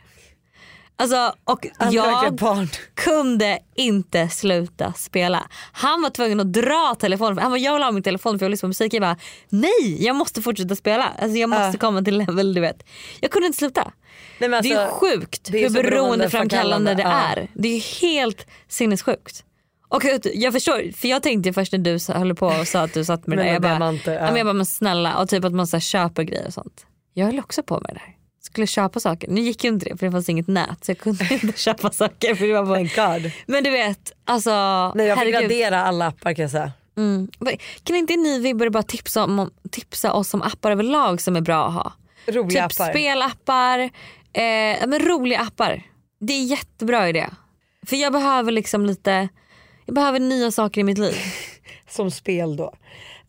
Alltså, 1.02 1.34
och 1.44 1.66
jag 1.90 2.38
kunde 2.94 3.58
inte 3.74 4.28
sluta 4.28 4.92
spela. 4.92 5.46
Han 5.72 6.02
var 6.02 6.10
tvungen 6.10 6.40
att 6.40 6.52
dra 6.52 6.96
telefonen. 7.00 7.38
Han 7.38 7.50
bara, 7.50 7.58
jag 7.58 7.72
vill 7.74 7.82
ha 7.82 7.92
min 7.92 8.02
telefon 8.02 8.38
för 8.38 8.46
jag 8.46 8.50
lyssnar 8.50 8.66
på 8.66 8.68
musik. 8.68 8.94
Jag 8.94 9.02
bara, 9.02 9.16
nej 9.48 10.04
jag 10.04 10.16
måste 10.16 10.42
fortsätta 10.42 10.76
spela. 10.76 11.12
Alltså, 11.18 11.38
jag 11.38 11.50
måste 11.50 11.62
Ja. 11.64 11.78
komma 11.80 12.02
till 12.02 12.18
level 12.18 12.54
du 12.54 12.60
vet. 12.60 12.82
Jag 13.20 13.30
kunde 13.30 13.46
inte 13.46 13.58
sluta. 13.58 13.92
Nej, 14.38 14.48
men 14.50 14.62
det 14.62 14.72
är 14.72 14.78
alltså, 14.80 14.96
sjukt 14.96 15.48
det 15.52 15.64
är 15.64 15.70
hur 15.70 15.82
beroendeframkallande 15.82 16.94
det 16.94 17.02
är. 17.02 17.48
Det 17.54 17.68
är 17.68 18.00
helt 18.00 18.46
sinnessjukt. 18.68 19.44
Och 19.88 20.02
jag 20.34 20.52
förstår, 20.52 20.92
för 20.96 21.08
jag 21.08 21.22
tänkte 21.22 21.52
först 21.52 21.72
när 21.72 21.78
du 21.78 21.98
höll 22.12 22.34
på 22.34 22.46
och 22.46 22.68
sa 22.68 22.80
att 22.80 22.94
du 22.94 23.04
satt 23.04 23.26
med 23.26 23.38
det 23.38 23.44
där. 23.44 23.52
Jag 23.52 23.62
bara, 23.62 23.92
ja. 24.04 24.26
men 24.26 24.36
jag 24.36 24.46
bara 24.46 24.52
men 24.52 24.66
snälla 24.66 25.16
och 25.16 25.28
typ 25.28 25.44
att 25.44 25.52
man 25.52 25.66
så 25.66 25.76
här, 25.76 25.80
köper 25.80 26.22
grejer 26.22 26.46
och 26.46 26.54
sånt. 26.54 26.86
Jag 27.14 27.26
höll 27.26 27.38
också 27.38 27.62
på 27.62 27.74
med 27.74 27.90
det 27.94 27.94
där. 27.94 28.21
Skulle 28.52 28.66
köpa 28.66 29.00
saker. 29.00 29.28
Nu 29.28 29.40
gick 29.40 29.64
ju 29.64 29.70
inte 29.70 29.88
det 29.88 29.96
för 29.96 30.06
det 30.06 30.12
fanns 30.12 30.28
inget 30.28 30.48
nät 30.48 30.84
så 30.84 30.90
jag 30.90 30.98
kunde 30.98 31.28
inte 31.42 31.58
köpa 31.58 31.90
saker. 31.90 32.34
För 32.34 32.46
det 32.46 32.52
var 32.52 32.66
bara... 32.66 32.88
Thank 32.88 33.22
God. 33.22 33.32
Men 33.46 33.64
du 33.64 33.70
vet, 33.70 34.12
alltså 34.24 34.50
Nej, 34.94 35.06
jag 35.06 35.18
fick 35.20 35.34
radera 35.34 35.82
alla 35.82 36.06
appar 36.06 36.34
kan 36.34 36.42
jag 36.42 36.50
säga. 36.50 36.72
Mm. 36.96 37.28
Kan 37.84 37.96
inte 37.96 38.16
ni 38.16 38.38
vibbare 38.38 38.70
bara 38.70 38.82
tipsa, 38.82 39.24
om, 39.24 39.50
tipsa 39.70 40.12
oss 40.12 40.34
om 40.34 40.42
appar 40.42 40.70
överlag 40.70 41.20
som 41.20 41.36
är 41.36 41.40
bra 41.40 41.66
att 41.66 41.74
ha? 41.74 41.92
Roliga 42.26 42.68
typ 42.68 42.80
appar. 42.80 42.92
spelappar, 42.92 43.78
eh, 44.32 44.86
men 44.86 44.98
roliga 44.98 45.40
appar. 45.40 45.82
Det 46.20 46.32
är 46.32 46.44
jättebra 46.44 47.08
idé. 47.08 47.26
För 47.86 47.96
jag 47.96 48.12
behöver 48.12 48.52
liksom 48.52 48.86
lite, 48.86 49.28
jag 49.86 49.94
behöver 49.94 50.20
nya 50.20 50.50
saker 50.50 50.80
i 50.80 50.84
mitt 50.84 50.98
liv. 50.98 51.16
Som 51.88 52.10
spel 52.10 52.56
då. 52.56 52.74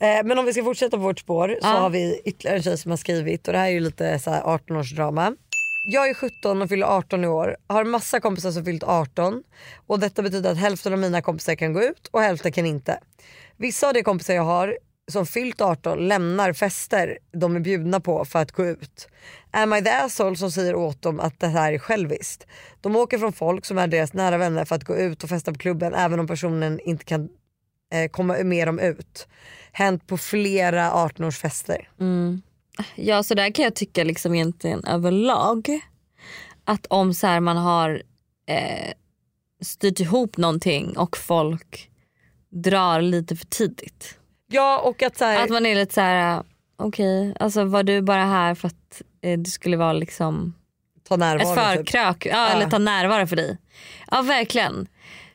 Eh, 0.04 0.24
men 0.26 0.40
om 0.40 0.46
vi 0.46 0.54
ska 0.54 0.64
fortsätta 0.64 0.98
på 0.98 1.04
vårt 1.04 1.20
spår 1.20 1.48
så 1.62 1.68
Ja. 1.68 1.70
har 1.70 1.90
vi 1.90 2.22
ytterligare 2.26 2.58
en 2.58 2.64
tjej 2.64 2.78
som 2.78 2.92
har 2.92 2.98
skrivit 2.98 3.48
och 3.48 3.54
det 3.54 3.60
här 3.60 3.66
är 3.68 3.72
ju 3.72 3.80
lite 3.80 4.20
så 4.20 4.32
här 4.32 4.42
18-årsdrama. 4.42 5.36
Jag 5.88 6.10
är 6.10 6.14
17 6.14 6.62
och 6.62 6.70
fyller 6.70 6.88
18 6.88 7.24
i 7.24 7.28
år. 7.28 7.58
Har 7.68 7.84
massa 7.84 8.20
kompisar 8.20 8.52
som 8.52 8.66
fyllt 8.66 8.84
18 8.84 9.44
och 9.88 10.00
detta 10.00 10.22
betyder 10.22 10.52
att 10.52 10.58
hälften 10.58 10.94
av 10.94 11.00
mina 11.00 11.22
kompisar 11.22 11.56
kan 11.56 11.74
gå 11.74 11.84
ut 11.84 12.08
och 12.12 12.22
hälften 12.22 12.52
kan 12.52 12.66
inte. 12.66 13.00
Vissa 13.58 13.88
av 13.88 13.94
de 13.94 14.04
kompisar 14.04 14.34
jag 14.34 14.44
har 14.44 14.78
som 15.12 15.26
fyllt 15.26 15.62
18 15.62 16.08
lämnar 16.08 16.54
fester 16.54 17.18
de 17.34 17.56
är 17.56 17.60
bjudna 17.60 18.00
på 18.00 18.26
för 18.26 18.40
att 18.40 18.52
gå 18.52 18.66
ut. 18.66 19.08
Am 19.52 19.74
I 19.74 19.82
the 19.84 19.90
asshole 19.90 20.36
som 20.36 20.52
säger 20.52 20.76
åt 20.76 21.02
dem 21.02 21.20
att 21.20 21.40
det 21.40 21.48
här 21.48 21.74
är 21.74 21.78
själviskt? 21.80 22.48
De 22.82 22.96
åker 22.96 23.18
från 23.18 23.34
folk 23.34 23.66
som 23.66 23.78
är 23.78 23.88
deras 23.88 24.14
nära 24.14 24.38
vänner 24.38 24.66
för 24.66 24.76
att 24.76 24.84
gå 24.84 24.96
ut 24.96 25.24
och 25.24 25.30
festa 25.30 25.52
på 25.52 25.58
klubben 25.58 25.94
även 25.94 26.20
om 26.20 26.28
personen 26.28 26.80
inte 26.80 27.06
kan 27.06 27.30
komma 28.12 28.38
med 28.44 28.68
dem 28.68 28.80
ut. 28.80 29.28
Hänt 29.72 30.08
på 30.08 30.18
flera 30.18 30.92
18-årsfester. 30.92 31.88
Ja 32.96 33.24
så 33.24 33.34
där 33.34 33.52
kan 33.52 33.64
jag 33.64 33.76
tycka 33.76 34.04
liksom 34.04 34.36
egentligen 34.36 34.86
överlag. 34.86 35.80
Att 36.66 36.86
om 36.86 37.14
så 37.14 37.28
man 37.28 37.58
har 37.58 38.04
eh, 38.48 38.94
styrt 39.62 40.00
ihop 40.00 40.38
någonting 40.38 40.98
och 40.98 41.18
folk 41.18 41.90
drar 42.50 43.02
lite 43.02 43.36
för 43.36 43.46
tidigt. 43.46 44.18
Ja 44.48 44.80
och 44.80 45.04
att 45.04 45.18
så 45.18 45.26
här, 45.26 45.44
Att 45.44 45.50
man 45.50 45.66
är 45.66 45.76
lite 45.76 45.94
så 45.94 46.02
här, 46.02 46.44
okej 46.78 47.36
alltså 47.40 47.64
var 47.64 47.84
du 47.84 48.02
bara 48.02 48.26
här 48.26 48.56
för 48.56 48.68
att 48.68 49.02
eh, 49.22 49.40
det 49.40 49.50
skulle 49.50 49.78
vara 49.78 49.94
liksom 49.94 50.54
ta 51.08 51.16
ett 51.16 51.20
närvaro. 51.20 51.46
typ. 51.48 51.56
förkrök 51.56 52.26
ja, 52.26 52.48
eller 52.48 52.70
ta 52.70 52.78
närvaro 52.78 53.28
för 53.28 53.36
dig. 53.36 53.58
Ja 54.12 54.22
verkligen. 54.22 54.88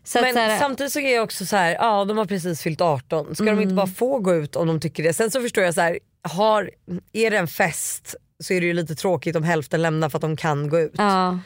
Så 0.09 0.21
Men 0.21 0.33
så 0.35 0.39
här, 0.41 0.59
samtidigt 0.59 0.93
så 0.93 1.01
är 1.01 1.15
jag 1.15 1.25
också 1.25 1.47
så 1.47 1.57
här, 1.57 1.73
ja 1.75 2.05
de 2.05 2.19
har 2.19 2.25
precis 2.25 2.63
fyllt 2.63 2.81
18. 2.81 3.35
Ska 3.35 3.45
de 3.45 3.51
inte 3.51 3.63
Mm. 3.63 3.77
bara 3.77 3.87
få 3.87 4.19
gå 4.19 4.35
ut 4.35 4.57
om 4.57 4.67
de 4.67 4.81
tycker 4.81 5.03
det? 5.03 5.13
Sen 5.13 5.31
så 5.31 5.41
förstår 5.41 5.65
jag 5.65 5.75
så 5.75 5.81
här, 5.81 5.99
har, 6.23 6.71
är 7.13 7.31
det 7.31 7.37
en 7.39 7.49
fest 7.49 8.15
så 8.45 8.53
är 8.55 8.61
det 8.61 8.67
ju 8.67 8.73
lite 8.73 8.95
tråkigt 8.95 9.37
om 9.37 9.43
hälften 9.43 9.83
lämnar 9.83 10.09
för 10.09 10.19
att 10.19 10.23
de 10.23 10.37
kan 10.37 10.69
gå 10.69 10.79
ut. 10.81 10.93
ja, 10.99 11.39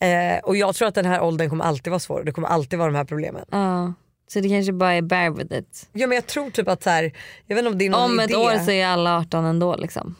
Eh, 0.00 0.38
och 0.42 0.56
jag 0.56 0.74
tror 0.74 0.88
att 0.88 0.94
den 0.94 1.04
här 1.06 1.22
åldern 1.22 1.50
kommer 1.50 1.64
alltid 1.64 1.90
vara 1.90 2.00
svår. 2.00 2.22
Det 2.24 2.32
kommer 2.32 2.48
alltid 2.48 2.78
vara 2.78 2.90
de 2.90 2.96
här 2.96 3.04
problemen. 3.04 3.44
ja. 3.50 3.92
Så 4.28 4.40
det 4.40 4.48
kanske 4.48 4.72
bara 4.72 4.92
är 4.92 5.02
bear 5.02 5.30
with 5.30 5.54
it. 5.54 5.88
Ja 5.92 6.06
men 6.06 6.14
jag 6.14 6.26
tror 6.26 6.50
typ 6.50 6.68
att 6.68 6.82
så 6.82 6.90
här, 6.90 7.12
jag 7.46 7.56
vet 7.56 7.62
inte 7.64 7.72
om 7.72 7.78
det 7.78 7.86
är 7.86 7.90
någon 7.90 8.00
Om 8.10 8.20
ett 8.20 8.30
idé. 8.30 8.36
år 8.38 8.64
så 8.64 8.70
är 8.70 8.86
alla 8.86 9.16
18 9.18 9.44
ändå 9.44 9.76
liksom. 9.76 10.14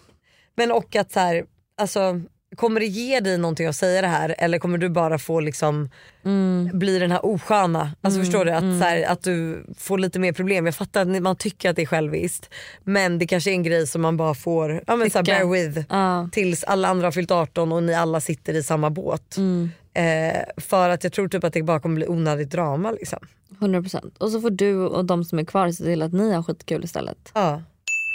Men 0.55 0.73
och 0.73 0.97
att 0.97 1.13
så 1.13 1.21
här, 1.21 1.45
alltså 1.81 2.21
kommer 2.57 2.81
det 2.81 2.87
ge 2.87 3.21
dig 3.21 3.39
någonting 3.39 3.67
att 3.67 3.77
säga 3.77 4.03
det 4.03 4.09
här 4.09 4.35
eller 4.39 4.59
kommer 4.59 4.79
du 4.79 4.89
bara 4.89 5.19
få 5.19 5.41
liksom 5.41 5.91
Mm. 6.25 6.71
bli 6.79 6.99
den 6.99 7.11
här 7.11 7.27
osköna? 7.27 7.91
Alltså 8.01 8.21
förstår 8.21 8.45
du? 8.45 8.51
Att, 8.51 8.61
så 8.63 8.85
här, 8.85 9.03
att 9.07 9.23
du 9.23 9.65
får 9.79 9.99
lite 9.99 10.19
mer 10.19 10.33
problem. 10.33 10.67
Jag 10.67 10.75
fattar 10.75 11.01
att 11.03 11.23
man 11.23 11.37
tycker 11.37 11.71
att 11.71 11.77
det 11.77 11.83
är 11.83 11.87
själviskt 11.87 12.51
men 12.85 13.19
det 13.19 13.27
kanske 13.27 13.51
är 13.51 13.53
en 13.55 13.63
grej 13.63 13.87
som 13.87 14.03
man 14.03 14.17
bara 14.17 14.35
får 14.35 14.83
ja, 14.87 14.97
men 14.97 15.11
så 15.11 15.19
här, 15.19 15.25
bear 15.25 15.45
with 15.53 15.81
Ja. 15.91 16.29
tills 16.33 16.65
alla 16.65 16.89
andra 16.89 17.07
har 17.07 17.13
fyllt 17.13 17.31
18 17.31 17.73
och 17.73 17.83
ni 17.83 17.95
alla 17.95 18.21
sitter 18.21 18.55
i 18.55 18.63
samma 18.63 18.91
båt. 18.91 19.37
Mm. 19.37 19.71
Eh, 19.95 20.43
för 20.57 20.89
att 20.89 21.05
jag 21.05 21.13
tror 21.13 21.29
typ 21.29 21.45
att 21.45 21.53
det 21.53 21.63
bara 21.63 21.81
kommer 21.81 21.95
bli 21.97 22.07
onödigt 22.09 22.51
drama. 22.51 22.91
Liksom. 22.91 23.19
100% 23.61 24.11
och 24.19 24.31
så 24.31 24.41
får 24.41 24.51
du 24.51 24.77
och 24.77 25.05
de 25.05 25.25
som 25.25 25.39
är 25.39 25.45
kvar 25.45 25.71
se 25.71 25.85
till 25.85 26.03
att 26.03 26.13
ni 26.13 26.33
har 26.33 26.43
skitkul 26.43 26.85
istället. 26.85 27.31
Ja. 27.35 27.63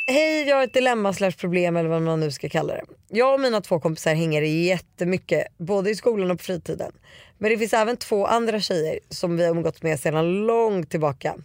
Hej, 0.08 0.48
jag 0.48 0.56
har 0.56 0.64
ett 0.64 0.74
dilemma 0.74 1.14
slash 1.14 1.32
problem 1.32 1.78
eller 1.78 1.90
vad 1.90 2.02
man 2.02 2.20
nu 2.20 2.32
ska 2.32 2.50
kalla 2.50 2.74
det. 2.74 2.84
Jag 3.10 3.34
och 3.34 3.40
mina 3.40 3.62
två 3.62 3.80
kompisar 3.80 4.14
hänger 4.16 4.42
jättemycket 4.42 5.48
både 5.58 5.90
i 5.90 5.96
skolan 5.96 6.32
och 6.32 6.38
på 6.38 6.44
fritiden. 6.44 6.92
Men 7.38 7.52
det 7.52 7.58
finns 7.58 7.74
även 7.74 7.98
två 7.98 8.26
andra 8.26 8.60
tjejer 8.60 9.00
som 9.10 9.38
vi 9.38 9.44
har 9.44 9.52
umgåtts 9.52 9.84
med 9.84 10.00
sedan 10.00 10.46
långt 10.46 10.90
tillbaka. 10.90 11.36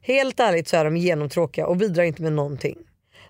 Helt 0.00 0.40
ärligt 0.40 0.68
så 0.68 0.76
är 0.76 0.84
de 0.84 0.96
genomtråkiga 0.96 1.66
och 1.66 1.76
bidrar 1.76 2.02
inte 2.04 2.22
med 2.22 2.32
någonting. 2.32 2.78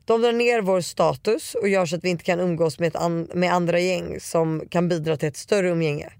De 0.04 0.22
drar 0.22 0.32
ner 0.32 0.60
vår 0.60 0.80
status 0.80 1.54
och 1.54 1.68
gör 1.68 1.86
så 1.86 1.96
att 1.96 2.04
vi 2.04 2.08
inte 2.08 2.24
kan 2.24 2.40
umgås 2.40 2.78
med, 2.78 2.86
ett 2.88 2.96
an- 2.96 3.28
med 3.34 3.52
andra 3.52 3.80
gäng 3.80 4.20
som 4.20 4.62
kan 4.70 4.88
bidra 4.88 5.16
till 5.16 5.28
ett 5.28 5.36
större 5.36 5.68
umgänge. 5.68 6.12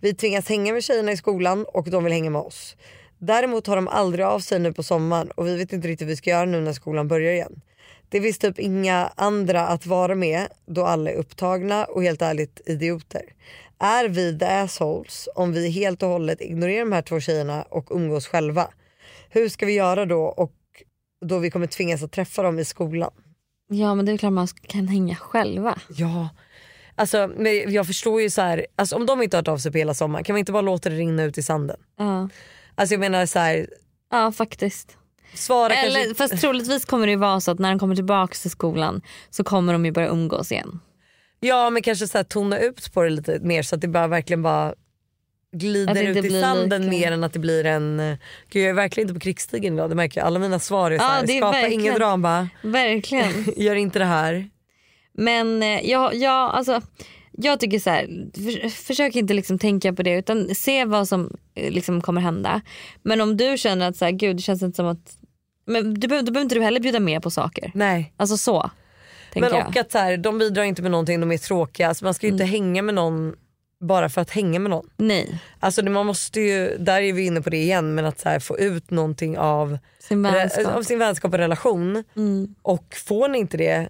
Vi 0.00 0.14
tvingas 0.14 0.48
hänga 0.48 0.72
med 0.72 0.84
tjejerna 0.84 1.12
i 1.12 1.16
skolan 1.16 1.64
och 1.68 1.90
de 1.90 2.04
vill 2.04 2.12
hänga 2.12 2.30
med 2.30 2.42
oss. 2.42 2.76
Däremot 3.18 3.66
har 3.66 3.76
de 3.76 3.88
aldrig 3.88 4.24
av 4.26 4.40
sig 4.40 4.58
nu 4.58 4.72
på 4.72 4.82
sommaren 4.82 5.30
och 5.30 5.46
vi 5.46 5.56
vet 5.56 5.72
inte 5.72 5.88
riktigt 5.88 6.06
vad 6.06 6.10
vi 6.10 6.16
ska 6.16 6.30
göra 6.30 6.44
nu 6.44 6.60
när 6.60 6.72
skolan 6.72 7.08
börjar 7.08 7.32
igen. 7.32 7.60
Det 8.14 8.20
finns 8.20 8.38
typ 8.38 8.58
inga 8.58 9.12
andra 9.16 9.66
att 9.66 9.86
vara 9.86 10.14
med 10.14 10.48
då 10.66 10.84
alla 10.84 11.10
är 11.10 11.14
upptagna 11.14 11.84
och 11.84 12.02
helt 12.02 12.22
ärligt 12.22 12.60
idioter. 12.66 13.22
Är 13.78 14.08
vi 14.08 14.38
the 14.38 14.44
assholes 14.44 15.28
om 15.34 15.52
vi 15.52 15.70
helt 15.70 16.02
och 16.02 16.08
hållet 16.08 16.40
ignorerar 16.40 16.84
de 16.84 16.92
här 16.92 17.02
två 17.02 17.20
tjejerna 17.20 17.62
och 17.62 17.86
umgås 17.90 18.26
själva? 18.26 18.68
Hur 19.28 19.48
ska 19.48 19.66
vi 19.66 19.72
göra 19.72 20.06
då 20.06 20.22
och 20.22 20.52
då 21.26 21.38
vi 21.38 21.50
kommer 21.50 21.66
tvingas 21.66 22.02
att 22.02 22.12
träffa 22.12 22.42
dem 22.42 22.58
i 22.58 22.64
skolan? 22.64 23.10
Ja 23.68 23.94
men 23.94 24.06
det 24.06 24.12
är 24.12 24.18
klart 24.18 24.32
man 24.32 24.46
kan 24.46 24.88
hänga 24.88 25.16
själva. 25.16 25.78
Ja, 25.88 26.28
alltså 26.94 27.30
men 27.36 27.72
jag 27.72 27.86
förstår 27.86 28.22
ju 28.22 28.30
så 28.30 28.42
här, 28.42 28.66
alltså 28.76 28.96
om 28.96 29.06
de 29.06 29.22
inte 29.22 29.36
har 29.36 29.42
hört 29.42 29.48
av 29.48 29.58
sig 29.58 29.72
på 29.72 29.78
hela 29.78 29.94
sommaren 29.94 30.24
kan 30.24 30.34
man 30.34 30.38
inte 30.38 30.52
bara 30.52 30.62
låta 30.62 30.88
det 30.90 30.96
rinna 30.96 31.24
ut 31.24 31.38
i 31.38 31.42
sanden? 31.42 31.80
Ja, 31.98 32.28
Alltså 32.74 32.94
jag 32.94 33.00
menar 33.00 33.26
så 33.26 33.38
här, 33.38 33.66
ja 34.10 34.32
faktiskt. 34.32 34.96
Svara 35.34 35.74
Eller, 35.74 36.04
kanske... 36.04 36.14
fast 36.28 36.40
troligtvis 36.40 36.84
kommer 36.84 37.06
det 37.06 37.10
ju 37.10 37.18
vara 37.18 37.40
så 37.40 37.50
att 37.50 37.58
när 37.58 37.70
de 37.70 37.78
kommer 37.78 37.94
tillbaka 37.94 38.34
till 38.34 38.50
skolan 38.50 39.02
så 39.30 39.44
kommer 39.44 39.72
de 39.72 39.84
ju 39.86 39.92
börja 39.92 40.08
umgås 40.08 40.52
igen. 40.52 40.80
Ja 41.40 41.70
men 41.70 41.82
kanske 41.82 42.06
så 42.08 42.18
här, 42.18 42.24
tona 42.24 42.58
ut 42.58 42.92
på 42.94 43.02
det 43.02 43.10
lite 43.10 43.38
mer 43.40 43.62
så 43.62 43.74
att 43.74 43.80
det 43.80 43.88
bara 43.88 44.06
verkligen 44.06 44.42
bara 44.42 44.74
glider 45.56 46.02
ut 46.02 46.24
i 46.24 46.40
sanden 46.40 46.82
lika- 46.82 46.90
mer 46.90 47.12
än 47.12 47.24
att 47.24 47.32
det 47.32 47.38
blir 47.38 47.66
en... 47.66 48.00
eh, 48.00 48.16
Gud 48.50 48.62
jag 48.62 48.70
är 48.70 48.74
verkligen 48.74 49.08
inte 49.08 49.14
på 49.20 49.24
krigsstigen 49.24 49.74
idag, 49.74 49.88
det 49.90 49.94
märker 49.94 50.20
jag. 50.20 50.26
Alla 50.26 50.38
mina 50.38 50.58
svar 50.58 50.90
är 50.90 50.94
Ja, 50.94 51.00
såhär, 51.00 51.26
det 51.26 51.32
är 51.32 51.40
skapa 51.40 51.52
verkligen- 51.52 51.80
ingen 51.80 51.94
drama, 51.94 52.48
Verkligen. 52.62 53.32
gör 53.56 53.74
inte 53.74 53.98
det 53.98 54.04
här. 54.04 54.48
Men 55.12 55.62
eh, 55.62 55.90
jag, 55.90 56.14
jag, 56.14 56.50
alltså, 56.54 56.80
jag 57.32 57.60
tycker 57.60 57.78
så 57.78 57.90
här, 57.90 58.06
för, 58.34 58.68
försök 58.68 59.16
inte 59.16 59.34
liksom 59.34 59.58
tänka 59.58 59.92
på 59.92 60.02
det 60.02 60.18
utan 60.18 60.54
se 60.54 60.84
vad 60.84 61.08
som 61.08 61.36
eh, 61.54 61.70
liksom 61.72 62.00
kommer 62.00 62.20
hända. 62.20 62.60
Men 63.02 63.20
om 63.20 63.36
du 63.36 63.56
känner 63.58 63.88
att 63.88 63.96
så 63.96 64.04
här, 64.04 64.12
gud 64.12 64.36
det 64.36 64.42
känns 64.42 64.62
inte 64.62 64.76
som 64.76 64.86
att, 64.86 65.18
men 65.66 65.94
du, 65.94 66.00
då 66.00 66.08
behöver 66.08 66.40
inte 66.40 66.54
du 66.54 66.62
heller 66.62 66.80
bjuda 66.80 67.00
med 67.00 67.22
på 67.22 67.30
saker. 67.30 67.70
Nej. 67.74 68.12
Alltså 68.16 68.36
så. 68.36 68.70
Men 69.34 69.42
jag. 69.52 69.68
och 69.68 69.76
att 69.76 69.92
så 69.92 69.98
här, 69.98 70.16
de 70.16 70.38
bidrar 70.38 70.62
inte 70.62 70.82
med 70.82 70.90
någonting, 70.90 71.20
de 71.20 71.32
är 71.32 71.38
tråkiga. 71.38 71.88
Alltså 71.88 72.04
man 72.04 72.14
ska 72.14 72.26
ju 72.26 72.32
inte 72.32 72.44
hänga 72.44 72.82
med 72.82 72.94
någon 72.94 73.34
bara 73.80 74.08
för 74.08 74.20
att 74.20 74.30
hänga 74.30 74.58
med 74.58 74.70
någon. 74.70 74.88
Nej, 74.96 75.38
Alltså 75.60 75.84
man 75.84 76.06
måste 76.06 76.40
ju, 76.40 76.76
där 76.78 77.00
är 77.00 77.12
vi 77.12 77.26
inne 77.26 77.40
på 77.42 77.50
det 77.50 77.56
igen, 77.62 77.94
men 77.94 78.04
att 78.06 78.20
så 78.20 78.28
här, 78.28 78.38
få 78.40 78.58
ut 78.58 78.90
någonting 78.90 79.38
av, 79.38 79.78
sin 79.98 80.22
vänskap. 80.22 80.66
av 80.76 80.82
sin 80.82 80.98
vänskap 80.98 81.32
och 81.32 81.38
relation. 81.38 82.04
Mm, 82.16 82.54
Och 82.62 82.94
får 83.06 83.28
ni 83.28 83.38
inte 83.38 83.56
det 83.56 83.88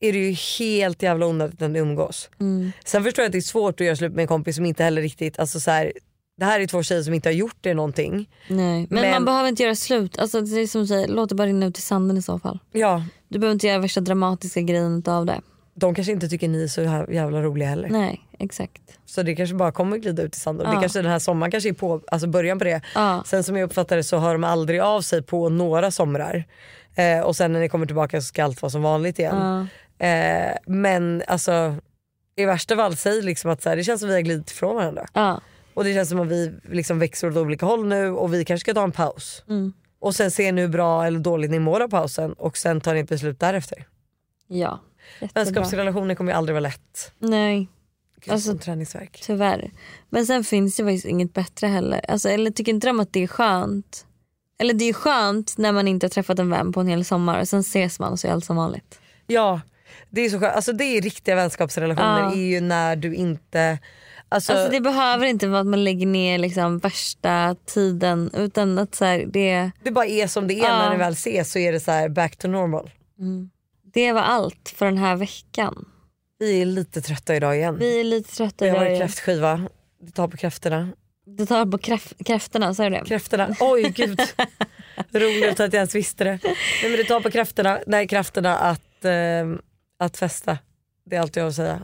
är 0.00 0.12
det 0.12 0.18
ju 0.18 0.36
helt 0.58 1.02
jävla 1.02 1.26
onödigt 1.26 1.60
när 1.60 1.68
ni 1.68 1.78
umgås. 1.78 2.30
mm, 2.40 2.72
Sen 2.84 3.04
förstår 3.04 3.22
jag 3.22 3.26
att 3.28 3.32
det 3.32 3.38
är 3.38 3.42
svårt 3.42 3.80
att 3.80 3.86
göra 3.86 3.96
slut 3.96 4.12
med 4.12 4.22
en 4.22 4.28
kompis 4.28 4.56
som 4.56 4.66
inte 4.66 4.84
heller 4.84 5.02
riktigt, 5.02 5.38
alltså 5.38 5.60
så 5.60 5.70
här, 5.70 5.92
det 6.36 6.44
här 6.44 6.60
är 6.60 6.66
två 6.66 6.82
tjejer 6.82 7.02
som 7.02 7.14
inte 7.14 7.28
har 7.28 7.34
gjort 7.34 7.56
det 7.60 7.74
någonting. 7.74 8.28
nej. 8.48 8.86
Men, 8.90 9.00
Men- 9.02 9.10
man 9.10 9.24
behöver 9.24 9.48
inte 9.48 9.62
göra 9.62 9.74
slut. 9.74 10.18
Alltså, 10.18 10.40
det 10.40 10.60
är 10.60 10.66
som 10.66 10.86
säger, 10.86 11.08
låt 11.08 11.28
det 11.28 11.34
bara 11.34 11.46
rinna 11.46 11.66
ut 11.66 11.78
i 11.78 11.80
sanden 11.80 12.16
i 12.16 12.22
så 12.22 12.38
fall. 12.38 12.58
Ja, 12.72 13.04
Du 13.28 13.38
behöver 13.38 13.52
inte 13.52 13.66
göra 13.66 13.78
värsta 13.78 14.00
dramatiska 14.00 14.60
grejen 14.60 15.02
av 15.06 15.26
det. 15.26 15.40
de 15.74 15.94
kanske 15.94 16.12
inte 16.12 16.28
tycker 16.28 16.48
ni 16.48 16.62
är 16.62 16.68
så 16.68 16.82
jävla 17.12 17.42
roliga 17.42 17.68
heller. 17.68 17.88
Nej, 17.88 18.20
exakt. 18.38 18.82
Så 19.06 19.22
det 19.22 19.34
kanske 19.36 19.54
bara 19.56 19.72
kommer 19.72 19.96
glida 19.96 20.22
ut 20.22 20.36
i 20.36 20.38
sanden. 20.40 20.66
Ja. 20.68 20.74
Det 20.74 20.80
kanske 20.80 21.02
den 21.02 21.10
här 21.10 21.18
sommaren 21.18 21.50
kanske 21.50 21.68
är 21.68 21.72
på, 21.72 22.00
alltså 22.08 22.28
början 22.28 22.58
på 22.58 22.64
det. 22.64 22.80
Ja. 22.94 23.22
Sen 23.26 23.44
som 23.44 23.56
jag 23.56 23.66
uppfattar 23.66 23.96
det 23.96 24.04
så 24.04 24.18
hör 24.18 24.32
de 24.32 24.44
aldrig 24.44 24.80
av 24.80 25.00
sig 25.00 25.22
på 25.22 25.48
några 25.48 25.90
somrar. 25.90 26.44
Eh, 26.94 27.20
och 27.20 27.36
sen 27.36 27.52
när 27.52 27.60
ni 27.60 27.68
kommer 27.68 27.86
tillbaka 27.86 28.20
så 28.20 28.24
ska 28.26 28.44
allt 28.44 28.62
vara 28.62 28.70
som 28.70 28.82
vanligt 28.82 29.18
igen. 29.18 29.36
Ja. 29.98 30.06
Eh, 30.06 30.56
men 30.66 31.22
alltså 31.28 31.76
i 32.36 32.44
värsta 32.44 32.76
fall 32.76 32.96
säg 32.96 33.22
liksom 33.22 33.50
att 33.50 33.62
så 33.62 33.68
här, 33.68 33.76
det 33.76 33.84
känns 33.84 34.00
som 34.00 34.08
vi 34.08 34.14
har 34.14 34.20
glidit 34.22 34.50
ifrån 34.50 34.76
varandra. 34.76 35.06
Ja. 35.12 35.40
Och 35.76 35.84
det 35.84 35.94
känns 35.94 36.08
som 36.08 36.20
att 36.20 36.28
vi 36.28 36.54
liksom 36.70 36.98
växer 36.98 37.30
åt 37.30 37.36
olika 37.36 37.66
håll 37.66 37.86
nu 37.86 38.10
och 38.10 38.34
vi 38.34 38.44
kanske 38.44 38.60
ska 38.60 38.74
ta 38.74 38.84
en 38.84 38.92
paus. 38.92 39.42
Mm. 39.48 39.72
Och 39.98 40.14
sen 40.14 40.30
se 40.30 40.52
nu 40.52 40.60
hur 40.62 40.68
bra 40.68 41.06
eller 41.06 41.18
dåligt 41.18 41.50
ni 41.50 41.58
mår 41.58 41.80
av 41.80 41.88
pausen 41.88 42.32
och 42.32 42.56
sen 42.56 42.80
tar 42.80 42.94
ni 42.94 43.00
ett 43.00 43.08
beslut 43.08 43.40
därefter. 43.40 43.86
ja. 44.48 44.80
Jättebra. 45.20 45.42
Vänskapsrelationer 45.44 46.14
kommer 46.14 46.32
ju 46.32 46.38
aldrig 46.38 46.54
vara 46.54 46.60
lätt. 46.60 47.12
Nej, 47.18 47.68
Gud, 48.20 48.32
Alltså- 48.32 48.48
sån 48.50 48.58
träningsverk. 48.58 49.20
tyvärr. 49.26 49.70
Men 50.10 50.26
sen 50.26 50.44
finns 50.44 50.76
det 50.76 50.82
faktiskt 50.84 51.04
inget 51.06 51.34
bättre 51.34 51.66
heller. 51.66 52.00
Alltså, 52.10 52.28
eller 52.28 52.50
tycker 52.50 52.72
inte 52.72 52.86
de 52.86 53.00
att 53.00 53.12
det 53.12 53.22
är 53.22 53.26
skönt? 53.26 54.06
Eller 54.58 54.74
det 54.74 54.84
är 54.84 54.92
skönt 54.92 55.58
när 55.58 55.72
man 55.72 55.88
inte 55.88 56.04
har 56.06 56.10
träffat 56.10 56.38
en 56.38 56.50
vän 56.50 56.72
på 56.72 56.80
en 56.80 56.86
hel 56.88 57.04
sommar 57.04 57.40
och 57.40 57.48
sen 57.48 57.60
ses 57.60 58.00
man 58.00 58.12
och 58.12 58.20
så 58.20 58.26
är 58.28 58.32
allt 58.32 58.44
som 58.44 58.56
vanligt. 58.56 59.00
Ja, 59.26 59.60
det 60.10 60.20
är 60.20 60.30
så 60.30 60.38
skönt. 60.40 60.54
Alltså 60.56 60.72
det 60.72 60.84
är 60.84 61.02
riktiga 61.02 61.34
vänskapsrelationer 61.34 62.20
Ja. 62.20 62.32
är 62.32 62.36
ju 62.46 62.60
när 62.60 62.96
du 62.96 63.14
inte... 63.14 63.78
Alltså, 64.28 64.52
Alltså 64.52 64.70
det 64.70 64.80
behöver 64.80 65.26
inte 65.26 65.46
vara 65.48 65.60
att 65.60 65.66
man 65.66 65.84
lägger 65.84 66.06
ner 66.06 66.38
liksom 66.38 66.78
värsta 66.78 67.56
tiden 67.66 68.30
utan 68.34 68.78
att 68.78 68.94
så 68.94 69.04
här, 69.04 69.24
det, 69.26 69.70
det 69.84 69.90
bara 69.90 70.06
är 70.06 70.26
som 70.26 70.46
det 70.48 70.54
är 70.54 70.62
Ja. 70.62 70.78
när 70.78 70.90
ni 70.90 70.96
väl 70.96 71.12
ses 71.12 71.52
så 71.52 71.58
är 71.58 71.72
det 71.72 71.80
så 71.80 71.90
här 71.90 72.08
back 72.08 72.36
to 72.36 72.48
normal. 72.48 72.90
det 73.94 74.12
var 74.12 74.20
allt 74.20 74.72
för 74.76 74.86
den 74.86 74.98
här 74.98 75.16
veckan. 75.16 75.84
Vi 76.38 76.60
är 76.62 76.66
lite 76.66 77.00
trötta 77.02 77.36
idag 77.36 77.56
igen. 77.56 77.78
Vi 77.78 78.00
är 78.00 78.04
lite 78.04 78.36
trötta 78.36 78.64
Vi 78.64 78.68
har 78.70 78.76
idag. 78.76 78.84
varit 78.84 78.96
igen. 78.96 79.08
kräftskiva. 79.08 79.68
Det 80.02 80.12
tar 80.12 80.28
på 80.28 80.36
kräftorna. 80.36 80.88
Det 81.36 81.46
tar 81.46 81.66
på 81.66 81.78
kräf- 81.78 82.24
kräftorna, 82.24 82.74
sa 82.74 82.84
du 82.84 82.90
det? 82.90 83.02
Kräftorna, 83.06 83.54
oj 83.60 83.82
gud. 83.82 84.20
Roligt 85.12 85.50
att 85.60 85.72
jag 85.72 85.74
ens 85.74 85.94
visste 85.94 86.24
det. 86.24 86.38
Nej, 86.44 86.56
men 86.82 86.92
det 86.92 87.04
tar 87.04 87.20
på 87.20 87.30
kräftorna, 87.30 87.78
nej, 87.86 88.08
krafterna 88.08 88.56
att, 88.58 89.04
eh, 89.04 89.12
att 89.98 90.16
festa. 90.16 90.58
Det 91.06 91.16
är 91.16 91.20
allt 91.20 91.36
jag 91.36 91.42
har 91.44 91.48
att 91.48 91.54
säga. 91.56 91.80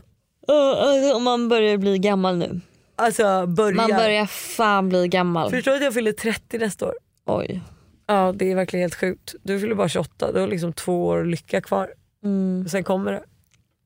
Och, 0.47 1.21
man 1.21 1.49
börjar 1.49 1.77
bli 1.77 1.99
gammal 1.99 2.37
nu. 2.37 2.61
Alltså 2.95 3.47
börja. 3.47 3.75
Man 3.75 3.89
börjar 3.89 4.25
fan 4.25 4.89
bli 4.89 5.07
gammal. 5.07 5.49
Förstår 5.49 5.71
du 5.71 5.77
att 5.77 5.83
jag 5.83 5.93
fyller 5.93 6.11
30 6.11 6.57
nästa 6.57 6.85
år? 6.85 6.93
Oj. 7.25 7.61
Ja 8.07 8.33
det 8.35 8.51
är 8.51 8.55
verkligen 8.55 8.83
helt 8.83 8.95
sjukt. 8.95 9.35
Du 9.43 9.59
fyller 9.59 9.75
bara 9.75 9.89
28, 9.89 10.31
du 10.31 10.39
har 10.39 10.47
liksom 10.47 10.73
två 10.73 11.05
år 11.05 11.23
lycka 11.23 11.61
kvar. 11.61 11.93
Mm. 12.23 12.67
Sen 12.69 12.83
kommer 12.83 13.11
det. 13.11 13.23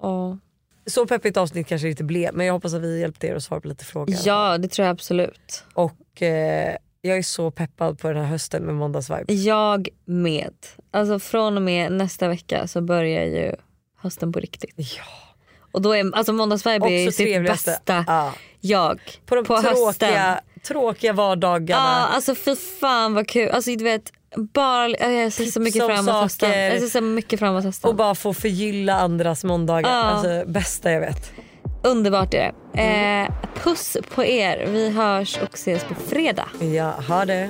Ja. 0.01 0.37
Så 0.85 1.05
peppigt 1.05 1.37
avsnitt 1.37 1.67
kanske 1.67 1.87
det 1.87 1.91
inte 1.91 2.03
blev 2.03 2.33
men 2.33 2.45
jag 2.45 2.53
hoppas 2.53 2.73
att 2.73 2.81
vi 2.81 2.99
hjälpte 2.99 3.27
er 3.27 3.35
att 3.35 3.43
svara 3.43 3.61
på 3.61 3.67
lite 3.67 3.85
frågor. 3.85 4.15
ja 4.25 4.57
det 4.57 4.67
tror 4.67 4.85
jag 4.85 4.93
absolut. 4.93 5.63
Och 5.73 6.21
eh, 6.21 6.75
jag 7.01 7.17
är 7.17 7.23
så 7.23 7.51
peppad 7.51 7.99
på 7.99 8.07
den 8.07 8.17
här 8.17 8.25
hösten 8.25 8.63
med 8.63 8.75
måndagsvibe. 8.75 9.33
Jag 9.33 9.89
med. 10.05 10.53
Alltså 10.91 11.19
från 11.19 11.57
och 11.57 11.63
med 11.63 11.91
nästa 11.91 12.27
vecka 12.27 12.67
så 12.67 12.81
börjar 12.81 13.25
ju 13.25 13.55
hösten 13.97 14.33
på 14.33 14.39
riktigt. 14.39 14.73
Ja. 14.77 15.26
Och 15.77 15.81
då 15.83 15.95
är 15.95 16.15
alltså 16.15 16.33
måndagsvibe 16.33 16.89
är 16.91 17.11
sitt 17.11 17.45
bästa 17.45 18.05
Ja. 18.07 18.33
jag. 18.59 18.99
På 19.25 19.35
de 19.35 19.45
hösten. 19.47 19.73
tråkiga, 19.73 20.39
tråkiga 20.67 21.13
vardagarna. 21.13 22.07
Ja 22.09 22.15
alltså 22.15 22.35
fy 22.35 22.55
fan 22.55 23.13
vad 23.13 23.27
kul. 23.27 23.49
Alltså 23.49 23.75
du 23.75 23.83
vet 23.83 24.11
bara, 24.53 24.89
jag 24.89 25.33
ser 25.33 25.45
så 25.45 25.59
mycket 25.59 25.85
fram 25.85 25.97
emot 25.99 26.13
hösten. 26.13 26.59
Jag 26.63 26.79
ser 26.79 26.87
så 26.87 27.01
mycket 27.01 27.39
fram 27.39 27.49
emot 27.49 27.63
hösten. 27.63 27.89
Och 27.89 27.95
bara 27.95 28.15
få 28.15 28.33
förgylla 28.33 28.93
andras 28.99 29.43
måndagar. 29.43 29.89
Ja. 29.89 29.95
Alltså 30.03 30.51
bästa 30.51 30.91
jag 30.91 30.99
vet. 30.99 31.31
Underbart 31.83 32.33
är 32.33 32.53
det. 32.73 32.81
Eh, 32.81 33.29
puss 33.63 33.97
på 34.15 34.23
er. 34.23 34.67
Vi 34.67 34.89
hörs 34.89 35.37
och 35.37 35.53
ses 35.53 35.83
på 35.83 35.95
fredag. 35.95 36.47
Ja, 36.59 36.91
ha 37.07 37.25
det. 37.25 37.49